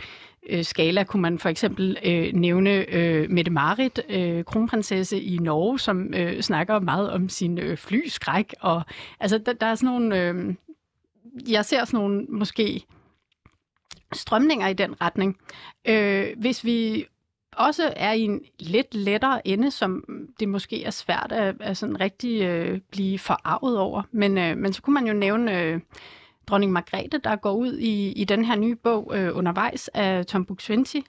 øh, 0.48 0.64
skala 0.64 1.04
kunne 1.04 1.22
man 1.22 1.38
for 1.38 1.48
eksempel 1.48 1.96
øh, 2.04 2.32
nævne 2.32 2.94
øh, 2.94 3.30
Mette 3.30 3.50
Marit, 3.50 4.00
øh, 4.08 4.44
kronprinsesse 4.44 5.20
i 5.20 5.36
Norge, 5.36 5.78
som 5.78 6.14
øh, 6.14 6.40
snakker 6.40 6.80
meget 6.80 7.10
om 7.10 7.28
sin 7.28 7.58
øh, 7.58 7.76
flyskræk. 7.76 8.54
Og, 8.60 8.82
altså, 9.20 9.38
der, 9.38 9.52
der 9.52 9.66
er 9.66 9.74
sådan 9.74 9.94
nogle... 9.94 10.22
Øh, 10.22 10.54
jeg 11.48 11.64
ser 11.64 11.84
sådan 11.84 12.00
nogle 12.00 12.26
måske 12.28 12.84
strømninger 14.12 14.68
i 14.68 14.74
den 14.74 15.00
retning. 15.00 15.36
Øh, 15.88 16.26
hvis 16.36 16.64
vi 16.64 17.06
også 17.58 17.92
er 17.96 18.12
i 18.12 18.20
en 18.20 18.40
lidt 18.60 18.94
lettere 18.94 19.48
ende, 19.48 19.70
som 19.70 20.04
det 20.40 20.48
måske 20.48 20.84
er 20.84 20.90
svært 20.90 21.32
at, 21.32 21.54
at 21.60 21.76
sådan 21.76 22.00
rigtig 22.00 22.42
øh, 22.42 22.80
blive 22.90 23.18
forarvet 23.18 23.78
over. 23.78 24.02
Men, 24.10 24.38
øh, 24.38 24.56
men 24.56 24.72
så 24.72 24.82
kunne 24.82 24.94
man 24.94 25.06
jo 25.06 25.12
nævne 25.12 25.62
øh, 25.62 25.80
dronning 26.46 26.72
Margrethe, 26.72 27.18
der 27.18 27.36
går 27.36 27.52
ud 27.52 27.78
i, 27.78 28.12
i 28.12 28.24
den 28.24 28.44
her 28.44 28.56
nye 28.56 28.76
bog 28.76 29.12
øh, 29.16 29.36
undervejs 29.36 29.88
af 29.88 30.26
Tom 30.26 30.46
Buk-Swienty, 30.50 31.00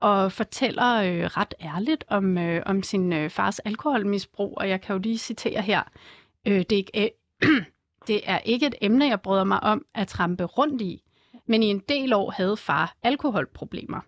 og 0.00 0.32
fortæller 0.32 0.94
øh, 0.94 1.24
ret 1.24 1.54
ærligt 1.60 2.04
om, 2.08 2.38
øh, 2.38 2.62
om 2.66 2.82
sin 2.82 3.12
øh, 3.12 3.30
fars 3.30 3.58
alkoholmisbrug. 3.58 4.54
Og 4.56 4.68
jeg 4.68 4.80
kan 4.80 4.92
jo 4.92 4.98
lige 4.98 5.18
citere 5.18 5.62
her. 5.62 5.82
Øh, 6.46 6.58
det, 6.58 6.72
er 6.72 6.76
ikke, 6.76 7.10
øh, 7.44 7.50
det 8.08 8.20
er 8.24 8.38
ikke 8.38 8.66
et 8.66 8.74
emne, 8.80 9.06
jeg 9.06 9.20
bryder 9.20 9.44
mig 9.44 9.62
om 9.62 9.84
at 9.94 10.08
trampe 10.08 10.44
rundt 10.44 10.82
i, 10.82 11.02
men 11.46 11.62
i 11.62 11.66
en 11.66 11.82
del 11.88 12.12
år 12.12 12.30
havde 12.30 12.56
far 12.56 12.96
alkoholproblemer. 13.02 14.00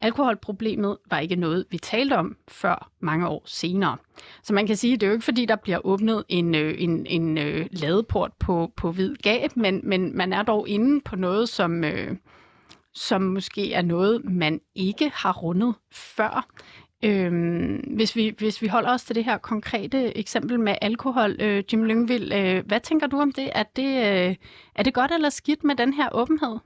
Alkoholproblemet 0.00 0.96
var 1.10 1.18
ikke 1.18 1.36
noget, 1.36 1.66
vi 1.70 1.78
talte 1.78 2.16
om 2.16 2.36
før 2.48 2.90
mange 3.00 3.28
år 3.28 3.42
senere. 3.44 3.96
Så 4.42 4.54
man 4.54 4.66
kan 4.66 4.76
sige, 4.76 4.94
at 4.94 5.00
det 5.00 5.06
er 5.06 5.10
jo 5.10 5.14
ikke 5.14 5.24
fordi, 5.24 5.46
der 5.46 5.56
bliver 5.56 5.86
åbnet 5.86 6.24
en, 6.28 6.54
øh, 6.54 6.74
en, 6.78 7.06
en 7.06 7.38
øh, 7.38 7.66
ladeport 7.70 8.32
på, 8.38 8.72
på 8.76 8.92
hvid 8.92 9.16
gab, 9.16 9.56
men, 9.56 9.80
men 9.84 10.16
man 10.16 10.32
er 10.32 10.42
dog 10.42 10.68
inde 10.68 11.00
på 11.00 11.16
noget, 11.16 11.48
som, 11.48 11.84
øh, 11.84 12.16
som 12.94 13.22
måske 13.22 13.72
er 13.72 13.82
noget, 13.82 14.24
man 14.24 14.60
ikke 14.74 15.10
har 15.14 15.32
rundet 15.32 15.74
før. 15.92 16.46
Øhm, 17.04 17.76
hvis, 17.76 18.16
vi, 18.16 18.34
hvis 18.38 18.62
vi 18.62 18.66
holder 18.66 18.92
os 18.94 19.04
til 19.04 19.16
det 19.16 19.24
her 19.24 19.38
konkrete 19.38 20.16
eksempel 20.16 20.60
med 20.60 20.74
alkohol, 20.82 21.36
øh, 21.40 21.64
Jim 21.72 21.84
Lyngvild, 21.84 22.32
øh, 22.32 22.66
hvad 22.66 22.80
tænker 22.80 23.06
du 23.06 23.20
om 23.20 23.32
det? 23.32 23.50
Er, 23.54 23.62
det? 23.62 24.28
øh, 24.28 24.36
er 24.74 24.82
det 24.82 24.94
godt 24.94 25.12
eller 25.12 25.28
skidt 25.28 25.64
med 25.64 25.74
den 25.74 25.92
her 25.92 26.08
åbenhed? 26.12 26.58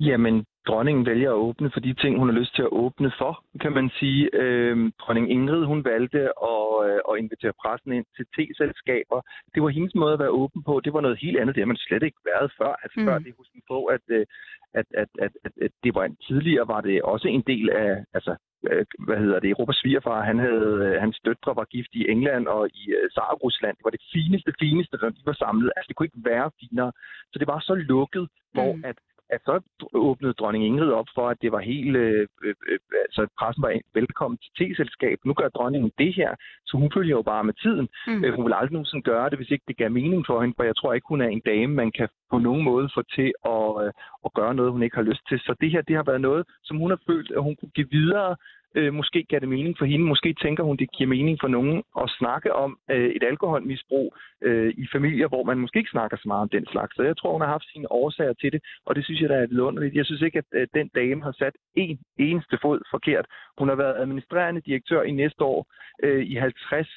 Jamen, 0.00 0.44
dronningen 0.68 1.06
vælger 1.06 1.30
at 1.30 1.42
åbne 1.46 1.70
for 1.70 1.80
de 1.80 1.94
ting, 1.94 2.18
hun 2.18 2.28
har 2.28 2.38
lyst 2.40 2.54
til 2.54 2.62
at 2.62 2.74
åbne 2.82 3.10
for, 3.18 3.44
kan 3.60 3.72
man 3.72 3.90
sige. 3.98 4.30
Øh, 4.32 4.92
dronning 5.00 5.30
Ingrid, 5.30 5.64
hun 5.64 5.84
valgte 5.84 6.22
at, 6.52 6.68
øh, 6.86 7.00
at 7.10 7.18
invitere 7.18 7.58
pressen 7.62 7.92
ind 7.92 8.06
til 8.16 8.24
te-selskaber. 8.34 9.20
Det 9.54 9.62
var 9.62 9.68
hendes 9.68 9.94
måde 9.94 10.12
at 10.12 10.18
være 10.18 10.36
åben 10.42 10.62
på. 10.62 10.80
Det 10.84 10.92
var 10.92 11.00
noget 11.00 11.22
helt 11.24 11.38
andet. 11.38 11.54
Det 11.54 11.62
har 11.62 11.72
man 11.74 11.84
slet 11.86 12.02
ikke 12.02 12.20
været 12.32 12.52
før. 12.58 12.72
Altså 12.82 13.00
mm. 13.00 13.06
før 13.06 13.18
det 13.18 13.34
husk 13.38 13.50
på, 13.70 13.84
at, 13.84 14.04
øh, 14.08 14.26
at, 14.74 14.86
at, 15.02 15.08
at, 15.24 15.32
at, 15.44 15.52
at 15.62 15.72
det 15.84 15.94
var 15.94 16.04
en, 16.04 16.16
tidligere 16.16 16.68
var 16.68 16.80
det 16.80 17.02
også 17.02 17.28
en 17.28 17.44
del 17.52 17.70
af, 17.70 18.04
altså 18.14 18.36
øh, 18.70 18.86
hvad 19.06 19.18
hedder 19.24 19.40
det, 19.40 19.50
Europas 19.50 19.76
svigerfar, 19.76 20.28
han 20.30 20.38
havde, 20.38 20.98
hans 21.00 21.18
døtre 21.24 21.56
var 21.56 21.64
gift 21.64 21.92
i 21.92 22.10
England 22.10 22.46
og 22.46 22.68
i 22.68 22.82
uh, 22.96 23.08
Tsar-Rusland. 23.14 23.76
Det 23.76 23.84
var 23.84 23.94
det 23.98 24.04
fineste, 24.12 24.52
fineste, 24.60 24.96
når 25.02 25.10
de 25.10 25.26
var 25.30 25.38
samlet. 25.44 25.72
Altså, 25.76 25.88
det 25.88 25.96
kunne 25.96 26.10
ikke 26.10 26.30
være 26.32 26.50
finere. 26.60 26.92
Så 27.32 27.36
det 27.38 27.46
var 27.46 27.60
så 27.60 27.74
lukket, 27.74 28.26
mm. 28.30 28.54
hvor 28.54 28.72
at 28.90 28.96
at 29.30 29.40
så 29.44 29.60
åbnede 29.92 30.32
dronning 30.32 30.64
Ingrid 30.64 30.90
op 30.90 31.06
for, 31.14 31.28
at 31.28 31.42
det 31.42 31.52
var 31.52 31.60
helt, 31.60 31.96
øh, 31.96 32.26
øh, 32.44 32.54
øh 32.68 32.78
altså 33.04 33.26
pressen 33.38 33.62
var 33.62 33.80
velkommen 33.94 34.38
til 34.38 34.52
te-selskab. 34.58 35.18
Nu 35.24 35.32
gør 35.34 35.48
dronningen 35.48 35.92
det 35.98 36.14
her, 36.14 36.30
så 36.66 36.76
hun 36.76 36.90
følger 36.94 37.16
jo 37.16 37.22
bare 37.22 37.44
med 37.44 37.54
tiden. 37.54 37.88
Mm. 38.06 38.24
Øh, 38.24 38.34
hun 38.34 38.44
vil 38.44 38.54
aldrig 38.54 38.72
nogensinde 38.72 39.02
gøre 39.02 39.30
det, 39.30 39.38
hvis 39.38 39.50
ikke 39.50 39.64
det 39.68 39.76
gav 39.76 39.90
mening 39.90 40.26
for 40.26 40.40
hende, 40.40 40.54
for 40.56 40.64
jeg 40.64 40.76
tror 40.76 40.92
ikke, 40.92 41.08
hun 41.08 41.20
er 41.20 41.28
en 41.28 41.42
dame, 41.46 41.72
man 41.74 41.90
kan 41.92 42.08
på 42.30 42.38
nogen 42.38 42.64
måde 42.64 42.88
få 42.94 43.02
til 43.16 43.32
at, 43.44 43.66
øh, 43.82 43.92
at 44.26 44.30
gøre 44.38 44.54
noget, 44.54 44.72
hun 44.72 44.82
ikke 44.82 44.96
har 44.96 45.10
lyst 45.10 45.24
til. 45.28 45.38
Så 45.38 45.54
det 45.60 45.70
her, 45.70 45.82
det 45.82 45.96
har 45.96 46.06
været 46.10 46.20
noget, 46.20 46.44
som 46.64 46.76
hun 46.76 46.90
har 46.90 47.00
følt, 47.06 47.30
at 47.36 47.42
hun 47.42 47.56
kunne 47.56 47.74
give 47.78 47.90
videre 47.90 48.36
Øh, 48.78 48.94
måske 48.94 49.24
gav 49.28 49.40
det 49.40 49.48
mening 49.48 49.78
for 49.78 49.84
hende. 49.84 50.06
Måske 50.06 50.34
tænker 50.42 50.62
hun, 50.64 50.76
det 50.76 50.92
giver 50.96 51.08
mening 51.08 51.38
for 51.40 51.48
nogen 51.48 51.82
at 52.02 52.10
snakke 52.18 52.52
om 52.52 52.78
øh, 52.90 53.10
et 53.16 53.24
alkoholmisbrug 53.30 54.16
øh, 54.42 54.74
i 54.76 54.86
familier, 54.92 55.28
hvor 55.28 55.44
man 55.44 55.58
måske 55.58 55.78
ikke 55.78 55.90
snakker 55.96 56.16
så 56.16 56.28
meget 56.28 56.42
om 56.42 56.48
den 56.48 56.66
slags. 56.66 56.96
Så 56.96 57.02
jeg 57.02 57.16
tror, 57.16 57.32
hun 57.32 57.40
har 57.40 57.48
haft 57.48 57.72
sine 57.72 57.92
årsager 57.92 58.32
til 58.32 58.52
det, 58.52 58.60
og 58.86 58.96
det 58.96 59.04
synes 59.04 59.20
jeg, 59.20 59.28
der 59.28 59.36
er 59.36 59.46
vidunderligt. 59.46 59.94
Jeg 59.94 60.06
synes 60.06 60.22
ikke, 60.22 60.38
at 60.38 60.48
øh, 60.52 60.66
den 60.74 60.88
dame 60.94 61.22
har 61.22 61.34
sat 61.38 61.54
en 61.74 61.98
eneste 62.18 62.58
fod 62.62 62.80
forkert. 62.90 63.26
Hun 63.58 63.68
har 63.68 63.76
været 63.76 64.00
administrerende 64.02 64.60
direktør 64.60 65.02
i 65.02 65.10
næste 65.10 65.44
år 65.44 65.66
øh, 66.02 66.24
i 66.24 66.34
50 66.34 66.88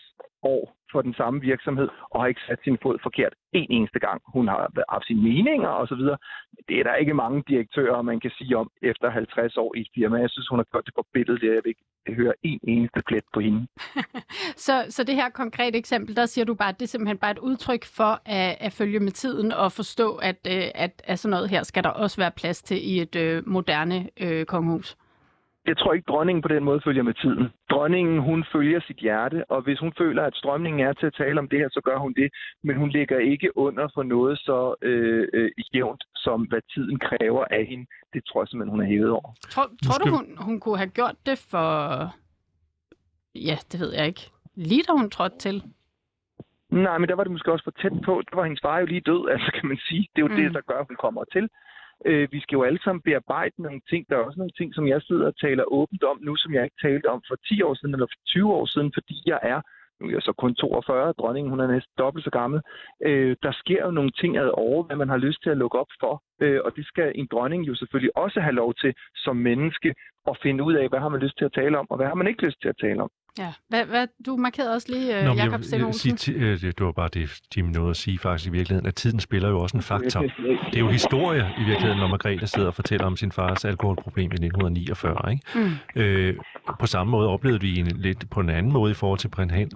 år 0.44 0.76
for 0.92 1.02
den 1.02 1.14
samme 1.14 1.42
virksomhed, 1.42 1.90
og 2.12 2.22
har 2.22 2.28
ikke 2.28 2.42
sat 2.48 2.60
sin 2.64 2.78
fod 2.82 2.98
forkert 3.04 3.34
en 3.54 3.68
eneste 3.70 4.00
gang. 4.00 4.22
Hun 4.36 4.48
har 4.48 4.72
haft 4.90 5.06
sine 5.06 5.22
meninger 5.22 5.70
osv. 5.70 6.04
Det 6.68 6.80
er 6.80 6.84
der 6.84 6.96
ikke 6.96 7.14
mange 7.14 7.44
direktører, 7.48 8.02
man 8.02 8.20
kan 8.20 8.32
sige 8.38 8.58
om 8.58 8.70
efter 8.82 9.10
50 9.10 9.58
år 9.58 9.76
i 9.76 9.82
et 9.82 9.88
firma. 9.96 10.18
Jeg 10.18 10.30
synes, 10.30 10.48
hun 10.48 10.60
har 10.60 10.68
gjort 10.72 10.86
det 10.86 10.94
på 10.96 11.06
billedet. 11.14 11.44
Jeg 11.44 11.52
vil 11.64 11.74
ikke 11.74 11.86
høre 12.22 12.34
en 12.44 12.60
eneste 12.64 13.02
plet 13.08 13.24
på 13.34 13.40
hende. 13.40 13.68
så, 14.68 14.86
så 14.90 15.04
det 15.04 15.16
her 15.16 15.30
konkrete 15.30 15.78
eksempel, 15.78 16.16
der 16.16 16.26
siger 16.26 16.46
du 16.46 16.54
bare, 16.54 16.70
at 16.70 16.80
det 16.80 16.86
er 16.86 16.94
simpelthen 16.94 17.18
bare 17.18 17.32
et 17.32 17.40
udtryk 17.40 17.86
for 17.86 18.22
at, 18.26 18.58
at 18.60 18.74
følge 18.74 19.00
med 19.00 19.12
tiden 19.12 19.52
og 19.52 19.72
forstå, 19.72 20.16
at, 20.16 20.48
øh, 20.48 20.64
at, 20.76 21.02
at 21.06 21.20
sådan 21.20 21.32
noget 21.32 21.50
her 21.50 21.64
skal 21.64 21.84
der 21.84 21.90
også 21.90 22.22
være 22.22 22.32
plads 22.32 22.62
til 22.62 22.90
i 22.92 23.02
et 23.02 23.16
øh, 23.16 23.48
moderne 23.48 24.10
øh, 24.22 24.46
kongehus 24.46 24.98
jeg 25.70 25.78
tror 25.78 25.94
ikke, 25.94 26.12
dronningen 26.12 26.42
på 26.42 26.48
den 26.48 26.64
måde 26.64 26.82
følger 26.88 27.04
med 27.04 27.14
tiden. 27.14 27.44
Dronningen, 27.72 28.18
hun 28.30 28.46
følger 28.54 28.80
sit 28.88 28.98
hjerte, 28.98 29.40
og 29.54 29.62
hvis 29.62 29.80
hun 29.80 29.94
føler, 29.98 30.24
at 30.24 30.36
strømningen 30.36 30.82
er 30.88 30.94
til 30.94 31.06
at 31.06 31.18
tale 31.22 31.40
om 31.40 31.50
det 31.50 31.60
her, 31.60 31.70
så 31.72 31.82
gør 31.84 31.98
hun 31.98 32.14
det. 32.14 32.30
Men 32.64 32.76
hun 32.78 32.90
ligger 32.90 33.20
ikke 33.20 33.58
under 33.58 33.88
for 33.94 34.04
noget 34.04 34.40
så 34.40 34.76
øh, 34.82 35.28
øh, 35.34 35.52
jævnt, 35.74 36.04
som 36.16 36.42
hvad 36.42 36.62
tiden 36.74 37.00
kræver 37.00 37.46
af 37.46 37.66
hende. 37.66 37.86
Det 38.14 38.22
tror 38.28 38.42
jeg 38.42 38.48
simpelthen, 38.48 38.76
hun 38.76 38.82
er 38.82 38.90
hævet 38.94 39.10
over. 39.10 39.30
Tror, 39.54 39.68
tror 39.86 39.98
du, 40.04 40.10
hun, 40.18 40.26
hun 40.48 40.60
kunne 40.60 40.78
have 40.78 40.90
gjort 40.90 41.16
det 41.26 41.38
for... 41.52 41.68
Ja, 43.36 43.58
det 43.72 43.80
ved 43.80 43.94
jeg 43.94 44.08
ikke. 44.08 44.22
Lige 44.56 44.84
da 44.88 44.92
hun 44.94 45.10
trådte 45.10 45.38
til? 45.38 45.64
Nej, 46.70 46.98
men 46.98 47.10
der 47.10 47.16
var 47.16 47.24
det 47.24 47.32
måske 47.32 47.52
også 47.52 47.64
for 47.64 47.76
tæt 47.82 47.96
på. 48.06 48.22
Der 48.30 48.36
var 48.36 48.44
hendes 48.44 48.62
far 48.62 48.80
jo 48.80 48.86
lige 48.86 49.02
død, 49.02 49.30
altså 49.34 49.52
kan 49.58 49.68
man 49.68 49.78
sige. 49.88 50.08
Det 50.16 50.22
er 50.22 50.28
jo 50.28 50.34
mm. 50.36 50.42
det, 50.42 50.54
der 50.54 50.62
gør, 50.62 50.80
at 50.80 50.88
hun 50.90 50.98
kommer 51.06 51.24
til. 51.34 51.50
Øh, 52.06 52.28
vi 52.32 52.40
skal 52.40 52.56
jo 52.56 52.64
alle 52.64 52.82
sammen 52.84 53.02
bearbejde 53.02 53.62
nogle 53.62 53.82
ting. 53.90 54.06
Der 54.10 54.16
er 54.16 54.24
også 54.24 54.40
nogle 54.40 54.58
ting, 54.58 54.76
som 54.76 54.88
jeg 54.88 55.02
sidder 55.02 55.28
og 55.28 55.40
taler 55.40 55.64
åbent 55.64 56.04
om 56.04 56.18
nu, 56.22 56.36
som 56.36 56.54
jeg 56.54 56.64
ikke 56.64 56.82
talte 56.82 57.08
om 57.10 57.22
for 57.28 57.36
10 57.36 57.62
år 57.62 57.74
siden 57.74 57.94
eller 57.96 58.08
for 58.08 58.22
20 58.28 58.54
år 58.54 58.66
siden, 58.66 58.92
fordi 58.98 59.16
jeg 59.26 59.40
er 59.44 59.62
nu 60.00 60.08
er 60.08 60.12
jeg 60.12 60.22
så 60.22 60.34
kun 60.34 60.56
42, 60.56 61.14
dronningen 61.20 61.50
hun 61.50 61.60
er 61.60 61.68
næsten 61.68 61.94
dobbelt 61.98 62.26
så 62.26 62.32
gammel. 62.32 62.62
Øh, 63.08 63.36
der 63.44 63.52
sker 63.52 63.86
jo 63.86 63.92
nogle 63.92 64.12
ting 64.12 64.38
ad 64.38 64.50
over, 64.54 64.84
hvad 64.84 64.96
man 64.96 65.10
har 65.10 65.18
lyst 65.18 65.44
til 65.44 65.50
at 65.50 65.58
lukke 65.58 65.80
op 65.80 65.92
for. 66.00 66.24
Øh, 66.42 66.60
og 66.66 66.76
det 66.76 66.86
skal 66.86 67.12
en 67.16 67.28
dronning 67.32 67.68
jo 67.68 67.76
selvfølgelig 67.76 68.18
også 68.18 68.40
have 68.40 68.56
lov 68.56 68.74
til 68.74 68.94
som 69.16 69.36
menneske 69.36 69.96
at 70.28 70.38
finde 70.44 70.64
ud 70.64 70.74
af, 70.74 70.90
hvad 70.90 71.00
har 71.00 71.10
man 71.10 71.20
lyst 71.20 71.38
til 71.38 71.46
at 71.46 71.54
tale 71.54 71.78
om, 71.80 71.88
og 71.90 71.98
hvad 71.98 72.08
har 72.08 72.16
man 72.16 72.28
ikke 72.28 72.46
lyst 72.46 72.62
til 72.62 72.70
at 72.70 72.78
tale 72.82 73.02
om. 73.02 73.10
Ja, 73.38 73.54
hvad, 73.70 73.86
hvad, 73.86 74.08
du 74.26 74.38
markerede 74.38 74.74
også 74.74 74.88
lige, 74.92 75.24
Nå, 75.24 75.34
Jacob 75.34 75.64
Sten 75.64 75.94
sige, 75.94 76.34
øh, 76.36 76.62
det, 76.62 76.80
var 76.80 76.92
bare 76.92 77.10
det, 77.14 77.40
Jim 77.58 77.66
nåede 77.66 77.90
at 77.90 77.98
sige 77.98 78.20
faktisk 78.20 78.48
i 78.48 78.52
virkeligheden, 78.52 78.88
at 78.88 78.96
tiden 78.96 79.20
spiller 79.20 79.50
jo 79.50 79.60
også 79.60 79.78
en 79.78 79.84
faktor. 79.84 80.22
Det 80.22 80.76
er 80.76 80.80
jo 80.80 80.88
historie 80.88 81.50
i 81.60 81.64
virkeligheden, 81.64 82.00
når 82.00 82.08
Margrethe 82.08 82.48
sidder 82.48 82.68
og 82.68 82.76
fortæller 82.76 83.06
om 83.06 83.18
sin 83.18 83.32
fars 83.32 83.66
alkoholproblem 83.66 84.32
i 84.32 84.36
1949. 84.36 85.32
Ikke? 85.32 85.44
Mm. 85.56 86.02
Øh, 86.02 86.36
på 86.80 86.86
samme 86.86 87.12
måde 87.12 87.30
oplevede 87.30 87.62
vi 87.62 87.80
en, 87.80 87.88
lidt 87.88 88.30
på 88.30 88.40
en 88.40 88.50
anden 88.50 88.72
måde 88.72 88.92
i 88.92 88.94
forhold 88.94 89.20
til 89.20 89.28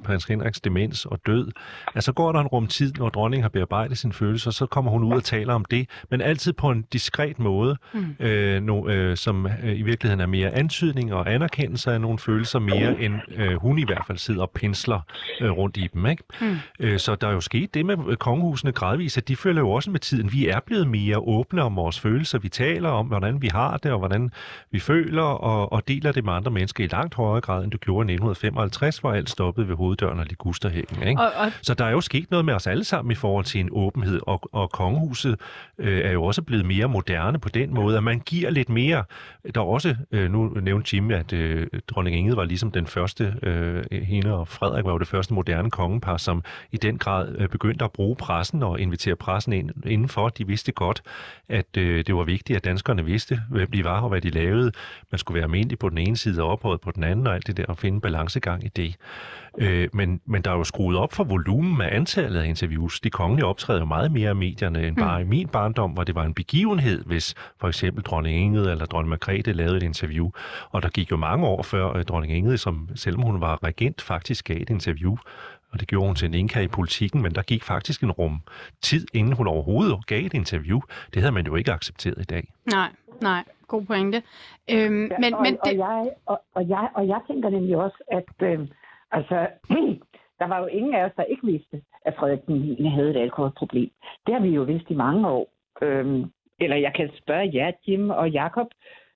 prins 0.04 0.26
Henriks 0.26 0.62
demens 0.62 1.06
og 1.06 1.20
død. 1.26 1.52
Altså 1.96 2.14
går 2.14 2.32
der 2.32 2.40
en 2.40 2.48
rum 2.48 2.68
tid, 2.68 2.94
når 2.94 3.10
dronningen 3.10 3.44
har 3.44 3.50
bearbejdet 3.50 3.98
sine 3.98 4.14
følelser, 4.14 4.52
så 4.52 4.66
kommer 4.66 4.92
hun 4.92 5.04
ud 5.04 5.14
og 5.14 5.24
taler 5.24 5.54
om 5.54 5.66
det, 5.66 5.90
men 6.12 6.22
altid 6.22 6.54
på 6.54 6.70
en 6.70 6.82
diskret 6.94 7.40
måde, 7.40 7.78
mm. 7.94 8.16
øh, 8.20 8.64
no, 8.64 8.88
øh, 8.88 9.18
som 9.18 9.48
øh, 9.64 9.80
i 9.80 9.82
virkeligheden 9.82 10.20
er 10.22 10.26
mere 10.26 10.52
antydning 10.52 11.14
og 11.14 11.34
anerkendelse 11.34 11.92
af 11.92 12.02
nogle 12.02 12.20
følelser 12.20 12.60
mere 12.60 13.02
end 13.02 13.16
øh, 13.36 13.53
øh, 13.54 13.62
hun 13.62 13.80
i 13.80 13.86
hvert 13.86 14.04
fald 14.08 14.18
sidder 14.18 14.42
og 14.42 14.52
pensler 14.52 15.00
øh, 15.42 15.52
rundt 15.52 15.78
i 15.78 15.88
dem. 15.94 16.06
Ikke? 16.06 16.24
Mm. 16.42 16.58
Øh, 16.80 17.00
så 17.00 17.16
der 17.16 17.28
er 17.28 17.32
jo 17.32 17.42
sket 17.42 17.74
det 17.74 17.86
med 17.86 17.98
øh, 18.08 18.18
kongehusene 18.18 18.72
gradvist, 18.72 19.18
at 19.18 19.28
de 19.28 19.36
følger 19.36 19.62
jo 19.62 19.72
også 19.72 19.92
med 19.92 20.00
tiden. 20.00 20.32
Vi 20.32 20.48
er 20.48 20.60
blevet 20.66 20.88
mere 20.88 21.18
åbne 21.18 21.62
om 21.62 21.76
vores 21.76 22.00
følelser. 22.00 22.40
Vi 22.40 22.50
taler 22.50 22.90
om, 22.90 23.08
hvordan 23.08 23.42
vi 23.42 23.48
har 23.48 23.78
det, 23.78 23.92
og 23.92 24.00
hvordan 24.00 24.32
vi 24.72 24.80
føler, 24.80 25.24
og, 25.24 25.72
og 25.72 25.88
deler 25.88 26.12
det 26.12 26.26
med 26.26 26.34
andre 26.34 26.52
mennesker 26.52 26.84
i 26.84 26.88
langt 26.88 27.16
højere 27.16 27.42
grad, 27.42 27.64
end 27.64 27.72
du 27.72 27.78
gjorde 27.78 28.12
i 28.12 28.14
1955, 28.14 28.98
hvor 28.98 29.12
alt 29.12 29.30
stoppede 29.30 29.68
ved 29.68 29.76
hoveddøren 29.76 30.20
og 30.20 30.26
ligusterhængen. 30.26 31.08
Ikke? 31.08 31.22
Og, 31.22 31.32
og... 31.36 31.52
Så 31.62 31.74
der 31.74 31.86
er 31.86 31.92
jo 31.92 32.02
sket 32.02 32.32
noget 32.32 32.46
med 32.46 32.54
os 32.54 32.68
alle 32.68 32.84
sammen 32.84 33.12
i 33.12 33.16
forhold 33.16 33.46
til 33.46 33.60
en 33.60 33.70
åbenhed, 33.72 34.20
og, 34.28 34.50
og 34.52 34.72
kongehuset 34.72 35.40
øh, 35.78 36.02
er 36.06 36.12
jo 36.12 36.24
også 36.24 36.42
blevet 36.42 36.66
mere 36.66 36.88
moderne 36.88 37.40
på 37.40 37.50
den 37.50 37.74
måde, 37.74 37.98
at 37.98 38.04
man 38.04 38.20
giver 38.20 38.50
lidt 38.50 38.70
mere. 38.70 39.04
Der 39.56 39.62
er 39.62 39.66
også, 39.66 39.96
øh, 40.12 40.32
nu 40.32 40.48
nævnte 40.62 40.96
Jimmy, 40.96 41.14
at 41.14 41.34
øh, 41.34 41.68
dronning 41.88 42.18
Ingrid 42.18 42.36
var 42.36 42.44
ligesom 42.44 42.72
den 42.72 42.88
første, 42.88 43.33
øh, 43.44 43.84
hende 43.92 44.34
og 44.34 44.48
Frederik 44.48 44.86
var 44.86 44.92
jo 44.92 44.98
det 44.98 45.08
første 45.08 45.34
moderne 45.34 45.72
kongepar, 45.72 46.18
som 46.18 46.44
i 46.72 46.78
den 46.78 46.98
grad 46.98 47.36
øh, 47.38 47.50
begyndte 47.50 47.86
at 47.86 47.92
bruge 47.92 48.16
pressen 48.16 48.64
og 48.64 48.80
invitere 48.80 49.16
pressen 49.16 49.54
ind, 49.54 49.70
indenfor. 49.86 50.30
De 50.30 50.48
vidste 50.48 50.72
godt, 50.72 51.02
at 51.50 51.78
øh, 51.78 52.06
det 52.06 52.16
var 52.16 52.24
vigtigt, 52.24 52.58
at 52.58 52.64
danskerne 52.64 53.06
vidste, 53.06 53.42
hvem 53.50 53.72
de 53.72 53.84
var 53.84 54.02
og 54.02 54.10
hvad 54.10 54.22
de 54.22 54.30
lavede. 54.30 54.72
Man 55.12 55.20
skulle 55.20 55.36
være 55.36 55.44
almindelig 55.44 55.80
på 55.80 55.90
den 55.90 55.98
ene 55.98 56.18
side 56.18 56.44
og 56.44 56.50
ophøjet 56.50 56.82
på 56.82 56.92
den 56.92 57.04
anden, 57.04 57.28
og 57.28 57.36
alt 57.36 57.48
det 57.48 57.58
der, 57.58 57.66
og 57.66 57.78
finde 57.78 58.02
balancegang 58.02 58.64
i 58.64 58.68
det. 58.68 58.96
Øh, 59.58 59.90
men, 59.94 60.22
men 60.26 60.42
der 60.42 60.52
er 60.52 60.56
jo 60.56 60.64
skruet 60.64 60.98
op 60.98 61.14
for 61.14 61.24
volumen 61.24 61.82
af 61.82 61.96
antallet 61.96 62.40
af 62.40 62.48
interviews. 62.48 63.00
De 63.00 63.10
kongelige 63.10 63.46
optræder 63.46 63.80
jo 63.80 63.86
meget 63.86 64.12
mere 64.12 64.32
i 64.32 64.34
medierne 64.34 64.88
end 64.88 64.98
bare 64.98 65.20
mm. 65.20 65.26
i 65.26 65.30
min 65.30 65.48
barndom, 65.48 65.92
hvor 65.92 66.04
det 66.04 66.16
var 66.16 66.24
en 66.24 66.34
begivenhed, 66.34 67.04
hvis 67.06 67.36
for 67.60 67.68
eksempel 67.68 68.04
dronning 68.04 68.38
Ingrid 68.38 68.68
eller 68.68 68.86
dronning 68.86 69.10
Margrethe 69.10 69.54
lavede 69.54 69.78
et 69.78 69.84
interview. 69.84 70.30
Og 70.72 70.84
der 70.84 70.90
gik 70.90 71.12
jo 71.12 71.18
mange 71.18 71.48
år 71.48 71.64
før 71.64 71.98
øh, 71.98 72.04
dronning 72.04 72.34
Ingrid, 72.34 72.58
som 72.58 72.90
selvom 72.96 73.22
hun 73.22 73.42
var 73.42 73.64
regent, 73.64 74.02
faktisk 74.02 74.46
gav 74.46 74.58
et 74.62 74.70
interview 74.70 75.18
og 75.74 75.80
det 75.80 75.88
gjorde 75.88 76.08
hun 76.08 76.16
til 76.16 76.26
en 76.26 76.34
inka 76.34 76.60
i 76.60 76.68
politikken, 76.68 77.22
men 77.22 77.36
der 77.36 77.42
gik 77.42 77.64
faktisk 77.64 78.04
en 78.04 78.12
rum 78.12 78.42
tid, 78.82 79.08
inden 79.14 79.34
hun 79.34 79.48
overhovedet 79.48 80.08
gav 80.08 80.26
et 80.26 80.34
interview. 80.34 80.80
Det 81.14 81.22
havde 81.22 81.32
man 81.32 81.46
jo 81.46 81.56
ikke 81.56 81.72
accepteret 81.72 82.22
i 82.22 82.24
dag. 82.24 82.54
Nej, 82.66 82.90
nej, 83.22 83.44
god 83.68 83.86
pointe. 83.86 84.24
Øhm, 84.72 85.08
ja, 85.08 85.18
men, 85.20 85.34
og, 85.34 85.42
men 85.42 85.54
det... 85.54 85.62
og, 85.62 85.78
jeg, 85.78 86.10
og, 86.26 86.42
og, 86.54 86.70
jeg, 86.70 86.90
og 86.96 87.08
jeg 87.08 87.20
tænker 87.28 87.50
nemlig 87.50 87.78
også, 87.78 87.98
at 88.12 88.48
øh, 88.48 88.68
altså, 89.18 89.48
der 90.40 90.48
var 90.48 90.60
jo 90.60 90.66
ingen 90.66 90.94
af 90.96 91.04
os, 91.06 91.12
der 91.18 91.24
ikke 91.24 91.46
vidste, 91.46 91.82
at 92.06 92.16
Frederik 92.16 92.46
den 92.48 92.56
9. 92.56 92.86
havde 92.88 93.10
et 93.10 93.22
alkoholproblem. 93.22 93.90
Det 94.26 94.34
har 94.34 94.42
vi 94.42 94.50
jo 94.50 94.62
vidst 94.62 94.90
i 94.90 94.94
mange 94.94 95.30
år. 95.30 95.48
Øhm, 95.82 96.32
eller 96.60 96.76
jeg 96.76 96.94
kan 96.96 97.10
spørge 97.22 97.52
jer, 97.54 97.72
Jim 97.88 98.10
og 98.10 98.30
Jakob, 98.30 98.68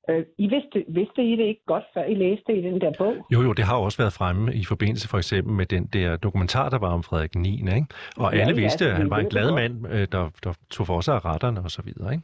Øh, 0.09 0.25
I 0.37 0.47
vidste, 0.47 0.85
vidste 0.87 1.21
I 1.23 1.35
det 1.35 1.43
ikke 1.43 1.65
godt, 1.65 1.83
før 1.93 2.03
I 2.03 2.15
læste 2.15 2.57
i 2.57 2.61
den 2.61 2.81
der 2.81 2.91
bog? 2.97 3.15
Jo, 3.33 3.41
jo, 3.41 3.53
det 3.53 3.65
har 3.65 3.77
også 3.77 3.97
været 3.97 4.13
fremme 4.13 4.53
i 4.53 4.63
forbindelse 4.65 5.09
for 5.09 5.17
eksempel 5.17 5.53
med 5.53 5.65
den 5.65 5.85
der 5.93 6.17
dokumentar, 6.17 6.69
der 6.69 6.79
var 6.79 6.93
om 6.93 7.03
Frederik 7.03 7.35
9. 7.35 7.49
Ikke? 7.49 7.85
Og 8.17 8.33
ja, 8.33 8.39
alle 8.39 8.55
vidste, 8.55 8.85
at 8.85 8.97
han 8.97 9.09
var 9.09 9.17
en 9.17 9.29
glad 9.29 9.51
mand, 9.51 9.87
øh, 9.93 10.07
der, 10.11 10.29
der 10.43 10.53
tog 10.69 10.85
for 10.87 11.01
sig 11.01 11.15
af 11.15 11.25
retterne 11.25 11.59
og 11.59 11.71
så 11.71 11.81
videre. 11.81 12.11
Ikke? 12.13 12.23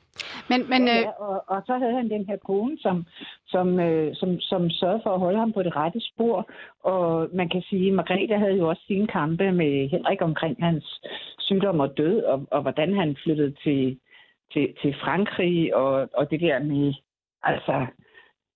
Men, 0.50 0.70
men, 0.70 0.88
ja, 0.88 1.00
øh... 1.00 1.08
og, 1.20 1.44
og 1.48 1.62
så 1.66 1.78
havde 1.78 1.96
han 1.96 2.10
den 2.10 2.26
her 2.26 2.38
kone, 2.38 2.78
som, 2.80 3.06
som, 3.48 3.80
øh, 3.80 4.16
som, 4.16 4.40
som 4.40 4.70
sørgede 4.70 5.02
for 5.04 5.14
at 5.14 5.20
holde 5.20 5.40
ham 5.40 5.54
på 5.54 5.64
det 5.64 5.76
rette 5.76 6.00
spor. 6.12 6.50
Og 6.84 7.30
man 7.34 7.50
kan 7.50 7.62
sige, 7.70 7.88
at 7.88 7.94
Margrethe 7.94 8.38
havde 8.38 8.58
jo 8.62 8.70
også 8.70 8.84
sine 8.88 9.08
kampe 9.08 9.52
med 9.52 9.90
Henrik 9.90 10.22
omkring 10.22 10.56
hans 10.60 11.02
sygdom 11.40 11.80
og 11.80 11.98
død, 11.98 12.24
og, 12.24 12.48
og 12.52 12.62
hvordan 12.62 12.96
han 12.96 13.18
flyttede 13.24 13.54
til, 13.64 14.00
til, 14.54 14.74
til 14.82 14.96
Frankrig, 15.04 15.76
og, 15.76 16.10
og 16.14 16.32
det 16.32 16.40
der 16.40 16.60
med 16.60 16.94
Altså, 17.44 17.86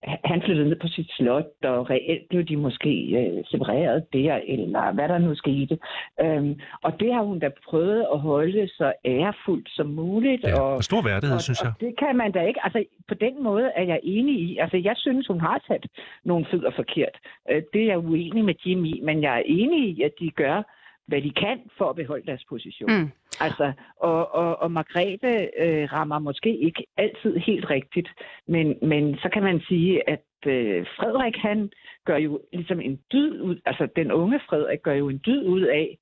han 0.04 0.42
flyttede 0.42 0.70
ned 0.70 0.80
på 0.80 0.88
sit 0.88 1.12
slot, 1.18 1.46
og 1.64 1.90
reelt 1.90 2.30
blev 2.30 2.44
de 2.44 2.58
måske 2.58 2.92
øh, 3.20 3.44
separeret 3.46 4.14
der, 4.14 4.40
eller 4.48 4.92
hvad 4.92 5.08
der 5.08 5.18
nu 5.18 5.36
skete. 5.36 5.78
Øhm, 6.22 6.60
og 6.84 7.00
det 7.00 7.14
har 7.14 7.24
hun 7.24 7.40
da 7.40 7.50
prøvet 7.70 8.06
at 8.14 8.20
holde 8.20 8.68
så 8.68 8.94
ærefuldt 9.06 9.70
som 9.70 9.88
muligt. 9.88 10.44
Ja, 10.44 10.62
og, 10.62 10.76
og 10.76 10.84
stor 10.84 11.02
værdighed, 11.02 11.36
og, 11.36 11.42
synes 11.42 11.62
jeg. 11.64 11.72
Og 11.76 11.82
det 11.82 11.98
kan 12.00 12.16
man 12.16 12.32
da 12.32 12.42
ikke. 12.42 12.60
Altså, 12.64 12.84
på 13.08 13.14
den 13.14 13.44
måde 13.44 13.72
er 13.76 13.84
jeg 13.84 14.00
enig 14.04 14.40
i. 14.40 14.58
Altså, 14.58 14.78
jeg 14.78 14.94
synes, 14.98 15.28
hun 15.28 15.42
har 15.42 15.64
sat 15.68 15.86
nogle 16.26 16.46
fødder 16.52 16.72
forkert. 16.76 17.16
Øh, 17.52 17.62
det 17.74 17.82
er 17.82 17.88
jeg 17.88 17.98
uenig 17.98 18.46
med 18.46 18.56
Jimmy, 18.66 19.04
men 19.04 19.22
jeg 19.22 19.38
er 19.38 19.44
enig 19.46 19.90
i, 19.90 20.02
at 20.02 20.12
de 20.20 20.30
gør, 20.32 20.64
hvad 21.08 21.22
de 21.22 21.32
kan 21.32 21.60
for 21.78 21.90
at 21.90 21.96
beholde 21.96 22.26
deres 22.26 22.46
position. 22.50 22.92
Mm. 22.92 23.10
Altså, 23.40 23.74
og, 24.00 24.36
og, 24.36 24.62
og 24.62 24.72
Margrethe 24.72 25.50
øh, 25.60 25.94
rammer 25.94 26.20
måske 26.20 26.58
ikke 26.58 26.84
altid 26.98 27.38
helt 27.38 27.70
rigtigt, 27.70 28.10
men, 28.48 28.76
men 28.82 29.18
så 29.18 29.30
kan 29.34 29.44
man 29.44 29.62
sige, 29.62 30.10
at 30.10 30.26
øh, 30.46 30.86
Frederik 30.98 31.36
han 31.36 31.70
gør 32.06 32.18
jo 32.18 32.42
ligesom 32.54 32.82
en 32.82 33.00
dyd 33.12 33.42
ud, 33.42 33.60
altså 33.66 33.88
den 33.96 34.12
unge 34.12 34.40
Frederik 34.50 34.82
gør 34.82 34.94
jo 34.94 35.10
en 35.10 35.22
dyd 35.26 35.44
ud 35.46 35.62
af 35.62 35.98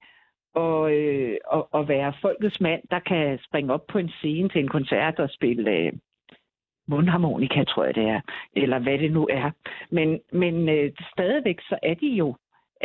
og, 0.55 0.93
øh, 0.93 1.37
og, 1.45 1.73
og 1.73 1.87
være 1.87 2.13
folkets 2.21 2.61
mand, 2.61 2.81
der 2.91 2.99
kan 2.99 3.39
springe 3.47 3.73
op 3.73 3.87
på 3.87 3.97
en 3.97 4.09
scene 4.09 4.49
til 4.49 4.61
en 4.61 4.67
koncert 4.67 5.19
og 5.19 5.29
spille 5.29 5.71
øh, 5.71 5.93
mundharmonika, 6.87 7.63
tror 7.63 7.85
jeg 7.85 7.95
det 7.95 8.03
er, 8.03 8.21
eller 8.53 8.79
hvad 8.79 8.97
det 8.97 9.11
nu 9.11 9.27
er. 9.31 9.51
Men, 9.89 10.19
men 10.31 10.69
øh, 10.69 10.91
stadigvæk 11.13 11.59
så 11.61 11.79
er 11.83 11.93
de 11.93 12.07
jo 12.07 12.35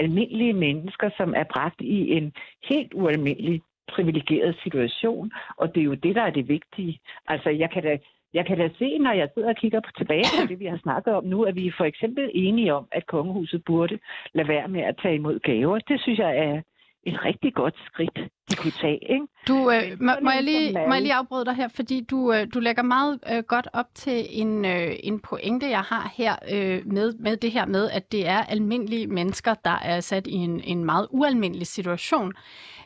almindelige 0.03 0.53
mennesker, 0.53 1.11
som 1.17 1.35
er 1.37 1.45
bragt 1.55 1.81
i 1.81 1.99
en 2.17 2.33
helt 2.71 2.93
ualmindelig 2.95 3.61
privilegeret 3.95 4.57
situation, 4.63 5.31
og 5.57 5.75
det 5.75 5.81
er 5.81 5.85
jo 5.85 5.95
det, 5.95 6.15
der 6.15 6.23
er 6.23 6.31
det 6.31 6.49
vigtige. 6.49 7.01
Altså, 7.27 7.51
jeg 7.51 7.71
kan 7.71 7.83
da, 7.83 7.99
jeg 8.35 8.47
kan 8.47 8.59
da 8.59 8.69
se, 8.79 8.99
når 8.99 9.13
jeg 9.13 9.29
sidder 9.35 9.49
og 9.49 9.57
kigger 9.57 9.81
på 9.81 9.91
tilbage 9.99 10.25
på 10.41 10.47
det, 10.49 10.59
vi 10.61 10.67
har 10.67 10.79
snakket 10.83 11.15
om 11.15 11.25
nu, 11.25 11.43
at 11.43 11.55
vi 11.57 11.67
er 11.67 11.73
for 11.77 11.85
eksempel 11.85 12.31
enige 12.35 12.75
om, 12.75 12.87
at 12.93 13.07
kongehuset 13.07 13.65
burde 13.65 13.99
lade 14.35 14.49
være 14.49 14.69
med 14.69 14.81
at 14.81 14.99
tage 15.03 15.15
imod 15.15 15.39
gaver. 15.39 15.79
Det 15.79 16.01
synes 16.01 16.19
jeg 16.19 16.37
er 16.39 16.61
et 17.07 17.25
rigtig 17.25 17.55
godt 17.55 17.75
skridt, 17.87 18.19
de 18.51 18.57
kunne 18.57 18.73
tage. 18.81 19.13
Ikke? 19.13 19.27
Du, 19.49 19.71
øh, 19.71 19.97
må, 20.01 20.13
må, 20.23 20.31
jeg 20.31 20.43
lige, 20.43 20.73
må 20.73 20.95
jeg 20.95 21.03
lige 21.03 21.15
afbryde 21.15 21.45
dig 21.45 21.55
her, 21.55 21.69
fordi 21.69 22.01
du, 22.11 22.33
øh, 22.33 22.47
du 22.55 22.61
lægger 22.61 22.83
meget 22.83 23.19
øh, 23.33 23.43
godt 23.43 23.69
op 23.73 23.87
til 23.95 24.27
en, 24.31 24.65
øh, 24.65 24.93
en 25.03 25.21
pointe, 25.21 25.71
jeg 25.71 25.81
har 25.81 26.13
her 26.17 26.37
øh, 26.53 26.87
med, 26.87 27.15
med 27.19 27.37
det 27.37 27.53
her 27.53 27.67
med, 27.67 27.91
at 27.91 28.13
det 28.13 28.29
er 28.29 28.39
almindelige 28.39 29.07
mennesker, 29.07 29.55
der 29.55 29.79
er 29.83 30.01
sat 30.01 30.27
i 30.27 30.35
en, 30.35 30.61
en 30.61 30.85
meget 30.85 31.07
ualmindelig 31.11 31.67
situation. 31.67 32.33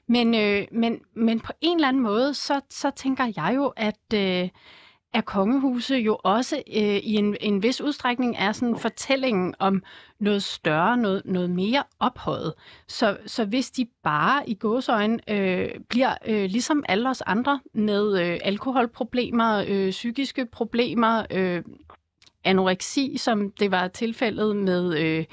Men, 0.06 0.34
øh, 0.34 0.66
men, 0.72 1.00
men 1.16 1.40
på 1.40 1.52
en 1.60 1.76
eller 1.76 1.88
anden 1.88 2.02
måde, 2.02 2.34
så, 2.34 2.60
så 2.70 2.90
tænker 2.90 3.32
jeg 3.36 3.52
jo, 3.56 3.72
at... 3.76 4.14
Øh, 4.14 4.48
at 5.14 5.24
kongehuse 5.24 5.94
jo 5.94 6.18
også 6.24 6.56
øh, 6.56 6.96
i 6.96 7.14
en, 7.14 7.36
en 7.40 7.62
vis 7.62 7.80
udstrækning 7.80 8.36
er 8.38 8.52
sådan 8.52 8.78
fortællingen 8.78 9.54
om 9.58 9.82
noget 10.18 10.42
større, 10.42 10.96
noget, 10.96 11.22
noget 11.24 11.50
mere 11.50 11.82
ophøjet. 12.00 12.54
Så, 12.88 13.16
så 13.26 13.44
hvis 13.44 13.70
de 13.70 13.86
bare 14.02 14.48
i 14.48 14.54
gåsøjne 14.54 15.30
øh, 15.30 15.70
bliver 15.88 16.14
øh, 16.26 16.44
ligesom 16.44 16.84
alle 16.88 17.10
os 17.10 17.20
andre 17.20 17.60
med 17.74 18.20
øh, 18.20 18.38
alkoholproblemer, 18.44 19.64
øh, 19.68 19.90
psykiske 19.90 20.46
problemer, 20.46 21.26
øh, 21.30 21.62
anoreksi, 22.44 23.16
som 23.16 23.50
det 23.50 23.70
var 23.70 23.88
tilfældet 23.88 24.56
med 24.56 24.98
øh, 24.98 25.24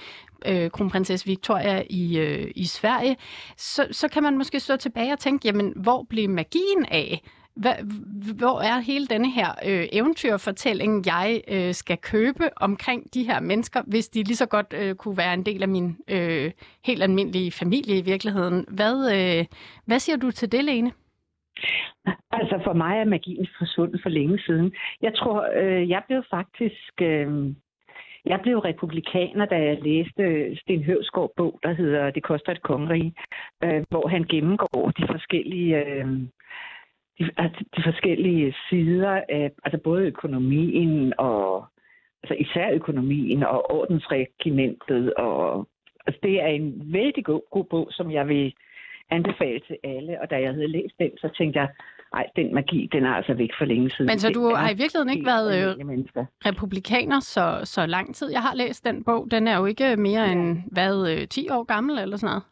øh, 0.46 0.72
kronprinsesse 0.72 1.26
Victoria 1.26 1.84
i, 1.90 2.18
øh, 2.18 2.52
i 2.56 2.66
Sverige, 2.66 3.18
så, 3.58 3.88
så 3.92 4.08
kan 4.08 4.24
man 4.24 4.38
måske 4.38 4.60
stå 4.60 4.76
tilbage 4.76 5.14
og 5.14 5.20
tænke, 5.20 5.48
jamen, 5.48 5.74
hvor 5.76 6.06
blev 6.10 6.30
magien 6.30 6.86
af? 6.92 7.24
Hvad, 7.56 7.76
hvor 8.38 8.62
er 8.62 8.80
hele 8.80 9.08
denne 9.08 9.32
her 9.32 9.50
øh, 9.68 9.88
eventyrfortælling, 9.92 11.06
jeg 11.06 11.42
øh, 11.48 11.74
skal 11.74 11.98
købe 11.98 12.50
omkring 12.56 13.14
de 13.14 13.24
her 13.24 13.40
mennesker, 13.40 13.82
hvis 13.88 14.10
de 14.10 14.24
lige 14.24 14.36
så 14.36 14.46
godt 14.46 14.74
øh, 14.82 14.96
kunne 14.96 15.18
være 15.18 15.34
en 15.34 15.46
del 15.46 15.62
af 15.62 15.70
min 15.70 15.98
øh, 16.08 16.52
helt 16.86 17.04
almindelige 17.04 17.52
familie 17.52 17.98
i 17.98 18.02
virkeligheden? 18.02 18.66
Hvad, 18.68 18.96
øh, 19.18 19.46
hvad 19.86 20.00
siger 20.00 20.18
du 20.18 20.32
til 20.32 20.52
det, 20.52 20.64
Lene? 20.64 20.92
Altså 22.32 22.60
for 22.64 22.74
mig 22.74 22.98
er 22.98 23.06
magien 23.06 23.48
forsvundet 23.58 24.00
for 24.04 24.10
længe 24.10 24.40
siden. 24.40 24.74
Jeg 25.02 25.14
tror, 25.16 25.48
øh, 25.62 25.90
jeg 25.90 26.02
blev 26.08 26.24
faktisk... 26.30 27.02
Øh, 27.02 27.54
jeg 28.26 28.40
blev 28.44 28.60
republikaner, 28.60 29.46
da 29.46 29.56
jeg 29.56 29.78
læste 29.82 30.56
Sten 30.56 30.84
Høvsgaard 30.84 31.32
bog, 31.38 31.60
der 31.64 31.74
hedder 31.74 32.12
Det 32.12 32.24
koster 32.24 32.52
et 32.52 32.62
kongerige, 32.62 33.14
øh, 33.64 33.84
hvor 33.90 34.08
han 34.08 34.24
gennemgår 34.24 34.92
de 34.98 35.08
forskellige 35.08 35.86
øh, 35.86 36.08
de, 37.20 37.30
altså, 37.38 37.66
de 37.76 37.84
forskellige 37.84 38.56
sider 38.70 39.22
af 39.30 39.52
altså 39.64 39.80
både 39.84 40.02
økonomien 40.06 41.14
og 41.18 41.66
altså 42.24 42.36
især 42.40 42.72
økonomien 42.72 43.44
og 43.44 43.72
ordensregimentet. 43.72 45.14
Og, 45.14 45.68
altså 46.08 46.20
det 46.24 46.42
er 46.42 46.48
en 46.48 46.94
vældig 46.94 47.26
god, 47.26 47.42
god 47.52 47.64
bog, 47.64 47.88
som 47.92 48.12
jeg 48.12 48.28
vil 48.28 48.54
anbefale 49.10 49.60
til 49.60 49.78
alle. 49.84 50.22
Og 50.22 50.30
da 50.30 50.36
jeg 50.36 50.54
havde 50.54 50.68
læst 50.68 50.94
den, 51.00 51.12
så 51.18 51.30
tænkte 51.38 51.60
jeg, 51.60 51.70
nej, 52.14 52.28
den 52.36 52.54
magi, 52.54 52.90
den 52.92 53.06
er 53.06 53.14
altså 53.14 53.34
væk 53.34 53.50
for 53.58 53.66
længe 53.66 53.90
siden. 53.90 54.06
Men 54.06 54.20
så 54.20 54.30
du 54.30 54.56
har 54.56 54.70
i 54.70 54.78
virkeligheden 54.78 55.10
ikke 55.10 55.26
været 55.26 55.50
øh, 55.58 55.86
republikaner 56.46 57.20
så, 57.20 57.62
så 57.64 57.86
lang 57.86 58.16
tid. 58.16 58.32
Jeg 58.32 58.42
har 58.42 58.56
læst 58.56 58.86
den 58.86 59.04
bog. 59.04 59.28
Den 59.32 59.48
er 59.48 59.58
jo 59.58 59.66
ikke 59.66 59.96
mere 59.96 60.22
ja. 60.22 60.32
end, 60.32 60.58
hvad, 60.72 61.28
10 61.28 61.48
øh, 61.48 61.58
år 61.58 61.64
gammel 61.64 61.98
eller 62.00 62.18
sådan 62.18 62.28
noget? 62.28 62.44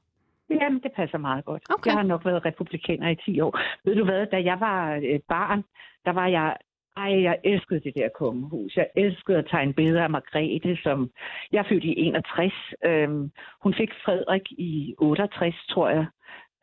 Jamen, 0.49 0.79
det 0.83 0.91
passer 0.95 1.17
meget 1.17 1.45
godt. 1.45 1.63
Okay. 1.69 1.89
Jeg 1.89 1.97
har 1.97 2.03
nok 2.03 2.25
været 2.25 2.45
republikaner 2.45 3.09
i 3.09 3.15
10 3.15 3.41
år. 3.41 3.59
Ved 3.85 3.95
du 3.95 4.03
hvad, 4.03 4.25
da 4.25 4.43
jeg 4.43 4.59
var 4.59 4.99
et 5.03 5.23
barn, 5.27 5.63
der 6.05 6.11
var 6.11 6.27
jeg 6.27 6.57
Ej, 6.97 7.23
jeg 7.23 7.37
elskede 7.43 7.79
det 7.79 7.93
der 7.95 8.09
kongehus. 8.15 8.75
Jeg 8.75 8.87
elskede 8.95 9.37
at 9.37 9.47
tegne 9.49 9.73
billeder 9.73 10.03
af 10.03 10.09
Margrethe, 10.09 10.77
som 10.83 11.09
jeg 11.51 11.65
fødte 11.69 11.87
i 11.87 11.99
61. 11.99 12.53
Øhm, 12.85 13.31
hun 13.63 13.73
fik 13.73 13.89
Frederik 14.05 14.51
i 14.51 14.95
68, 14.97 15.55
tror 15.69 15.89
jeg. 15.89 16.05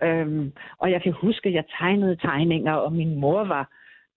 Øhm, 0.03 0.53
og 0.79 0.91
jeg 0.91 1.03
kan 1.03 1.13
huske, 1.13 1.49
at 1.49 1.55
jeg 1.55 1.65
tegnede 1.79 2.17
tegninger, 2.17 2.73
og 2.73 2.93
min 2.93 3.21
mor 3.21 3.45
var 3.45 3.71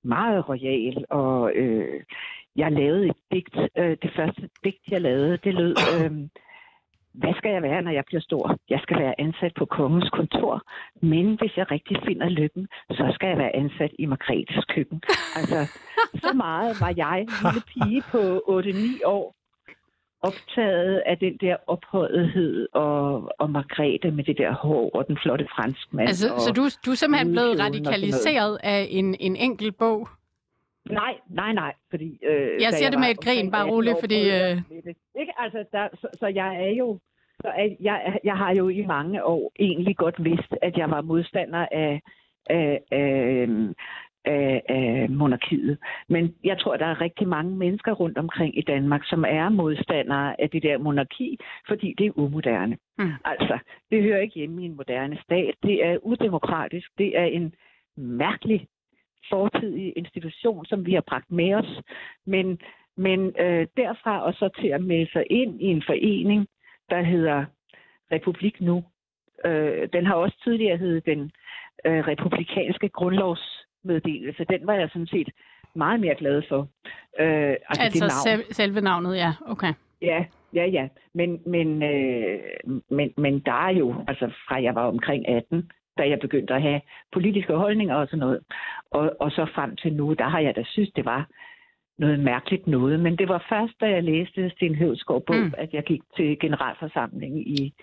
meget 0.03 0.49
royal, 0.49 1.05
og 1.09 1.51
øh, 1.55 2.03
jeg 2.55 2.71
lavede 2.71 3.05
et 3.05 3.15
digt. 3.31 3.57
Øh, 3.77 3.97
det 4.01 4.11
første 4.15 4.49
digt, 4.63 4.91
jeg 4.91 5.01
lavede, 5.01 5.37
det 5.37 5.53
lød... 5.53 5.75
Øh, 5.95 6.11
hvad 7.21 7.33
skal 7.37 7.51
jeg 7.51 7.61
være, 7.61 7.81
når 7.81 7.91
jeg 7.91 8.03
bliver 8.05 8.21
stor? 8.21 8.57
Jeg 8.69 8.79
skal 8.83 8.97
være 8.99 9.19
ansat 9.25 9.53
på 9.59 9.65
kongens 9.65 10.09
kontor, 10.09 10.53
men 11.01 11.25
hvis 11.39 11.57
jeg 11.57 11.71
rigtig 11.71 11.97
finder 12.07 12.29
lykken, 12.29 12.67
så 12.89 13.11
skal 13.15 13.27
jeg 13.29 13.37
være 13.37 13.55
ansat 13.55 13.91
i 13.99 14.05
Margrethes 14.05 14.65
køkken. 14.65 15.01
Altså, 15.39 15.59
så 16.23 16.33
meget 16.33 16.71
var 16.81 16.93
jeg, 16.97 17.17
lille 17.43 17.63
pige 17.73 18.01
på 18.11 18.21
8-9 18.47 19.05
år, 19.05 19.35
optaget 20.21 21.03
af 21.05 21.17
den 21.17 21.37
der 21.41 21.55
ophøjethed 21.67 22.67
og, 22.73 23.31
og 23.39 23.49
Margrethe 23.49 24.11
med 24.11 24.23
det 24.23 24.37
der 24.37 24.51
hår 24.51 24.89
og 24.95 25.07
den 25.07 25.17
flotte 25.23 25.47
franskmand. 25.55 26.07
Altså, 26.07 26.33
og 26.33 26.39
så 26.39 26.51
du, 26.53 26.63
du 26.85 26.91
er 26.91 26.95
simpelthen 26.95 27.31
blevet 27.31 27.59
radikaliseret 27.59 28.59
af 28.63 28.87
en, 28.89 29.15
en 29.19 29.35
enkelt 29.35 29.77
bog? 29.77 30.07
Nej, 30.89 31.13
nej, 31.29 31.53
nej, 31.53 31.73
fordi... 31.89 32.19
Øh, 32.29 32.61
Jeg 32.61 32.73
siger 32.73 32.89
det 32.89 32.99
med 32.99 33.09
et 33.09 33.19
grin, 33.19 33.51
bare 33.51 33.61
18 33.61 33.73
roligt, 33.73 33.97
fordi, 33.99 34.19
øh. 34.29 34.61
Ikke? 35.21 35.33
Altså, 35.37 35.65
der, 35.71 35.87
så, 36.01 36.07
så 36.19 36.27
jeg 36.27 36.55
er 36.55 36.73
jo... 36.81 36.99
Så 37.41 37.47
er, 37.47 37.75
jeg, 37.79 38.19
jeg 38.23 38.37
har 38.37 38.55
jo 38.55 38.69
i 38.69 38.85
mange 38.85 39.23
år 39.23 39.51
egentlig 39.59 39.97
godt 39.97 40.23
vidst, 40.23 40.55
at 40.61 40.77
jeg 40.77 40.89
var 40.89 41.01
modstander 41.01 41.67
af, 41.71 42.01
af, 42.49 42.81
af, 42.91 43.47
af, 44.25 44.61
af 44.69 45.09
monarkiet. 45.09 45.77
Men 46.09 46.35
jeg 46.43 46.59
tror, 46.59 46.77
der 46.77 46.85
er 46.85 47.01
rigtig 47.01 47.27
mange 47.27 47.55
mennesker 47.55 47.91
rundt 47.91 48.17
omkring 48.17 48.57
i 48.57 48.61
Danmark, 48.61 49.01
som 49.05 49.25
er 49.27 49.49
modstandere 49.49 50.41
af 50.41 50.49
det 50.49 50.63
der 50.63 50.77
monarki, 50.77 51.37
fordi 51.67 51.95
det 51.97 52.05
er 52.05 52.17
umoderne. 52.19 52.77
Mm. 52.97 53.11
Altså, 53.25 53.59
det 53.91 54.03
hører 54.03 54.21
ikke 54.21 54.35
hjemme 54.35 54.61
i 54.61 54.65
en 54.65 54.75
moderne 54.75 55.17
stat. 55.23 55.55
Det 55.63 55.85
er 55.85 55.97
udemokratisk. 55.97 56.87
Det 56.97 57.19
er 57.19 57.25
en 57.25 57.53
mærkelig 57.97 58.67
fortidig 59.29 59.93
institution, 59.95 60.65
som 60.65 60.85
vi 60.85 60.93
har 60.93 61.03
bragt 61.07 61.31
med 61.31 61.53
os. 61.53 61.81
Men, 62.25 62.59
men 62.97 63.19
øh, 63.39 63.67
derfra 63.77 64.21
og 64.25 64.33
så 64.33 64.49
til 64.61 64.67
at 64.67 64.81
melde 64.81 65.11
sig 65.11 65.23
ind 65.29 65.61
i 65.61 65.65
en 65.65 65.83
forening, 65.87 66.47
der 66.89 67.01
hedder 67.01 67.45
Republik 68.11 68.61
Nu. 68.61 68.83
Øh, 69.45 69.89
den 69.93 70.05
har 70.05 70.13
også 70.13 70.37
tidligere 70.43 70.77
heddet 70.77 71.05
den 71.05 71.31
øh, 71.85 72.07
republikanske 72.07 72.89
grundlovsmeddelelse. 72.89 74.45
Den 74.49 74.67
var 74.67 74.73
jeg 74.73 74.89
sådan 74.89 75.07
set 75.07 75.29
meget 75.75 75.99
mere 75.99 76.15
glad 76.15 76.41
for. 76.49 76.67
Øh, 77.19 77.55
altså, 77.69 77.81
Altså 77.81 77.99
det 77.99 78.01
navn. 78.01 78.11
selv, 78.27 78.53
selve 78.53 78.81
navnet, 78.81 79.17
ja. 79.17 79.33
Okay. 79.45 79.73
Ja, 80.01 80.25
ja, 80.53 80.65
ja. 80.65 80.87
Men, 81.13 81.41
men, 81.45 81.83
øh, 81.83 82.39
men, 82.89 83.13
men 83.17 83.39
der 83.39 83.67
er 83.67 83.71
jo, 83.71 83.95
altså 84.07 84.31
fra 84.47 84.63
jeg 84.63 84.75
var 84.75 84.87
omkring 84.87 85.29
18, 85.29 85.71
da 85.97 86.09
jeg 86.09 86.19
begyndte 86.19 86.53
at 86.53 86.61
have 86.61 86.81
politiske 87.13 87.53
holdninger 87.53 87.95
og 87.95 88.07
sådan 88.07 88.19
noget, 88.19 88.39
og, 88.91 89.15
og 89.19 89.31
så 89.31 89.45
frem 89.55 89.75
til 89.75 89.93
nu, 89.93 90.13
der 90.13 90.29
har 90.29 90.39
jeg 90.39 90.55
da 90.55 90.63
synes, 90.65 90.89
det 90.95 91.05
var 91.05 91.29
noget 91.99 92.19
mærkeligt 92.19 92.67
noget. 92.67 92.99
Men 92.99 93.17
det 93.17 93.27
var 93.29 93.45
først, 93.49 93.73
da 93.81 93.85
jeg 93.85 94.03
læste 94.03 94.49
Sten 94.49 94.75
Høvsgaard 94.75 95.23
bog, 95.25 95.35
Mm. 95.35 95.53
at 95.57 95.73
jeg 95.73 95.83
gik 95.83 96.01
til 96.17 96.37
generalforsamling 96.39 97.49
i 97.59 97.73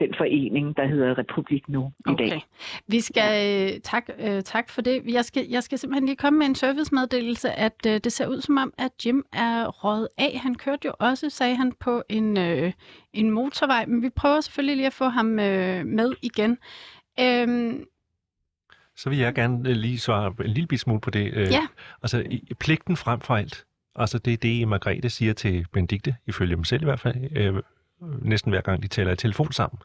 den 0.00 0.14
forening, 0.18 0.76
der 0.76 0.86
hedder 0.86 1.18
Republik 1.18 1.68
Nu 1.68 1.92
i 1.98 2.10
Okay. 2.10 2.30
dag. 2.30 2.42
Vi 2.88 3.00
skal, 3.00 3.30
øh, 3.74 3.80
tak, 3.80 4.08
øh, 4.18 4.42
tak 4.42 4.70
for 4.70 4.82
det. 4.82 5.02
Jeg 5.12 5.24
skal, 5.24 5.46
jeg 5.50 5.62
skal 5.62 5.78
simpelthen 5.78 6.06
lige 6.06 6.16
komme 6.16 6.38
med 6.38 6.46
en 6.46 6.54
servicemeddelelse, 6.54 7.50
at 7.52 7.86
øh, 7.86 8.00
det 8.04 8.12
ser 8.12 8.26
ud 8.26 8.40
som 8.40 8.56
om, 8.58 8.72
at 8.78 9.06
Jim 9.06 9.24
er 9.32 9.66
røget 9.68 10.08
af. 10.18 10.38
Han 10.42 10.54
kørte 10.54 10.86
jo 10.86 10.92
også, 11.00 11.30
sagde 11.30 11.56
han, 11.56 11.72
på 11.80 12.02
en, 12.08 12.38
øh, 12.38 12.72
en 13.12 13.30
motorvej, 13.30 13.86
men 13.86 14.02
vi 14.02 14.10
prøver 14.10 14.40
selvfølgelig 14.40 14.76
lige 14.76 14.86
at 14.86 14.92
få 14.92 15.04
ham 15.04 15.38
øh, 15.38 15.86
med 15.86 16.12
igen. 16.22 16.58
Øhm, 17.20 17.84
Så 18.96 19.10
vil 19.10 19.18
jeg 19.18 19.34
gerne 19.34 19.68
øh, 19.68 19.76
lige 19.76 19.98
svare 19.98 20.34
en 20.44 20.50
lille 20.50 20.78
smule 20.78 21.00
på 21.00 21.10
det. 21.10 21.34
Øh, 21.34 21.50
Ja. 21.50 21.66
Altså, 22.02 22.24
pligten 22.60 22.96
frem 22.96 23.20
for 23.20 23.36
alt. 23.36 23.64
Altså, 23.96 24.18
det 24.18 24.32
er 24.32 24.36
det, 24.36 24.68
Margrethe 24.68 25.10
siger 25.10 25.32
til 25.32 25.66
Benedikte, 25.72 26.16
ifølge 26.26 26.56
dem 26.56 26.64
selv 26.64 26.82
i 26.82 26.84
hvert 26.84 27.00
fald, 27.00 27.36
øh, 27.36 27.54
næsten 28.22 28.52
hver 28.52 28.60
gang 28.60 28.82
de 28.82 28.88
taler 28.88 29.12
i 29.12 29.16
telefon 29.16 29.52
sammen. 29.52 29.78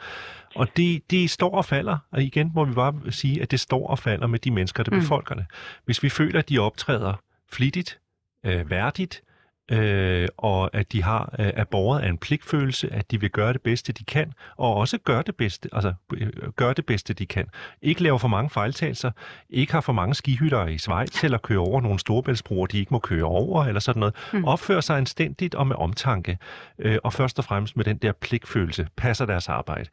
Og 0.56 0.68
det, 0.78 1.12
det 1.12 1.30
står 1.30 1.56
og 1.58 1.66
falder, 1.66 1.98
og 2.12 2.24
igen 2.24 2.52
må 2.56 2.66
vi 2.66 2.74
bare 2.74 3.12
sige, 3.12 3.42
at 3.42 3.52
det 3.52 3.60
står 3.60 3.88
og 3.88 4.00
falder 4.00 4.28
med 4.28 4.40
de 4.40 4.52
mennesker, 4.52 4.84
der 4.84 4.92
mm. 4.92 5.00
befolker 5.00 5.36
det. 5.36 5.46
Hvis 5.86 6.04
vi 6.04 6.10
føler, 6.10 6.40
at 6.40 6.50
de 6.50 6.60
optræder 6.60 7.14
flittigt, 7.52 8.00
øh, 8.46 8.70
værdigt, 8.70 9.24
øh, 9.72 10.28
og 10.38 10.70
at 10.76 10.92
de 10.92 11.04
har 11.04 11.36
øh, 11.40 11.52
er 11.54 11.64
borget 11.64 12.02
af 12.02 12.10
en 12.10 12.18
pligtfølelse, 12.18 12.94
at 12.94 13.12
de 13.12 13.22
vil 13.22 13.30
gøre 13.30 13.54
det 13.54 13.62
bedste, 13.62 13.94
de 13.94 14.04
kan, 14.04 14.34
og 14.58 14.76
også 14.76 14.98
gøre 14.98 15.24
det 15.26 15.36
bedste, 15.36 15.70
altså 15.74 15.94
øh, 16.14 16.30
gøre 16.56 16.74
det 16.74 16.86
bedste, 16.86 17.14
de 17.14 17.26
kan. 17.26 17.46
Ikke 17.82 18.04
lave 18.04 18.20
for 18.20 18.28
mange 18.28 18.50
fejltagelser, 18.50 19.12
ikke 19.50 19.74
har 19.74 19.82
for 19.82 19.94
mange 19.94 20.16
skihytter 20.16 20.68
i 20.68 20.78
Schweiz, 20.78 21.24
eller 21.24 21.38
køre 21.38 21.60
over 21.60 21.82
nogle 21.82 22.00
storebæltsbroer, 22.00 22.68
de 22.68 22.80
ikke 22.80 22.94
må 22.94 23.00
køre 23.00 23.24
over, 23.24 23.66
eller 23.66 23.80
sådan 23.80 24.00
noget. 24.00 24.16
Mm. 24.34 24.38
Mm. 24.38 24.46
Opfør 24.46 24.82
sig 24.82 24.98
anstændigt 24.98 25.56
og 25.56 25.68
med 25.68 25.76
omtanke, 25.76 26.38
øh, 26.80 26.98
og 27.04 27.14
først 27.14 27.40
og 27.40 27.46
fremmest 27.46 27.78
med 27.78 27.86
den 27.86 27.98
der 27.98 28.12
pligtfølelse, 28.12 28.88
passer 28.98 29.26
deres 29.26 29.50
arbejde. 29.50 29.90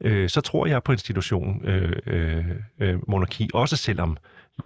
Øh, 0.00 0.28
så 0.28 0.40
tror 0.40 0.66
jeg 0.66 0.82
på 0.82 0.92
institutionen 0.92 1.64
øh, 1.64 1.92
øh, 2.06 2.44
øh, 2.80 2.98
monarki, 3.08 3.50
også 3.54 3.76
selvom 3.76 4.16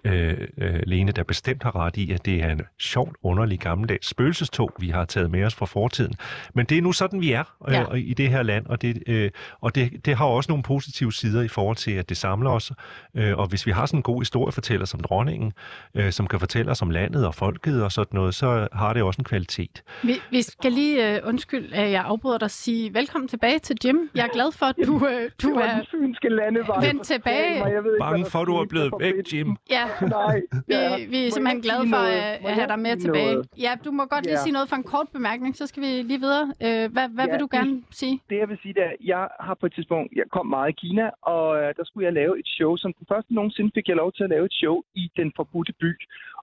øh, 0.05 0.49
øh, 0.59 0.81
Lene, 0.87 1.13
der 1.13 1.23
bestemt 1.23 1.63
har 1.63 1.77
ret 1.77 1.97
i, 1.97 2.13
at 2.13 2.27
det 2.27 2.43
er 2.43 2.51
en 2.51 2.61
sjovt, 2.81 3.17
underlig, 3.23 3.59
gammeldags 3.59 4.09
spøgelsestog, 4.09 4.71
vi 4.81 4.89
har 4.89 5.05
taget 5.05 5.31
med 5.31 5.45
os 5.45 5.55
fra 5.55 5.67
fortiden. 5.67 6.15
Men 6.55 6.67
det 6.67 6.79
er 6.79 6.83
nu 6.83 6.93
sådan, 6.93 7.21
vi 7.21 7.33
er 7.33 7.45
øh, 7.69 7.75
Ja. 7.75 7.85
i 7.95 8.15
det 8.15 8.29
her 8.29 8.43
land, 8.43 8.67
og, 8.67 8.83
det, 8.83 9.03
øh, 9.07 9.31
og 9.61 9.75
det, 9.75 10.07
det 10.07 10.17
har 10.17 10.25
også 10.25 10.51
nogle 10.53 10.63
positive 10.63 11.13
sider 11.13 11.43
i 11.43 11.49
forhold 11.49 11.77
til, 11.77 11.91
at 11.91 12.09
det 12.09 12.17
samler 12.17 12.51
os. 12.51 12.73
Øh, 13.15 13.39
og 13.39 13.47
hvis 13.47 13.67
vi 13.67 13.71
har 13.73 13.87
sådan 13.87 13.99
en 13.99 14.03
god 14.03 14.21
historiefortæller 14.21 14.87
som 14.87 15.01
dronningen, 15.01 15.53
øh, 15.95 16.13
som 16.13 16.27
kan 16.27 16.41
fortælle 16.41 16.71
os 16.71 16.83
om 16.83 16.91
landet 16.91 17.27
og 17.27 17.35
folket 17.35 17.83
og 17.85 17.93
sådan 17.93 18.17
noget, 18.19 18.35
så 18.35 18.69
har 18.73 18.93
det 18.93 19.03
også 19.03 19.21
en 19.21 19.25
kvalitet. 19.25 19.83
vi, 20.03 20.15
vi 20.31 20.43
skal 20.43 20.73
lige, 20.73 21.15
øh, 21.17 21.21
undskyld, 21.25 21.73
at 21.73 21.91
jeg 21.91 22.03
afbryder 22.05 22.39
dig, 22.39 22.45
og 22.45 22.51
sige 22.51 22.95
velkommen 22.95 23.29
tilbage 23.29 23.59
til 23.59 23.77
Jim. 23.85 24.11
Jeg 24.15 24.25
er 24.25 24.33
glad 24.33 24.53
for, 24.53 24.67
at 24.67 24.75
du, 24.87 25.07
øh, 25.07 25.31
du 25.43 25.49
er 25.49 26.81
vendt 26.81 27.07
tilbage. 27.07 27.65
Jeg 27.65 27.85
ved 27.85 27.93
ikke, 27.95 28.01
Bange 28.01 28.27
for, 28.27 28.39
at 28.41 28.47
du 28.47 28.57
er 28.57 28.67
blevet 28.67 28.93
væk. 29.01 29.15
Jim. 29.33 29.57
Ja, 29.71 29.78
Nej. 30.19 30.37
vi, 30.69 30.75
ja. 30.75 30.97
vi 31.13 31.19
er 31.25 31.27
Må 31.27 31.35
simpelthen 31.35 31.61
glade 31.67 31.85
for 31.95 31.97
at, 31.97 32.47
at 32.49 32.55
have 32.59 32.69
dig 32.73 32.79
med 32.87 32.97
tilbage. 33.05 33.33
noget? 33.33 33.49
Ja, 33.67 33.73
du 33.85 33.91
må 33.99 34.03
godt 34.15 34.25
lige 34.25 34.39
Ja. 34.39 34.43
sige 34.47 34.53
noget 34.53 34.69
for 34.69 34.77
en 34.77 34.83
kort 34.95 35.09
bemærkning, 35.17 35.57
så 35.57 35.67
skal 35.67 35.81
vi 35.83 35.87
lige 36.11 36.21
videre. 36.27 36.45
Øh, 36.67 36.93
hvad 36.95 37.07
hvad 37.17 37.25
Ja, 37.27 37.31
vil 37.33 37.41
du 37.41 37.49
det- 37.51 37.57
gerne 37.59 37.83
sige? 37.91 38.21
det 38.31 38.37
jeg 38.43 38.49
vil 38.49 38.59
sige, 38.63 38.75
det 38.75 38.83
er, 38.83 38.93
at 38.97 38.97
jeg 39.13 39.29
har 39.47 39.55
på 39.61 39.67
et 39.67 39.73
tidspunkt, 39.75 40.09
jeg 40.17 40.25
kom 40.37 40.47
meget 40.47 40.69
i 40.75 40.77
Kina, 40.83 41.07
og 41.35 41.47
øh, 41.61 41.69
der 41.79 41.85
skulle 41.85 42.05
jeg 42.09 42.13
lave 42.13 42.33
et 42.39 42.47
show, 42.57 42.77
som 42.77 42.91
den 42.99 43.07
første 43.13 43.35
nogensinde 43.35 43.71
fik 43.75 43.89
jeg 43.89 43.97
lov 43.97 44.13
til 44.13 44.25
at 44.25 44.31
lave 44.31 44.45
et 44.51 44.53
show 44.63 44.77
i 44.95 45.05
den 45.17 45.33
forbudte 45.37 45.73
by. 45.83 45.91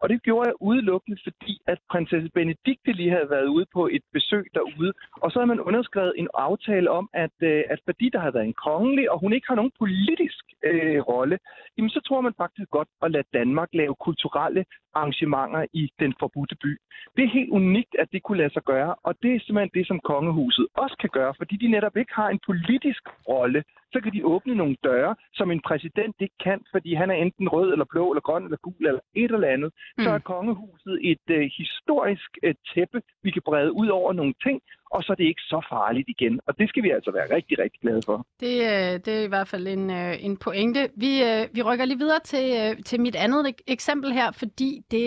Og 0.02 0.10
det 0.10 0.24
gjorde 0.24 0.48
jeg 0.48 0.62
udelukkende, 0.62 1.18
fordi 1.24 1.54
at 1.68 1.80
prinsesse 1.92 2.30
Benedikte 2.30 2.92
lige 2.92 3.12
havde 3.12 3.30
været 3.30 3.48
ude 3.48 3.66
på 3.74 3.88
et 3.88 4.04
besøg 4.14 4.46
derude, 4.54 4.94
og 5.22 5.32
så 5.32 5.40
havde 5.40 5.54
man 5.54 5.66
underskrevet 5.70 6.14
en 6.18 6.30
aftale 6.34 6.90
om, 6.92 7.10
at, 7.14 7.36
øh, 7.42 7.64
at 7.70 7.80
fordi 7.86 8.10
der 8.10 8.20
havde 8.20 8.34
været 8.34 8.46
en 8.46 8.62
kongelig, 8.68 9.12
og 9.12 9.20
hun 9.20 9.34
ikke 9.34 9.48
har 9.48 9.56
nogen 9.56 9.72
politisk 9.80 10.46
øh, 10.64 11.00
rolle, 11.02 11.38
jamen 11.78 11.90
så 11.90 12.02
tror 12.08 12.22
man 12.22 12.34
faktisk 12.38 12.70
godt 12.70 12.88
at 13.02 13.12
lade 13.12 13.28
Danmark 13.34 13.70
lave 13.74 13.96
kulturelle 13.96 14.66
arrangementer 14.94 15.66
i 15.74 15.84
den 16.00 16.14
forbudte 16.20 16.56
by. 16.64 16.72
Det 17.16 17.24
er 17.24 17.36
helt 17.38 17.50
unikt, 17.50 17.96
at 18.00 18.08
det 18.12 18.24
kunne 18.24 18.38
lade 18.38 18.54
sig 18.54 18.64
gøre, 18.64 18.96
og 19.04 19.14
det 19.22 19.36
er 19.36 19.40
simpelthen 19.40 19.78
det, 19.78 19.88
som 19.88 20.00
kongehuset 20.00 20.68
også 20.84 20.96
kan 21.00 21.10
gøre, 21.14 21.34
fordi 21.38 21.56
de 21.56 21.68
netop 21.68 21.98
ikke 21.98 22.14
har 22.14 22.30
en 22.30 22.40
politisk 22.46 23.04
rolle. 23.30 23.64
Så 23.96 24.02
kan 24.04 24.14
de 24.14 24.26
åbne 24.34 24.56
nogle 24.56 24.76
døre, 24.84 25.16
som 25.34 25.52
en 25.52 25.62
præsident 25.70 26.16
ikke 26.20 26.40
kan, 26.48 26.60
fordi 26.74 26.94
han 27.02 27.10
er 27.10 27.18
enten 27.26 27.48
rød 27.56 27.72
eller 27.72 27.86
blå 27.94 28.06
eller 28.12 28.22
grøn 28.30 28.44
eller 28.44 28.58
gul 28.66 28.86
eller 28.90 29.04
et 29.16 29.32
eller 29.32 29.48
andet. 29.56 29.72
Mm. 29.98 30.04
Så 30.04 30.10
er 30.10 30.20
kongehuset 30.20 30.96
et 31.12 31.26
øh, 31.38 31.50
historisk 31.62 32.30
øh, 32.44 32.56
tæppe, 32.74 33.02
vi 33.24 33.32
kan 33.32 33.42
brede 33.46 33.72
ud 33.82 33.88
over 33.88 34.14
nogle 34.14 34.34
ting, 34.46 34.62
og 34.92 35.04
så 35.04 35.12
er 35.14 35.16
det 35.16 35.24
ikke 35.24 35.42
så 35.54 35.60
farligt 35.70 36.10
igen. 36.10 36.40
Og 36.48 36.58
det 36.60 36.70
skal 36.70 36.84
vi 36.84 36.90
altså 36.90 37.12
være 37.12 37.36
rigtig, 37.36 37.60
rigtig 37.60 37.80
glade 37.82 38.02
for. 38.06 38.18
Det, 38.40 38.56
øh, 38.72 38.94
det 39.06 39.14
er 39.20 39.24
i 39.26 39.34
hvert 39.34 39.48
fald 39.48 39.68
en, 39.68 39.90
øh, 39.90 40.26
en 40.26 40.38
pointe. 40.38 40.90
Vi, 40.96 41.24
øh, 41.24 41.48
vi 41.56 41.62
rykker 41.62 41.86
lige 41.86 41.98
videre 41.98 42.20
til, 42.32 42.48
til 42.84 43.02
mit 43.02 43.16
andet 43.16 43.42
ek- 43.48 43.64
eksempel 43.68 44.12
her, 44.12 44.32
fordi 44.32 44.82
det, 44.92 45.06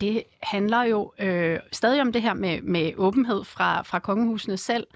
det 0.00 0.22
handler 0.42 0.82
jo 0.82 1.12
øh, 1.20 1.58
stadig 1.72 2.00
om 2.00 2.12
det 2.12 2.22
her 2.22 2.34
med, 2.34 2.62
med 2.62 2.92
åbenhed 2.96 3.44
fra, 3.44 3.82
fra 3.82 3.98
kongehusene 3.98 4.56
selv. 4.56 4.86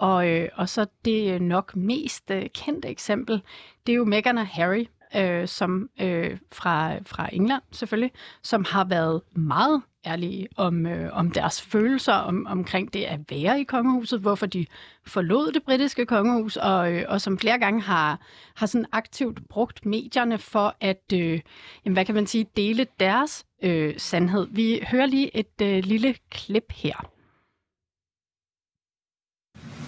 Og, 0.00 0.28
øh, 0.28 0.48
og 0.54 0.68
så 0.68 0.86
det 1.04 1.34
øh, 1.34 1.40
nok 1.40 1.76
mest 1.76 2.30
øh, 2.30 2.46
kendte 2.54 2.88
eksempel, 2.88 3.42
det 3.86 3.92
er 3.92 3.96
jo 3.96 4.04
Meghan 4.04 4.38
og 4.38 4.46
Harry, 4.46 4.84
øh, 5.16 5.48
som 5.48 5.90
øh, 6.00 6.38
fra, 6.52 6.98
fra 7.06 7.28
England 7.32 7.62
selvfølgelig, 7.72 8.12
som 8.42 8.64
har 8.64 8.84
været 8.84 9.22
meget 9.32 9.82
ærlige 10.06 10.48
om, 10.56 10.86
øh, 10.86 11.10
om 11.12 11.30
deres 11.30 11.62
følelser 11.62 12.12
om, 12.12 12.46
omkring 12.46 12.92
det 12.94 13.04
at 13.04 13.20
være 13.30 13.60
i 13.60 13.64
kongehuset, 13.64 14.20
hvorfor 14.20 14.46
de 14.46 14.66
forlod 15.06 15.52
det 15.52 15.62
britiske 15.62 16.06
kongehus, 16.06 16.56
og, 16.56 16.92
øh, 16.92 17.04
og 17.08 17.20
som 17.20 17.38
flere 17.38 17.58
gange 17.58 17.80
har, 17.80 18.20
har 18.56 18.66
sådan 18.66 18.86
aktivt 18.92 19.48
brugt 19.48 19.86
medierne 19.86 20.38
for 20.38 20.76
at, 20.80 21.12
øh, 21.14 21.40
jamen, 21.84 21.94
hvad 21.94 22.04
kan 22.04 22.14
man 22.14 22.26
sige, 22.26 22.46
dele 22.56 22.86
deres 23.00 23.44
øh, 23.62 23.94
sandhed. 23.98 24.46
Vi 24.50 24.84
hører 24.90 25.06
lige 25.06 25.36
et 25.36 25.62
øh, 25.62 25.84
lille 25.84 26.14
klip 26.30 26.72
her. 26.72 27.10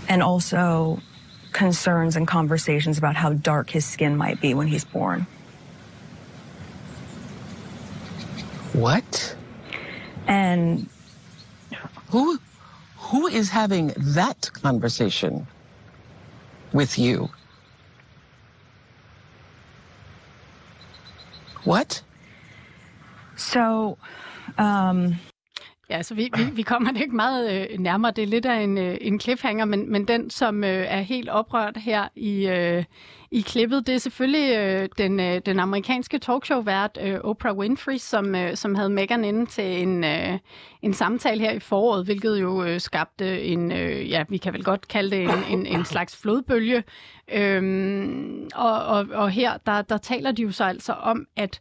And 0.08 0.22
also 0.22 1.00
concerns 1.52 2.16
and 2.16 2.26
conversations 2.26 2.98
about 2.98 3.14
how 3.14 3.32
dark 3.32 3.70
his 3.70 3.84
skin 3.84 4.16
might 4.16 4.40
be 4.40 4.54
when 4.54 4.66
he's 4.66 4.84
born. 4.84 5.26
What? 8.72 9.36
And 10.26 10.88
Who 12.10 12.38
who 12.96 13.26
is 13.26 13.50
having 13.50 13.88
that 13.98 14.50
conversation 14.54 15.46
with 16.72 16.98
you? 16.98 17.28
What? 21.64 22.02
so, 23.36 23.98
um, 24.58 25.16
Ja, 25.92 26.02
så 26.02 26.14
vi, 26.14 26.30
vi, 26.36 26.42
vi 26.52 26.62
kommer 26.62 26.92
det 26.92 27.00
ikke 27.00 27.16
meget 27.16 27.70
øh, 27.70 27.78
nærmere. 27.78 28.12
Det 28.16 28.22
er 28.22 28.26
lidt 28.26 28.46
af 28.46 28.60
en, 28.60 28.78
øh, 28.78 28.98
en 29.00 29.20
cliffhanger, 29.20 29.64
men, 29.64 29.92
men 29.92 30.08
den, 30.08 30.30
som 30.30 30.64
øh, 30.64 30.86
er 30.88 31.00
helt 31.00 31.28
oprørt 31.28 31.76
her 31.76 32.08
i, 32.16 32.46
øh, 32.46 32.84
i 33.30 33.40
klippet, 33.40 33.86
det 33.86 33.94
er 33.94 33.98
selvfølgelig 33.98 34.56
øh, 34.56 34.88
den, 34.98 35.20
øh, 35.20 35.40
den 35.46 35.60
amerikanske 35.60 36.18
talkshow-vært 36.18 36.98
øh, 37.02 37.20
Oprah 37.24 37.56
Winfrey, 37.56 37.96
som, 37.96 38.34
øh, 38.34 38.56
som 38.56 38.74
havde 38.74 38.90
Meghan 38.90 39.24
inde 39.24 39.46
til 39.46 39.82
en, 39.82 40.04
øh, 40.04 40.38
en 40.82 40.94
samtale 40.94 41.40
her 41.40 41.52
i 41.52 41.58
foråret, 41.58 42.04
hvilket 42.04 42.40
jo 42.40 42.64
øh, 42.64 42.80
skabte 42.80 43.42
en, 43.42 43.72
øh, 43.72 44.10
ja, 44.10 44.24
vi 44.28 44.36
kan 44.36 44.52
vel 44.52 44.64
godt 44.64 44.88
kalde 44.88 45.16
det 45.16 45.22
en, 45.22 45.58
en, 45.58 45.66
en 45.66 45.84
slags 45.84 46.16
flodbølge. 46.16 46.84
Øhm, 47.32 48.48
og, 48.54 48.84
og, 48.84 49.06
og 49.12 49.30
her, 49.30 49.56
der, 49.66 49.82
der 49.82 49.96
taler 49.98 50.32
de 50.32 50.42
jo 50.42 50.50
så 50.52 50.64
altså 50.64 50.92
om, 50.92 51.26
at 51.36 51.60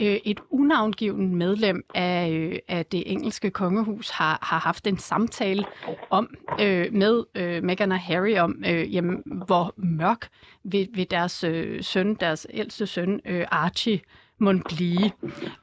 øh, 0.00 0.16
et 0.24 0.40
unavngivet 0.50 1.18
medlem 1.18 1.84
af, 1.94 2.30
øh, 2.30 2.58
af 2.68 2.86
det 2.86 3.12
engelske 3.12 3.50
kongehus 3.50 4.10
har, 4.10 4.38
har 4.42 4.58
haft 4.58 4.86
en 4.86 4.98
samtale 4.98 5.64
om 6.10 6.34
øh, 6.60 6.92
med 6.92 7.24
øh, 7.34 7.62
Meghan 7.62 7.92
og 7.92 8.00
Harry 8.00 8.36
om, 8.36 8.64
øh, 8.66 8.94
jamen, 8.94 9.22
hvor 9.46 9.74
mørk 9.76 10.28
vil, 10.64 10.88
vil 10.94 11.10
deres 11.10 11.44
øh, 11.44 11.82
søn, 11.82 12.14
deres 12.14 12.46
ældste 12.50 12.86
søn, 12.86 13.20
øh, 13.24 13.46
Archie, 13.50 14.00
må 14.40 14.52
blive. 14.64 15.10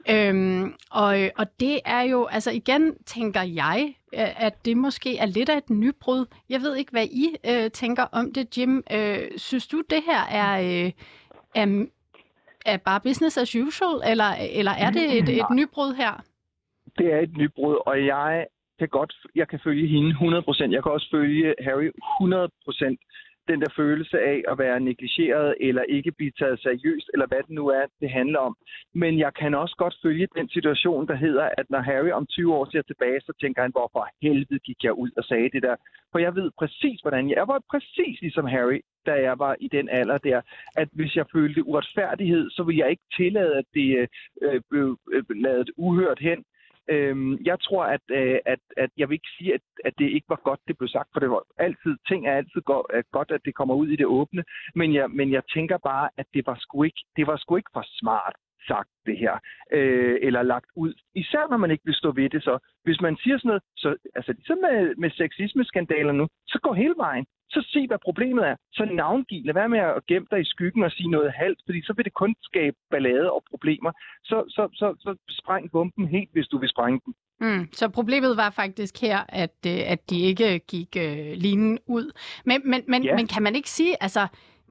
Øhm, 0.09 0.73
og, 0.91 1.21
øh, 1.21 1.29
og 1.37 1.59
det 1.59 1.79
er 1.85 2.01
jo, 2.01 2.25
altså 2.25 2.51
igen 2.51 2.93
tænker 3.05 3.41
jeg, 3.41 3.95
øh, 4.13 4.43
at 4.43 4.65
det 4.65 4.77
måske 4.77 5.17
er 5.17 5.25
lidt 5.25 5.49
af 5.49 5.57
et 5.57 5.69
nybrud. 5.69 6.25
Jeg 6.49 6.61
ved 6.61 6.75
ikke, 6.75 6.91
hvad 6.91 7.05
I 7.05 7.35
øh, 7.45 7.71
tænker 7.71 8.03
om 8.03 8.33
det, 8.33 8.57
Jim. 8.57 8.83
Øh, 8.91 9.27
synes 9.37 9.67
du, 9.67 9.81
det 9.89 10.03
her 10.05 10.21
er, 10.21 10.85
øh, 10.85 10.91
er, 11.55 11.85
er 12.65 12.77
bare 12.77 12.99
business 12.99 13.37
as 13.37 13.55
usual, 13.55 14.11
eller, 14.11 14.29
eller 14.59 14.71
er 14.71 14.91
det 14.91 15.17
et, 15.17 15.29
et 15.29 15.49
nybrud 15.51 15.93
her? 15.93 16.23
det 16.97 17.13
er 17.13 17.19
et 17.19 17.37
nybrud, 17.37 17.77
og 17.85 18.05
jeg 18.05 18.45
kan 18.79 18.87
godt, 18.87 19.13
jeg 19.35 19.47
kan 19.47 19.59
følge 19.63 19.87
hende 19.87 20.09
100%. 20.09 20.71
Jeg 20.71 20.83
kan 20.83 20.91
også 20.91 21.07
følge 21.11 21.55
Harry 21.59 21.89
100%. 22.21 22.95
Den 23.47 23.61
der 23.61 23.71
følelse 23.75 24.19
af 24.19 24.41
at 24.51 24.57
være 24.57 24.79
negligeret, 24.79 25.55
eller 25.59 25.83
ikke 25.83 26.11
blive 26.11 26.31
taget 26.39 26.59
seriøst, 26.59 27.09
eller 27.13 27.27
hvad 27.27 27.37
det 27.37 27.49
nu 27.49 27.67
er, 27.67 27.85
det 28.01 28.09
handler 28.09 28.39
om. 28.39 28.55
Men 28.93 29.19
jeg 29.19 29.33
kan 29.33 29.53
også 29.53 29.75
godt 29.77 29.95
følge 30.03 30.27
den 30.35 30.49
situation, 30.49 31.07
der 31.07 31.15
hedder, 31.15 31.49
at 31.57 31.65
når 31.69 31.79
Harry 31.79 32.11
om 32.11 32.25
20 32.25 32.55
år 32.55 32.65
ser 32.71 32.81
tilbage, 32.81 33.21
så 33.21 33.33
tænker 33.41 33.61
han, 33.61 33.71
hvorfor 33.71 34.07
helvede 34.21 34.59
gik 34.59 34.83
jeg 34.83 34.93
ud 34.93 35.11
og 35.17 35.23
sagde 35.23 35.49
det 35.49 35.63
der. 35.63 35.75
For 36.11 36.19
jeg 36.19 36.35
ved 36.35 36.51
præcis, 36.59 36.99
hvordan 37.01 37.29
jeg, 37.29 37.35
jeg 37.35 37.47
var 37.47 37.61
præcis 37.71 38.21
ligesom 38.21 38.45
Harry, 38.45 38.79
da 39.05 39.13
jeg 39.27 39.39
var 39.39 39.55
i 39.59 39.67
den 39.67 39.89
alder 39.89 40.17
der, 40.17 40.41
at 40.75 40.89
hvis 40.91 41.15
jeg 41.15 41.25
følte 41.33 41.67
uretfærdighed, 41.67 42.49
så 42.49 42.63
ville 42.63 42.79
jeg 42.79 42.89
ikke 42.89 43.07
tillade, 43.17 43.57
at 43.57 43.65
det 43.73 44.07
øh, 44.41 44.61
blev 44.69 44.99
øh, 45.13 45.17
øh, 45.17 45.23
øh 45.29 45.41
lavet 45.45 45.69
uhørt 45.77 46.19
hen. 46.19 46.43
Øhm, 46.89 47.37
jeg 47.45 47.57
tror, 47.59 47.83
at, 47.85 48.01
øh, 48.11 48.39
at, 48.45 48.59
at 48.77 48.89
jeg 48.97 49.09
vil 49.09 49.15
ikke 49.15 49.35
sige, 49.37 49.53
at, 49.53 49.61
at 49.85 49.93
det 49.97 50.09
ikke 50.09 50.29
var 50.29 50.41
godt, 50.43 50.59
det 50.67 50.77
blev 50.77 50.89
sagt, 50.89 51.09
for 51.13 51.19
det 51.19 51.29
var 51.29 51.43
altid, 51.57 51.97
ting 52.07 52.27
er 52.27 52.33
altid 52.33 52.61
go- 52.61 52.89
er 52.97 53.01
godt, 53.11 53.31
at 53.31 53.41
det 53.45 53.55
kommer 53.55 53.75
ud 53.75 53.87
i 53.87 53.95
det 53.95 54.05
åbne, 54.05 54.43
men 54.75 54.93
jeg, 54.93 55.09
men 55.09 55.31
jeg 55.31 55.43
tænker 55.53 55.77
bare, 55.77 56.09
at 56.17 56.25
det 56.33 56.47
var 56.47 56.57
sgu 56.59 56.83
ikke, 56.83 57.03
det 57.15 57.27
var 57.27 57.37
sgu 57.37 57.55
ikke 57.55 57.73
for 57.73 57.85
smart 57.99 58.35
sagt 58.67 58.89
det 59.05 59.17
her, 59.17 59.33
øh, 59.73 60.17
eller 60.21 60.41
lagt 60.43 60.69
ud. 60.75 60.93
Især 61.15 61.49
når 61.49 61.57
man 61.57 61.71
ikke 61.71 61.85
vil 61.85 61.95
stå 61.95 62.11
ved 62.11 62.29
det, 62.29 62.43
så 62.43 62.57
hvis 62.83 63.01
man 63.01 63.17
siger 63.23 63.37
sådan 63.37 63.47
noget, 63.49 63.63
så 63.75 63.95
altså 64.15 64.31
ligesom 64.33 64.57
med, 64.57 64.95
med 64.95 65.09
sexisme-skandaler 65.11 66.11
nu, 66.11 66.27
så 66.47 66.59
går 66.63 66.73
hele 66.73 66.93
vejen. 66.97 67.25
Så 67.49 67.67
se, 67.73 67.87
hvad 67.87 67.97
problemet 68.03 68.47
er. 68.47 68.55
Så 68.73 68.85
navngiv. 68.85 69.41
Lad 69.45 69.53
være 69.53 69.69
med 69.69 69.79
at 69.79 70.05
gemme 70.07 70.27
dig 70.31 70.41
i 70.41 70.45
skyggen 70.53 70.83
og 70.83 70.91
sige 70.91 71.09
noget 71.11 71.31
halvt, 71.33 71.59
fordi 71.65 71.81
så 71.85 71.93
vil 71.93 72.05
det 72.05 72.13
kun 72.13 72.35
skabe 72.43 72.75
ballade 72.91 73.31
og 73.31 73.43
problemer. 73.49 73.91
Så, 74.23 74.43
så, 74.47 74.69
så, 74.73 74.95
så 74.99 75.15
spræng 75.29 75.71
bomben 75.71 76.07
helt, 76.07 76.29
hvis 76.33 76.47
du 76.47 76.57
vil 76.57 76.69
sprænge 76.69 77.01
den. 77.05 77.13
Mm, 77.39 77.67
så 77.73 77.89
problemet 77.89 78.37
var 78.37 78.49
faktisk 78.49 79.01
her, 79.01 79.19
at, 79.29 79.55
øh, 79.67 79.91
at 79.91 80.09
de 80.09 80.21
ikke 80.21 80.59
gik 80.59 80.97
øh, 80.97 81.33
linen 81.37 81.79
ud. 81.87 82.11
Men, 82.45 82.61
men, 82.69 82.81
men, 82.87 83.03
Ja. 83.03 83.15
men 83.15 83.27
kan 83.27 83.43
man 83.43 83.55
ikke 83.55 83.69
sige, 83.69 84.03
altså, 84.03 84.27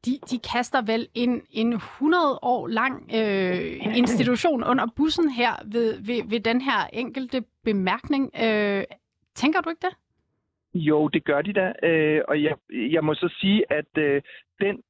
de, 0.07 0.19
de 0.31 0.39
kaster 0.53 0.83
vel 0.83 1.09
en, 1.15 1.43
en 1.51 1.73
100 1.73 2.39
år 2.43 2.69
lang 2.69 3.11
øh, 3.15 3.97
institution 3.97 4.65
under 4.65 4.87
bussen 4.97 5.31
her 5.31 5.53
ved, 5.73 5.89
ved, 6.07 6.31
ved 6.31 6.41
den 6.41 6.61
her 6.61 6.81
enkelte 6.93 7.45
bemærkning. 7.65 8.31
Øh, 8.45 8.85
tænker 9.35 9.61
du 9.61 9.71
ikke 9.71 9.87
det? 9.87 9.95
Jo, 10.75 11.09
det 11.09 11.25
gør 11.25 11.43
de 11.43 11.53
da. 11.53 11.73
Øh, 11.83 12.21
og 12.29 12.43
jeg, 12.43 12.55
jeg 12.71 13.05
må 13.05 13.15
så 13.15 13.29
sige, 13.41 13.73
at 13.73 13.99
øh, 13.99 14.23
den, 14.61 14.83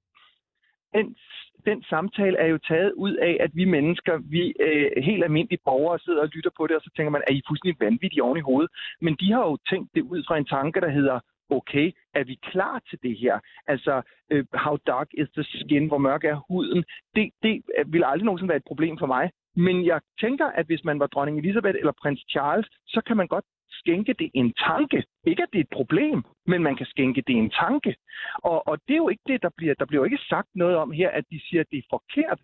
den, 0.95 1.17
den 1.67 1.83
samtale 1.83 2.39
er 2.39 2.47
jo 2.47 2.59
taget 2.59 2.93
ud 2.93 3.15
af, 3.15 3.37
at 3.41 3.51
vi 3.55 3.65
mennesker, 3.65 4.19
vi 4.19 4.55
øh, 4.61 5.05
helt 5.05 5.25
almindelige 5.25 5.65
borgere, 5.65 5.99
sidder 5.99 6.23
og 6.23 6.29
lytter 6.29 6.51
på 6.57 6.67
det, 6.67 6.77
og 6.77 6.83
så 6.83 6.91
tænker 6.97 7.11
man, 7.11 7.23
er 7.27 7.33
I 7.33 7.43
fuldstændig 7.49 7.81
vanvittige 7.81 8.23
oven 8.23 8.39
i 8.39 8.49
hovedet? 8.49 8.71
Men 9.01 9.17
de 9.21 9.33
har 9.33 9.41
jo 9.51 9.57
tænkt 9.71 9.95
det 9.95 10.03
ud 10.03 10.25
fra 10.29 10.39
en 10.39 10.45
tanke, 10.45 10.81
der 10.81 10.91
hedder, 10.91 11.21
okay, 11.59 11.93
er 12.15 12.25
vi 12.25 12.35
klar 12.35 12.83
til 12.89 12.99
det 13.03 13.19
her? 13.19 13.41
Altså, 13.67 14.03
øh, 14.31 14.45
how 14.55 14.77
dark 14.87 15.09
is 15.15 15.29
the 15.37 15.45
skin? 15.45 15.87
Hvor 15.87 15.99
mørk 15.99 16.25
er 16.25 16.37
huden? 16.49 16.85
Det, 17.15 17.31
det 17.43 17.63
vil 17.87 18.05
aldrig 18.05 18.25
nogensinde 18.25 18.49
være 18.49 18.63
et 18.63 18.71
problem 18.73 18.99
for 18.99 19.07
mig. 19.07 19.31
Men 19.57 19.87
jeg 19.87 20.01
tænker, 20.21 20.47
at 20.47 20.67
hvis 20.67 20.85
man 20.85 21.01
var 21.01 21.07
dronning 21.07 21.39
Elizabeth 21.39 21.77
eller 21.79 21.93
prins 22.03 22.25
Charles, 22.31 22.69
så 22.87 23.01
kan 23.07 23.17
man 23.17 23.27
godt 23.27 23.45
skænke 23.71 24.15
det 24.19 24.31
en 24.35 24.53
tanke. 24.53 25.05
Ikke 25.27 25.43
at 25.43 25.49
det 25.53 25.59
er 25.59 25.65
et 25.65 25.77
problem, 25.79 26.23
men 26.47 26.63
man 26.63 26.77
kan 26.77 26.87
skænke 26.87 27.23
det 27.27 27.37
en 27.37 27.51
tanke. 27.51 27.97
Og, 28.37 28.69
og 28.69 28.79
det 28.89 28.95
er 28.95 29.03
jo 29.05 29.09
ikke 29.09 29.23
det, 29.27 29.43
der 29.43 29.51
bliver, 29.57 29.75
der 29.79 29.87
bliver 29.87 30.01
jo 30.01 30.05
ikke 30.05 30.25
sagt 30.29 30.49
noget 30.55 30.77
om 30.77 30.91
her, 30.91 31.11
at 31.11 31.25
de 31.31 31.41
siger, 31.47 31.61
at 31.61 31.71
det 31.71 31.79
er 31.79 31.91
forkert. 31.91 32.41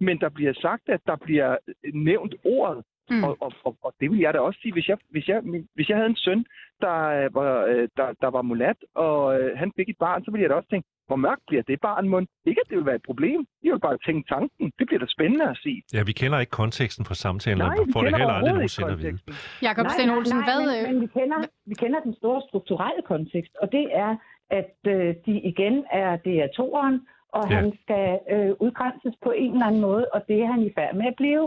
Men 0.00 0.20
der 0.20 0.28
bliver 0.28 0.52
sagt, 0.52 0.88
at 0.88 1.00
der 1.06 1.16
bliver 1.16 1.56
øh, 1.68 1.94
nævnt 1.94 2.34
ordet. 2.44 2.84
Mm. 3.10 3.24
Og, 3.24 3.36
og, 3.40 3.52
og, 3.64 3.76
og 3.82 3.92
det 4.00 4.10
vil 4.10 4.18
jeg 4.18 4.34
da 4.34 4.38
også 4.38 4.58
sige, 4.62 4.72
hvis 4.72 4.88
jeg, 4.88 4.98
hvis 5.10 5.28
jeg, 5.28 5.38
hvis 5.74 5.88
jeg 5.88 5.96
havde 5.96 6.10
en 6.10 6.16
søn, 6.16 6.44
der 6.80 6.96
øh, 7.18 7.34
var, 7.34 7.64
øh, 7.64 7.88
der, 7.96 8.08
der 8.20 8.30
var 8.36 8.42
mulat, 8.42 8.76
og 8.94 9.40
øh, 9.40 9.58
han 9.58 9.72
fik 9.76 9.88
et 9.88 9.98
barn, 9.98 10.24
så 10.24 10.30
ville 10.30 10.42
jeg 10.42 10.50
da 10.50 10.54
også 10.54 10.68
tænke, 10.70 10.88
hvor 11.06 11.16
mørkt 11.16 11.42
bliver 11.48 11.62
det 11.62 11.80
barn 11.80 12.08
mund? 12.08 12.26
Ikke, 12.46 12.60
at 12.64 12.68
det 12.70 12.76
vil 12.78 12.86
være 12.86 12.94
et 12.94 13.06
problem. 13.10 13.46
Jeg 13.64 13.72
vil 13.72 13.80
bare 13.80 13.98
tænke 14.06 14.28
tanken. 14.28 14.72
Det 14.78 14.86
bliver 14.86 15.00
da 15.00 15.06
spændende 15.08 15.44
at 15.50 15.58
se. 15.64 15.82
Ja, 15.94 16.02
vi 16.02 16.12
kender 16.12 16.38
ikke 16.38 16.50
konteksten 16.50 17.04
for 17.04 17.14
samtalen, 17.14 17.58
Nej, 17.58 17.76
og 17.78 17.86
vi 17.86 17.92
får 17.92 18.02
det 18.02 18.16
heller 18.16 18.34
aldrig 18.38 18.54
nogensinde 18.54 18.92
at 18.92 18.98
vide. 18.98 19.18
Jakob 19.62 19.86
Sten 19.94 20.10
Olsen, 20.10 20.38
hvad... 20.48 20.60
men, 20.66 20.92
men 20.92 21.02
vi, 21.02 21.06
kender, 21.06 21.38
vi 21.66 21.74
kender 21.74 22.00
den 22.00 22.14
store 22.20 22.42
strukturelle 22.48 23.02
kontekst, 23.12 23.52
og 23.62 23.72
det 23.72 23.86
er, 23.92 24.16
at 24.50 24.76
øh, 24.86 25.14
de 25.26 25.34
igen 25.52 25.84
er, 25.92 26.16
det 26.16 26.34
er 26.44 26.48
toeren, 26.56 27.00
og 27.38 27.44
Ja. 27.50 27.54
ja. 27.54 27.60
han 27.60 27.72
skal 27.82 28.06
øh, 28.34 28.50
udgrænses 28.64 29.14
på 29.24 29.30
en 29.30 29.52
eller 29.52 29.66
anden 29.66 29.80
måde, 29.80 30.04
og 30.14 30.20
det 30.28 30.36
er 30.42 30.46
han 30.52 30.62
i 30.62 30.70
færd 30.78 30.94
med 30.94 31.06
at 31.06 31.16
blive. 31.16 31.44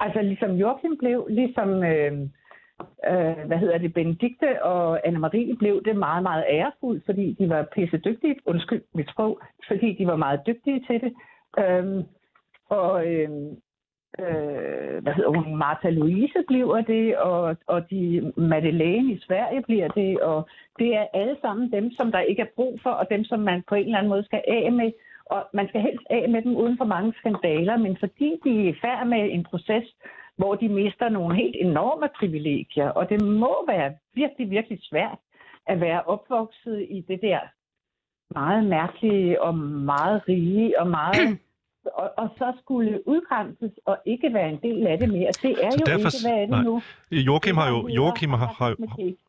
Altså 0.00 0.22
ligesom 0.22 0.50
Joachim 0.50 0.96
blev, 0.98 1.26
ligesom 1.30 1.84
øh, 1.84 2.12
øh, 3.10 3.46
hvad 3.46 3.58
hedder 3.58 3.78
det, 3.78 3.94
Benedikte 3.94 4.62
og 4.62 5.06
Anne-Marie 5.06 5.56
blev 5.58 5.84
det 5.84 5.96
meget, 5.96 6.22
meget 6.22 6.44
ærefuldt, 6.48 7.04
fordi 7.06 7.36
de 7.38 7.48
var 7.48 7.68
pisse 7.74 7.98
dygtige, 7.98 8.36
undskyld 8.46 8.82
mit 8.94 9.10
sprog, 9.10 9.40
fordi 9.68 9.96
de 9.98 10.06
var 10.06 10.16
meget 10.16 10.40
dygtige 10.46 10.84
til 10.86 11.00
det. 11.00 11.12
Øh, 11.58 12.04
og 12.68 13.06
øh, 13.06 13.30
øh, 14.20 15.02
hvad 15.02 15.12
hedder 15.12 15.30
hun, 15.30 15.56
Martha 15.56 15.90
Louise 15.90 16.42
bliver 16.48 16.80
det, 16.80 17.16
og, 17.16 17.56
og 17.66 17.90
de 17.90 18.32
Madeleine 18.36 19.12
i 19.12 19.20
Sverige 19.20 19.62
bliver 19.62 19.88
det, 19.88 20.20
og 20.20 20.48
det 20.78 20.96
er 20.96 21.06
alle 21.14 21.36
sammen 21.42 21.72
dem, 21.72 21.90
som 21.90 22.12
der 22.12 22.20
ikke 22.20 22.42
er 22.42 22.54
brug 22.56 22.80
for, 22.82 22.90
og 22.90 23.06
dem, 23.10 23.24
som 23.24 23.40
man 23.40 23.62
på 23.68 23.74
en 23.74 23.84
eller 23.84 23.98
anden 23.98 24.10
måde 24.10 24.24
skal 24.24 24.42
af 24.48 24.72
med. 24.72 24.92
Og 25.30 25.48
man 25.52 25.68
skal 25.68 25.80
helst 25.80 26.06
af 26.10 26.28
med 26.28 26.42
dem 26.42 26.56
uden 26.56 26.76
for 26.78 26.84
mange 26.84 27.12
skandaler, 27.18 27.76
men 27.76 27.96
fordi 28.00 28.40
de 28.44 28.50
er 28.50 28.68
i 28.68 28.78
færd 28.80 29.06
med 29.06 29.22
en 29.30 29.44
proces, 29.44 29.86
hvor 30.36 30.54
de 30.54 30.68
mister 30.68 31.08
nogle 31.08 31.36
helt 31.36 31.56
enorme 31.58 32.08
privilegier, 32.18 32.88
og 32.88 33.08
det 33.08 33.22
må 33.22 33.64
være 33.68 33.94
virkelig, 34.14 34.50
virkelig 34.50 34.78
svært 34.82 35.18
at 35.66 35.80
være 35.80 36.02
opvokset 36.02 36.86
i 36.90 37.04
det 37.08 37.22
der 37.22 37.40
meget 38.34 38.64
mærkelige 38.64 39.42
og 39.42 39.54
meget 39.92 40.22
rige 40.28 40.80
og 40.80 40.86
meget 40.86 41.38
og, 41.94 42.10
og 42.16 42.28
så 42.38 42.52
skulle 42.62 43.08
udgrænses 43.08 43.70
og 43.86 43.96
ikke 44.06 44.34
være 44.34 44.48
en 44.48 44.58
del 44.62 44.86
af 44.86 44.98
det 44.98 45.08
mere. 45.08 45.30
Det 45.42 45.50
er 45.64 45.70
Så 45.70 45.76
jo 45.80 45.84
derfor- 45.86 45.98
ikke, 45.98 46.18
hvad 46.22 46.32
er 46.32 46.40
det 46.40 46.50
nej. 46.50 46.62
nu? 46.62 46.82
Joachim 47.12 47.56
har 47.56 47.68
jo, 47.68 47.88
Joachim 47.88 48.30
har, 48.30 48.54
har. 48.58 48.74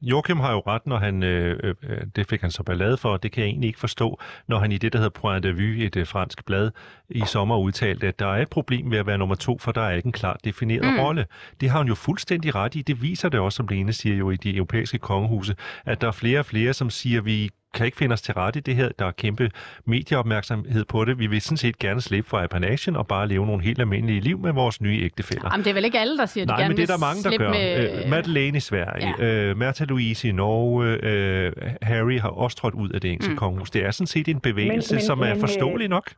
Joachim 0.01 0.37
har 0.39 0.51
jo 0.51 0.59
ret, 0.67 0.87
når 0.87 0.97
han, 0.97 1.23
øh, 1.23 1.73
øh, 1.83 1.97
det 2.15 2.27
fik 2.29 2.41
han 2.41 2.51
så 2.51 2.63
ballade 2.63 2.97
for, 2.97 3.09
og 3.09 3.23
det 3.23 3.31
kan 3.31 3.41
jeg 3.43 3.49
egentlig 3.49 3.67
ikke 3.67 3.79
forstå, 3.79 4.19
når 4.47 4.57
han 4.59 4.71
i 4.71 4.77
det, 4.77 4.93
der 4.93 4.99
hedder 4.99 5.19
Point 5.21 5.43
de 5.43 5.53
Vue, 5.53 5.77
et 5.85 5.95
øh, 5.97 6.07
fransk 6.07 6.45
blad, 6.45 6.71
i 7.09 7.21
sommer 7.25 7.57
udtalte, 7.57 8.07
at 8.07 8.19
der 8.19 8.25
er 8.25 8.41
et 8.41 8.49
problem 8.49 8.91
ved 8.91 8.97
at 8.97 9.07
være 9.07 9.17
nummer 9.17 9.35
to, 9.35 9.57
for 9.57 9.71
der 9.71 9.81
er 9.81 9.91
ikke 9.95 10.05
en 10.05 10.11
klart 10.11 10.37
defineret 10.45 10.93
mm. 10.93 10.99
rolle. 10.99 11.25
Det 11.61 11.69
har 11.69 11.77
han 11.77 11.87
jo 11.87 11.95
fuldstændig 11.95 12.55
ret 12.55 12.75
i. 12.75 12.81
Det 12.81 13.01
viser 13.01 13.29
det 13.29 13.39
også, 13.39 13.55
som 13.55 13.67
Lene 13.67 13.93
siger 13.93 14.15
jo 14.15 14.29
i 14.31 14.35
de 14.35 14.55
europæiske 14.55 14.97
kongehuse, 14.97 15.55
at 15.85 16.01
der 16.01 16.07
er 16.07 16.11
flere 16.11 16.39
og 16.39 16.45
flere, 16.45 16.73
som 16.73 16.89
siger, 16.89 17.19
at 17.19 17.25
vi 17.25 17.49
kan 17.73 17.85
ikke 17.85 17.97
finde 17.97 18.13
os 18.13 18.21
til 18.21 18.33
rette 18.33 18.57
i 18.59 18.61
det 18.61 18.75
her. 18.75 18.89
Der 18.99 19.05
er 19.05 19.11
kæmpe 19.11 19.51
medieopmærksomhed 19.85 20.85
på 20.85 21.05
det. 21.05 21.19
Vi 21.19 21.27
vil 21.27 21.41
sådan 21.41 21.57
set 21.57 21.79
gerne 21.79 22.01
slippe 22.01 22.29
fra 22.29 22.43
apanagen 22.43 22.95
og 22.95 23.07
bare 23.07 23.27
leve 23.27 23.45
nogle 23.45 23.63
helt 23.63 23.79
almindelige 23.79 24.19
liv 24.21 24.39
med 24.39 24.53
vores 24.53 24.81
nye 24.81 24.99
ægtefæller. 25.01 25.49
Jamen, 25.53 25.63
det 25.63 25.69
er 25.69 25.73
vel 25.73 25.85
ikke 25.85 25.99
alle, 25.99 26.17
der 26.17 26.25
siger, 26.25 26.43
at 26.43 26.47
de 26.47 26.51
Nej, 26.51 26.59
gerne 26.61 26.69
men 26.69 26.77
det 26.77 26.83
er 26.89 26.93
der 26.95 26.99
mange, 26.99 27.23
der 27.23 27.29
slippe 27.29 27.45
gør. 27.45 27.51
Med, 27.51 28.03
Øh, 28.03 28.09
Madeleine 28.09 28.57
i 28.57 28.61
Sverige, 28.61 29.13
Ja. 29.19 29.25
øh, 29.25 29.57
Märtha 29.57 29.85
Louise 29.85 30.27
i 30.29 30.31
Norge, 30.31 30.85
øh, 31.03 31.51
Harry 31.81 32.19
har 32.19 32.29
også 32.29 32.57
trådt 32.57 32.73
ud 32.73 32.89
af 32.89 33.01
det 33.01 33.11
engelske 33.11 33.31
Mm. 33.31 33.37
kongehus. 33.37 33.71
Det 33.71 33.85
er 33.85 33.91
sådan 33.91 34.07
set 34.07 34.27
en 34.27 34.39
bevægelse, 34.39 34.93
Men- 34.93 34.97
men- 34.97 35.05
som 35.05 35.19
er 35.19 35.25
men, 35.25 35.33
øh, 35.33 35.39
forståelig 35.39 35.87
nok. 35.87 36.11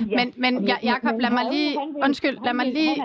Ja, 0.00 0.04
Men- 0.04 0.32
men 0.36 0.68
Ja- 0.68 0.76
Jacob, 0.82 1.20
lad 1.20 1.30
mig 1.30 1.44
lige- 1.52 1.76
undskyld, 2.04 2.38
lad 2.44 2.54
mig 2.54 2.66
lige-. 2.66 2.96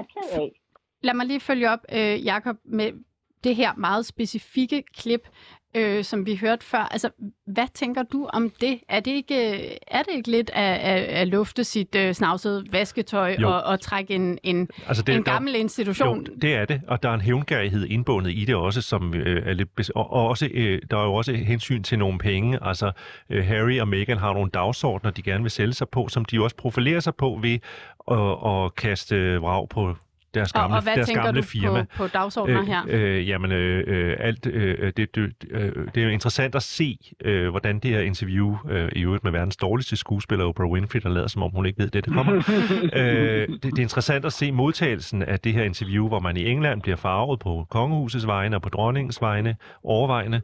Lad 1.03 1.13
mig 1.13 1.25
lige 1.25 1.39
følge 1.39 1.69
op, 1.71 1.79
øh, 1.93 2.25
Jakob, 2.25 2.55
med 2.65 2.91
det 3.43 3.55
her 3.55 3.73
meget 3.77 4.05
specifikke 4.05 4.83
klip, 4.97 5.21
øh, 5.75 6.03
som 6.03 6.25
vi 6.25 6.35
hørte 6.35 6.65
før. 6.65 6.77
Altså, 6.91 7.09
hvad 7.47 7.67
tænker 7.73 8.03
du 8.03 8.29
om 8.33 8.49
det? 8.61 8.79
Er 8.89 8.99
det 8.99 9.11
ikke, 9.11 9.51
øh, 9.53 9.71
er 9.87 10.01
det 10.03 10.11
ikke 10.15 10.31
lidt 10.31 10.51
at, 10.53 10.73
at, 10.79 11.03
at 11.03 11.27
lufte 11.27 11.63
sit 11.63 11.95
øh, 11.95 12.13
snavsede 12.13 12.65
vasketøj 12.71 13.35
Jo. 13.41 13.47
og, 13.49 13.63
og 13.63 13.79
trække 13.81 14.13
en, 14.15 14.37
en, 14.43 14.69
Altså, 14.87 15.03
det, 15.03 15.15
en 15.15 15.25
der- 15.25 15.31
gammel 15.31 15.55
institution? 15.55 16.17
Jo, 16.27 16.35
det 16.41 16.53
er 16.55 16.65
det, 16.65 16.81
og 16.87 17.03
der 17.03 17.09
er 17.09 17.13
en 17.13 17.21
hævngærighed 17.21 17.85
indbundet 17.85 18.31
i 18.31 18.45
det 18.45 18.55
også, 18.55 18.81
som 18.81 19.13
øh, 19.15 19.43
er 19.49 19.53
lidt 19.53 19.91
og, 19.95 20.13
og 20.13 20.27
også, 20.27 20.49
øh, 20.53 20.81
der 20.91 20.97
er 20.97 21.03
jo 21.03 21.13
også 21.13 21.33
hensyn 21.33 21.83
til 21.83 21.99
nogle 21.99 22.17
penge. 22.19 22.59
Altså, 22.61 22.91
øh, 23.29 23.45
Harry 23.45 23.79
og 23.79 23.87
Meghan 23.87 24.17
har 24.17 24.33
nogle 24.33 24.49
dagsordner, 24.49 25.11
de 25.11 25.21
gerne 25.21 25.41
vil 25.43 25.51
sælge 25.51 25.73
sig 25.73 25.89
på, 25.89 26.07
som 26.07 26.25
de 26.25 26.43
også 26.43 26.55
profilerer 26.55 26.99
sig 26.99 27.15
på 27.15 27.39
ved 27.41 27.59
at, 28.11 28.63
at 28.65 28.75
kaste 28.75 29.37
vrag 29.37 29.69
på 29.69 29.95
deres 30.33 30.53
gamle, 30.53 30.75
og 30.75 30.83
hvad 30.83 30.95
deres 30.95 31.07
tænker 31.07 31.23
gamle 31.23 31.41
du 31.41 31.45
firma. 31.45 31.81
på, 31.83 31.87
på 31.97 32.07
dagsordner 32.07 32.63
her? 32.63 32.81
Øh, 32.89 33.27
jamen, 33.29 33.51
øh, 33.51 33.83
øh, 33.87 34.17
alt, 34.19 34.45
øh, 34.45 34.93
det, 34.97 35.15
det, 35.15 35.33
øh, 35.51 35.71
det 35.95 36.03
er 36.03 36.09
interessant 36.09 36.55
at 36.55 36.63
se, 36.63 36.97
øh, 37.25 37.49
hvordan 37.49 37.79
det 37.79 37.91
her 37.91 37.99
interview, 37.99 38.57
øh, 38.69 38.89
i 38.95 39.01
øvrigt 39.01 39.23
med 39.23 39.31
verdens 39.31 39.57
dårligste 39.57 39.95
skuespiller, 39.95 40.45
Oprah 40.45 40.69
Winfrey, 40.69 40.99
der 41.03 41.09
lader 41.09 41.27
som 41.27 41.43
om 41.43 41.51
hun 41.51 41.65
ikke 41.65 41.79
ved 41.79 41.89
det, 41.89 42.05
det 42.05 42.13
kommer. 42.13 42.33
øh, 42.93 43.47
det, 43.47 43.63
det 43.63 43.77
er 43.77 43.81
interessant 43.81 44.25
at 44.25 44.33
se 44.33 44.51
modtagelsen 44.51 45.23
af 45.23 45.39
det 45.39 45.53
her 45.53 45.63
interview, 45.63 46.07
hvor 46.07 46.19
man 46.19 46.37
i 46.37 46.45
England 46.49 46.81
bliver 46.81 46.97
farvet 46.97 47.39
på 47.39 47.67
kongehusets 47.69 48.27
vegne 48.27 48.55
og 48.55 48.61
på 48.61 48.69
dronningens 48.69 49.21
vegne, 49.21 49.55
overvejende. 49.83 50.41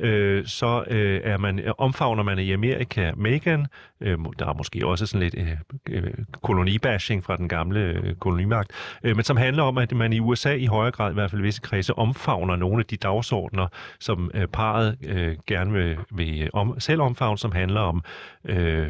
Øh, 0.00 0.46
så 0.46 0.84
øh, 0.90 1.20
er 1.24 1.36
man, 1.36 1.72
omfavner 1.78 2.22
man 2.22 2.38
i 2.38 2.52
Amerika 2.52 3.12
Megan. 3.16 3.66
Øh, 4.00 4.18
der 4.38 4.46
er 4.46 4.52
måske 4.52 4.86
også 4.86 5.06
sådan 5.06 5.20
lidt 5.20 5.34
øh, 5.38 5.56
øh, 5.88 6.12
kolonibashing 6.42 7.24
fra 7.24 7.36
den 7.36 7.48
gamle 7.48 7.80
øh, 7.80 8.14
kolonimagt, 8.14 8.72
øh, 9.02 9.16
men 9.16 9.24
som 9.24 9.36
handler 9.36 9.62
om, 9.62 9.78
at 9.78 9.92
man 9.92 10.12
i 10.12 10.20
USA 10.20 10.54
i 10.54 10.66
højere 10.66 10.92
grad, 10.92 11.10
i 11.10 11.14
hvert 11.14 11.30
fald 11.30 11.40
i 11.40 11.44
visse 11.44 11.60
kredse, 11.60 11.98
omfavner 11.98 12.56
nogle 12.56 12.78
af 12.78 12.86
de 12.86 12.96
dagsordner, 12.96 13.66
som 14.00 14.30
øh, 14.34 14.46
parret 14.46 14.96
øh, 15.04 15.36
gerne 15.46 15.72
vil, 15.72 15.96
vil 16.10 16.50
om, 16.52 16.80
selv 16.80 17.00
omfavne, 17.00 17.38
som 17.38 17.52
handler 17.52 17.80
om 17.80 18.02
øh, 18.48 18.88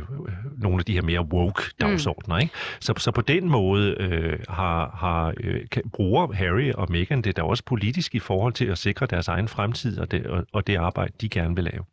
nogle 0.59 0.78
af 0.78 0.84
de 0.84 0.92
her 0.92 1.02
mere 1.02 1.20
woke 1.22 1.62
dagsordner. 1.80 2.34
Mm. 2.36 2.40
Ikke? 2.40 2.54
Så, 2.80 2.94
så 2.98 3.11
på 3.11 3.20
den 3.20 3.48
måde 3.48 3.96
øh, 4.00 4.38
har, 4.48 4.90
har, 4.96 5.34
øh, 5.40 5.61
kan, 5.70 5.82
bruger 5.92 6.32
Harry 6.32 6.72
og 6.72 6.86
Meghan 6.92 7.22
det 7.22 7.36
da 7.36 7.42
også 7.42 7.64
politisk 7.64 8.14
i 8.14 8.18
forhold 8.18 8.52
til 8.52 8.64
at 8.64 8.78
sikre 8.78 9.06
deres 9.06 9.28
egen 9.28 9.48
fremtid 9.48 9.98
og 9.98 10.11
det, 10.11 10.26
og, 10.26 10.46
og 10.52 10.66
det 10.66 10.76
arbejde, 10.76 11.12
de 11.20 11.28
gerne 11.28 11.54
vil 11.54 11.64
lave. 11.64 11.84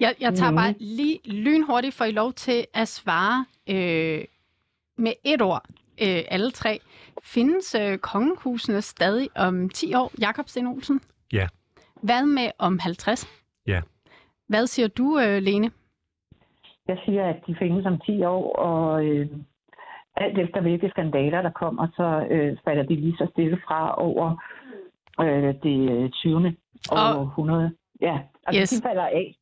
Jeg, 0.00 0.14
jeg 0.20 0.34
tager 0.34 0.50
Mhm. 0.50 0.56
bare 0.56 0.74
lige 0.80 1.18
lynhurtigt, 1.24 1.94
for 1.94 2.04
I 2.04 2.10
lov 2.10 2.32
til 2.32 2.66
at 2.74 2.88
svare 2.88 3.44
øh, 3.68 4.24
med 4.98 5.12
et 5.24 5.42
ord, 5.42 5.64
øh, 6.02 6.22
alle 6.28 6.50
tre. 6.50 6.80
Findes 7.24 7.74
øh, 7.74 7.98
kongehusene 7.98 8.82
stadig 8.82 9.28
om 9.36 9.68
10 9.68 9.94
år? 9.94 10.12
Jakob 10.20 10.48
Sten 10.48 10.66
Olsen? 10.66 11.00
Ja. 11.32 11.46
Hvad 12.02 12.26
med 12.26 12.50
om 12.58 12.78
50? 12.78 13.28
Ja. 13.66 13.80
Hvad 14.48 14.66
siger 14.66 14.88
du, 14.88 15.18
øh, 15.18 15.42
Lene? 15.42 15.70
Jeg 16.92 17.00
siger, 17.04 17.24
at 17.32 17.38
de 17.46 17.56
findes 17.58 17.86
om 17.86 17.98
10 18.06 18.24
år, 18.24 18.56
og 18.56 19.04
øh, 19.06 19.26
alt 20.16 20.38
efter 20.38 20.60
hvilke 20.60 20.88
skandaler 20.90 21.42
der 21.42 21.50
kommer, 21.50 21.86
så 21.96 22.26
øh, 22.30 22.56
falder 22.64 22.82
de 22.82 22.94
lige 22.94 23.16
så 23.16 23.26
stille 23.32 23.56
fra 23.66 23.80
over 24.06 24.26
øh, 25.20 25.54
det 25.62 25.78
øh, 25.90 26.10
20. 26.10 26.36
Og- 26.90 27.18
århundrede. 27.20 27.70
Ja, 28.00 28.18
altså 28.46 28.60
Yes. 28.60 28.70
de 28.70 28.88
falder 28.88 29.02
af. 29.06 29.34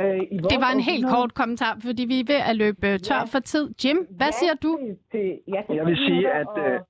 Øh, 0.00 0.20
i 0.30 0.38
vores 0.38 0.52
Det 0.52 0.60
var 0.60 0.72
en 0.72 0.80
helt 0.80 1.06
kort 1.14 1.34
kommentar, 1.34 1.78
fordi 1.86 2.04
vi 2.04 2.20
er 2.20 2.24
ved 2.26 2.40
at 2.50 2.56
løbe 2.56 2.86
øh, 2.88 2.98
tør 2.98 3.14
Ja. 3.16 3.24
for 3.24 3.38
tid. 3.38 3.74
Jim, 3.84 3.98
hvad 4.10 4.26
Ja, 4.26 4.30
siger 4.40 4.54
du? 4.62 4.78
Til, 4.80 4.96
til, 5.12 5.38
ja, 5.54 5.60
til 5.66 5.74
Jeg 5.76 5.86
vil 5.86 5.96
sige, 5.96 6.30
at, 6.32 6.46
og- 6.46 6.58
øh, 6.60 6.80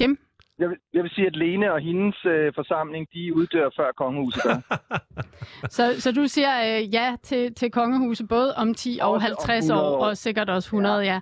Jim? 0.00 0.18
Jeg 0.60 0.68
vil, 0.68 0.76
jeg 0.94 1.02
vil 1.02 1.10
sige, 1.10 1.26
at 1.26 1.36
Lene 1.36 1.72
og 1.72 1.80
hendes 1.80 2.16
øh, 2.24 2.52
forsamling, 2.54 3.06
de 3.14 3.36
uddør 3.36 3.70
før 3.76 3.92
kongehuset 3.96 4.42
gør. 4.42 4.58
Så, 5.76 6.00
så 6.00 6.12
du 6.12 6.26
siger 6.26 6.52
øh, 6.78 6.94
ja 6.94 7.16
til, 7.22 7.54
til 7.54 7.70
kongehuset, 7.70 8.28
både 8.28 8.54
om 8.56 8.74
10 8.74 8.98
og 9.02 9.10
Også 9.10 9.26
om 9.26 9.32
50 9.46 9.64
100 9.64 9.88
år, 9.88 9.96
år. 9.96 10.06
og 10.06 10.16
sikkert 10.16 10.50
også 10.50 10.66
100, 10.66 11.04
ja. 11.04 11.20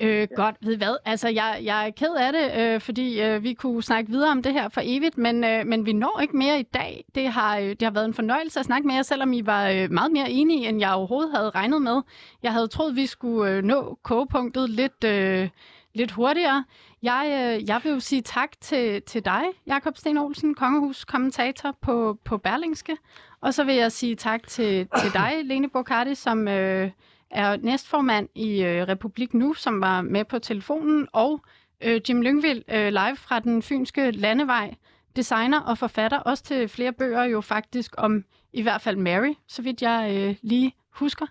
ja. 0.00 0.06
Øh, 0.06 0.28
godt, 0.36 0.56
ved 0.62 0.76
hvad? 0.76 0.96
Altså, 1.04 1.28
jeg, 1.28 1.60
jeg 1.62 1.86
er 1.86 1.90
ked 1.90 2.14
af 2.20 2.32
det, 2.32 2.60
øh, 2.60 2.80
fordi 2.80 3.22
øh, 3.22 3.42
vi 3.42 3.54
kunne 3.54 3.82
snakke 3.82 4.10
videre 4.10 4.30
om 4.30 4.42
det 4.42 4.52
her 4.52 4.68
for 4.68 4.80
evigt, 4.84 5.18
men, 5.18 5.44
øh, 5.44 5.66
men 5.66 5.86
vi 5.86 5.92
når 5.92 6.18
ikke 6.22 6.36
mere 6.36 6.60
i 6.60 6.62
dag. 6.74 7.04
Det 7.14 7.28
har, 7.28 7.58
øh, 7.58 7.68
det 7.68 7.82
har 7.82 7.90
været 7.90 8.04
en 8.04 8.14
fornøjelse 8.14 8.60
at 8.60 8.66
snakke 8.66 8.86
med 8.86 8.94
jer, 8.94 9.02
selvom 9.02 9.32
I 9.32 9.46
var 9.46 9.68
øh, 9.68 9.90
meget 9.90 10.12
mere 10.12 10.30
enige, 10.30 10.68
end 10.68 10.80
jeg 10.80 10.92
overhovedet 10.92 11.30
havde 11.36 11.50
regnet 11.50 11.82
med. 11.82 12.02
Jeg 12.42 12.52
havde 12.52 12.68
troet, 12.68 12.96
vi 12.96 13.06
skulle 13.06 13.50
øh, 13.52 13.62
nå 13.62 13.98
kogepunktet 14.02 14.70
lidt... 14.70 15.04
Øh, 15.04 15.48
lidt 15.94 16.10
hurtigere. 16.10 16.64
Jeg, 17.02 17.26
øh, 17.60 17.68
jeg 17.68 17.80
vil 17.84 17.92
jo 17.92 18.00
sige 18.00 18.22
tak 18.22 18.60
til, 18.60 19.02
til 19.02 19.24
dig, 19.24 19.42
Jakob 19.66 19.96
Sten 19.96 20.18
Olsen, 20.18 20.54
kongehuskommentator 20.54 21.76
på, 21.82 22.18
på 22.24 22.38
Berlingske. 22.38 22.96
Og 23.40 23.54
så 23.54 23.64
vil 23.64 23.74
jeg 23.74 23.92
sige 23.92 24.16
tak 24.16 24.46
til, 24.46 24.88
til 25.00 25.12
dig, 25.12 25.32
Lene 25.44 25.68
Bocardi, 25.68 26.14
som 26.14 26.48
øh, 26.48 26.90
er 27.30 27.56
næstformand 27.56 28.28
i 28.34 28.62
øh, 28.62 28.88
Republik 28.88 29.34
Nu, 29.34 29.54
som 29.54 29.80
var 29.80 30.02
med 30.02 30.24
på 30.24 30.38
telefonen, 30.38 31.08
og 31.12 31.40
øh, 31.80 32.00
Jim 32.08 32.22
Lyngvild 32.22 32.62
øh, 32.68 32.88
live 32.88 33.16
fra 33.16 33.40
den 33.40 33.62
fynske 33.62 34.10
landevej, 34.10 34.74
designer 35.16 35.60
og 35.60 35.78
forfatter, 35.78 36.18
også 36.18 36.44
til 36.44 36.68
flere 36.68 36.92
bøger 36.92 37.24
jo 37.24 37.40
faktisk 37.40 37.94
om 37.98 38.24
i 38.52 38.62
hvert 38.62 38.80
fald 38.80 38.96
Mary, 38.96 39.34
så 39.48 39.62
vidt 39.62 39.82
jeg 39.82 40.16
øh, 40.16 40.36
lige 40.42 40.74
husker. 40.90 41.26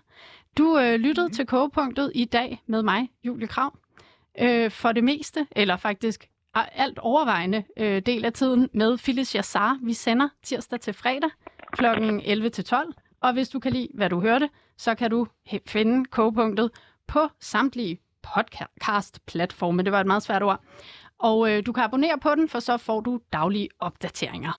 Du 0.58 0.78
øh, 0.78 0.94
lyttede 0.94 1.28
til 1.28 1.46
kogepunktet 1.46 2.12
i 2.14 2.24
dag 2.24 2.62
med 2.66 2.82
mig, 2.82 3.10
Julie 3.24 3.48
Krav. 3.48 3.79
Øh, 4.40 4.70
for 4.70 4.92
det 4.92 5.04
meste, 5.04 5.46
eller 5.56 5.76
faktisk 5.76 6.28
alt 6.54 6.98
overvejende 6.98 7.64
øh, 7.76 8.02
del 8.06 8.24
af 8.24 8.32
tiden 8.32 8.68
med 8.74 8.98
Phyllis 8.98 9.34
Jassar. 9.34 9.78
Vi 9.82 9.92
sender 9.92 10.28
tirsdag 10.42 10.80
til 10.80 10.94
fredag 10.94 11.30
kl. 11.72 11.84
11 12.24 12.48
til 12.48 12.64
12. 12.64 12.94
Og 13.20 13.32
hvis 13.32 13.48
du 13.48 13.58
kan 13.58 13.72
lide, 13.72 13.88
hvad 13.94 14.10
du 14.10 14.20
hørte, 14.20 14.48
så 14.78 14.94
kan 14.94 15.10
du 15.10 15.26
finde 15.66 16.04
kogepunktet 16.04 16.70
på 17.06 17.28
samtlige 17.40 18.00
podcast-platforme. 18.22 19.82
Det 19.82 19.92
var 19.92 20.00
et 20.00 20.06
meget 20.06 20.22
svært 20.22 20.42
ord. 20.42 20.60
Og 21.18 21.50
øh, 21.50 21.66
du 21.66 21.72
kan 21.72 21.84
abonnere 21.84 22.18
på 22.18 22.34
den, 22.34 22.48
for 22.48 22.60
så 22.60 22.76
får 22.76 23.00
du 23.00 23.20
daglige 23.32 23.68
opdateringer. 23.78 24.52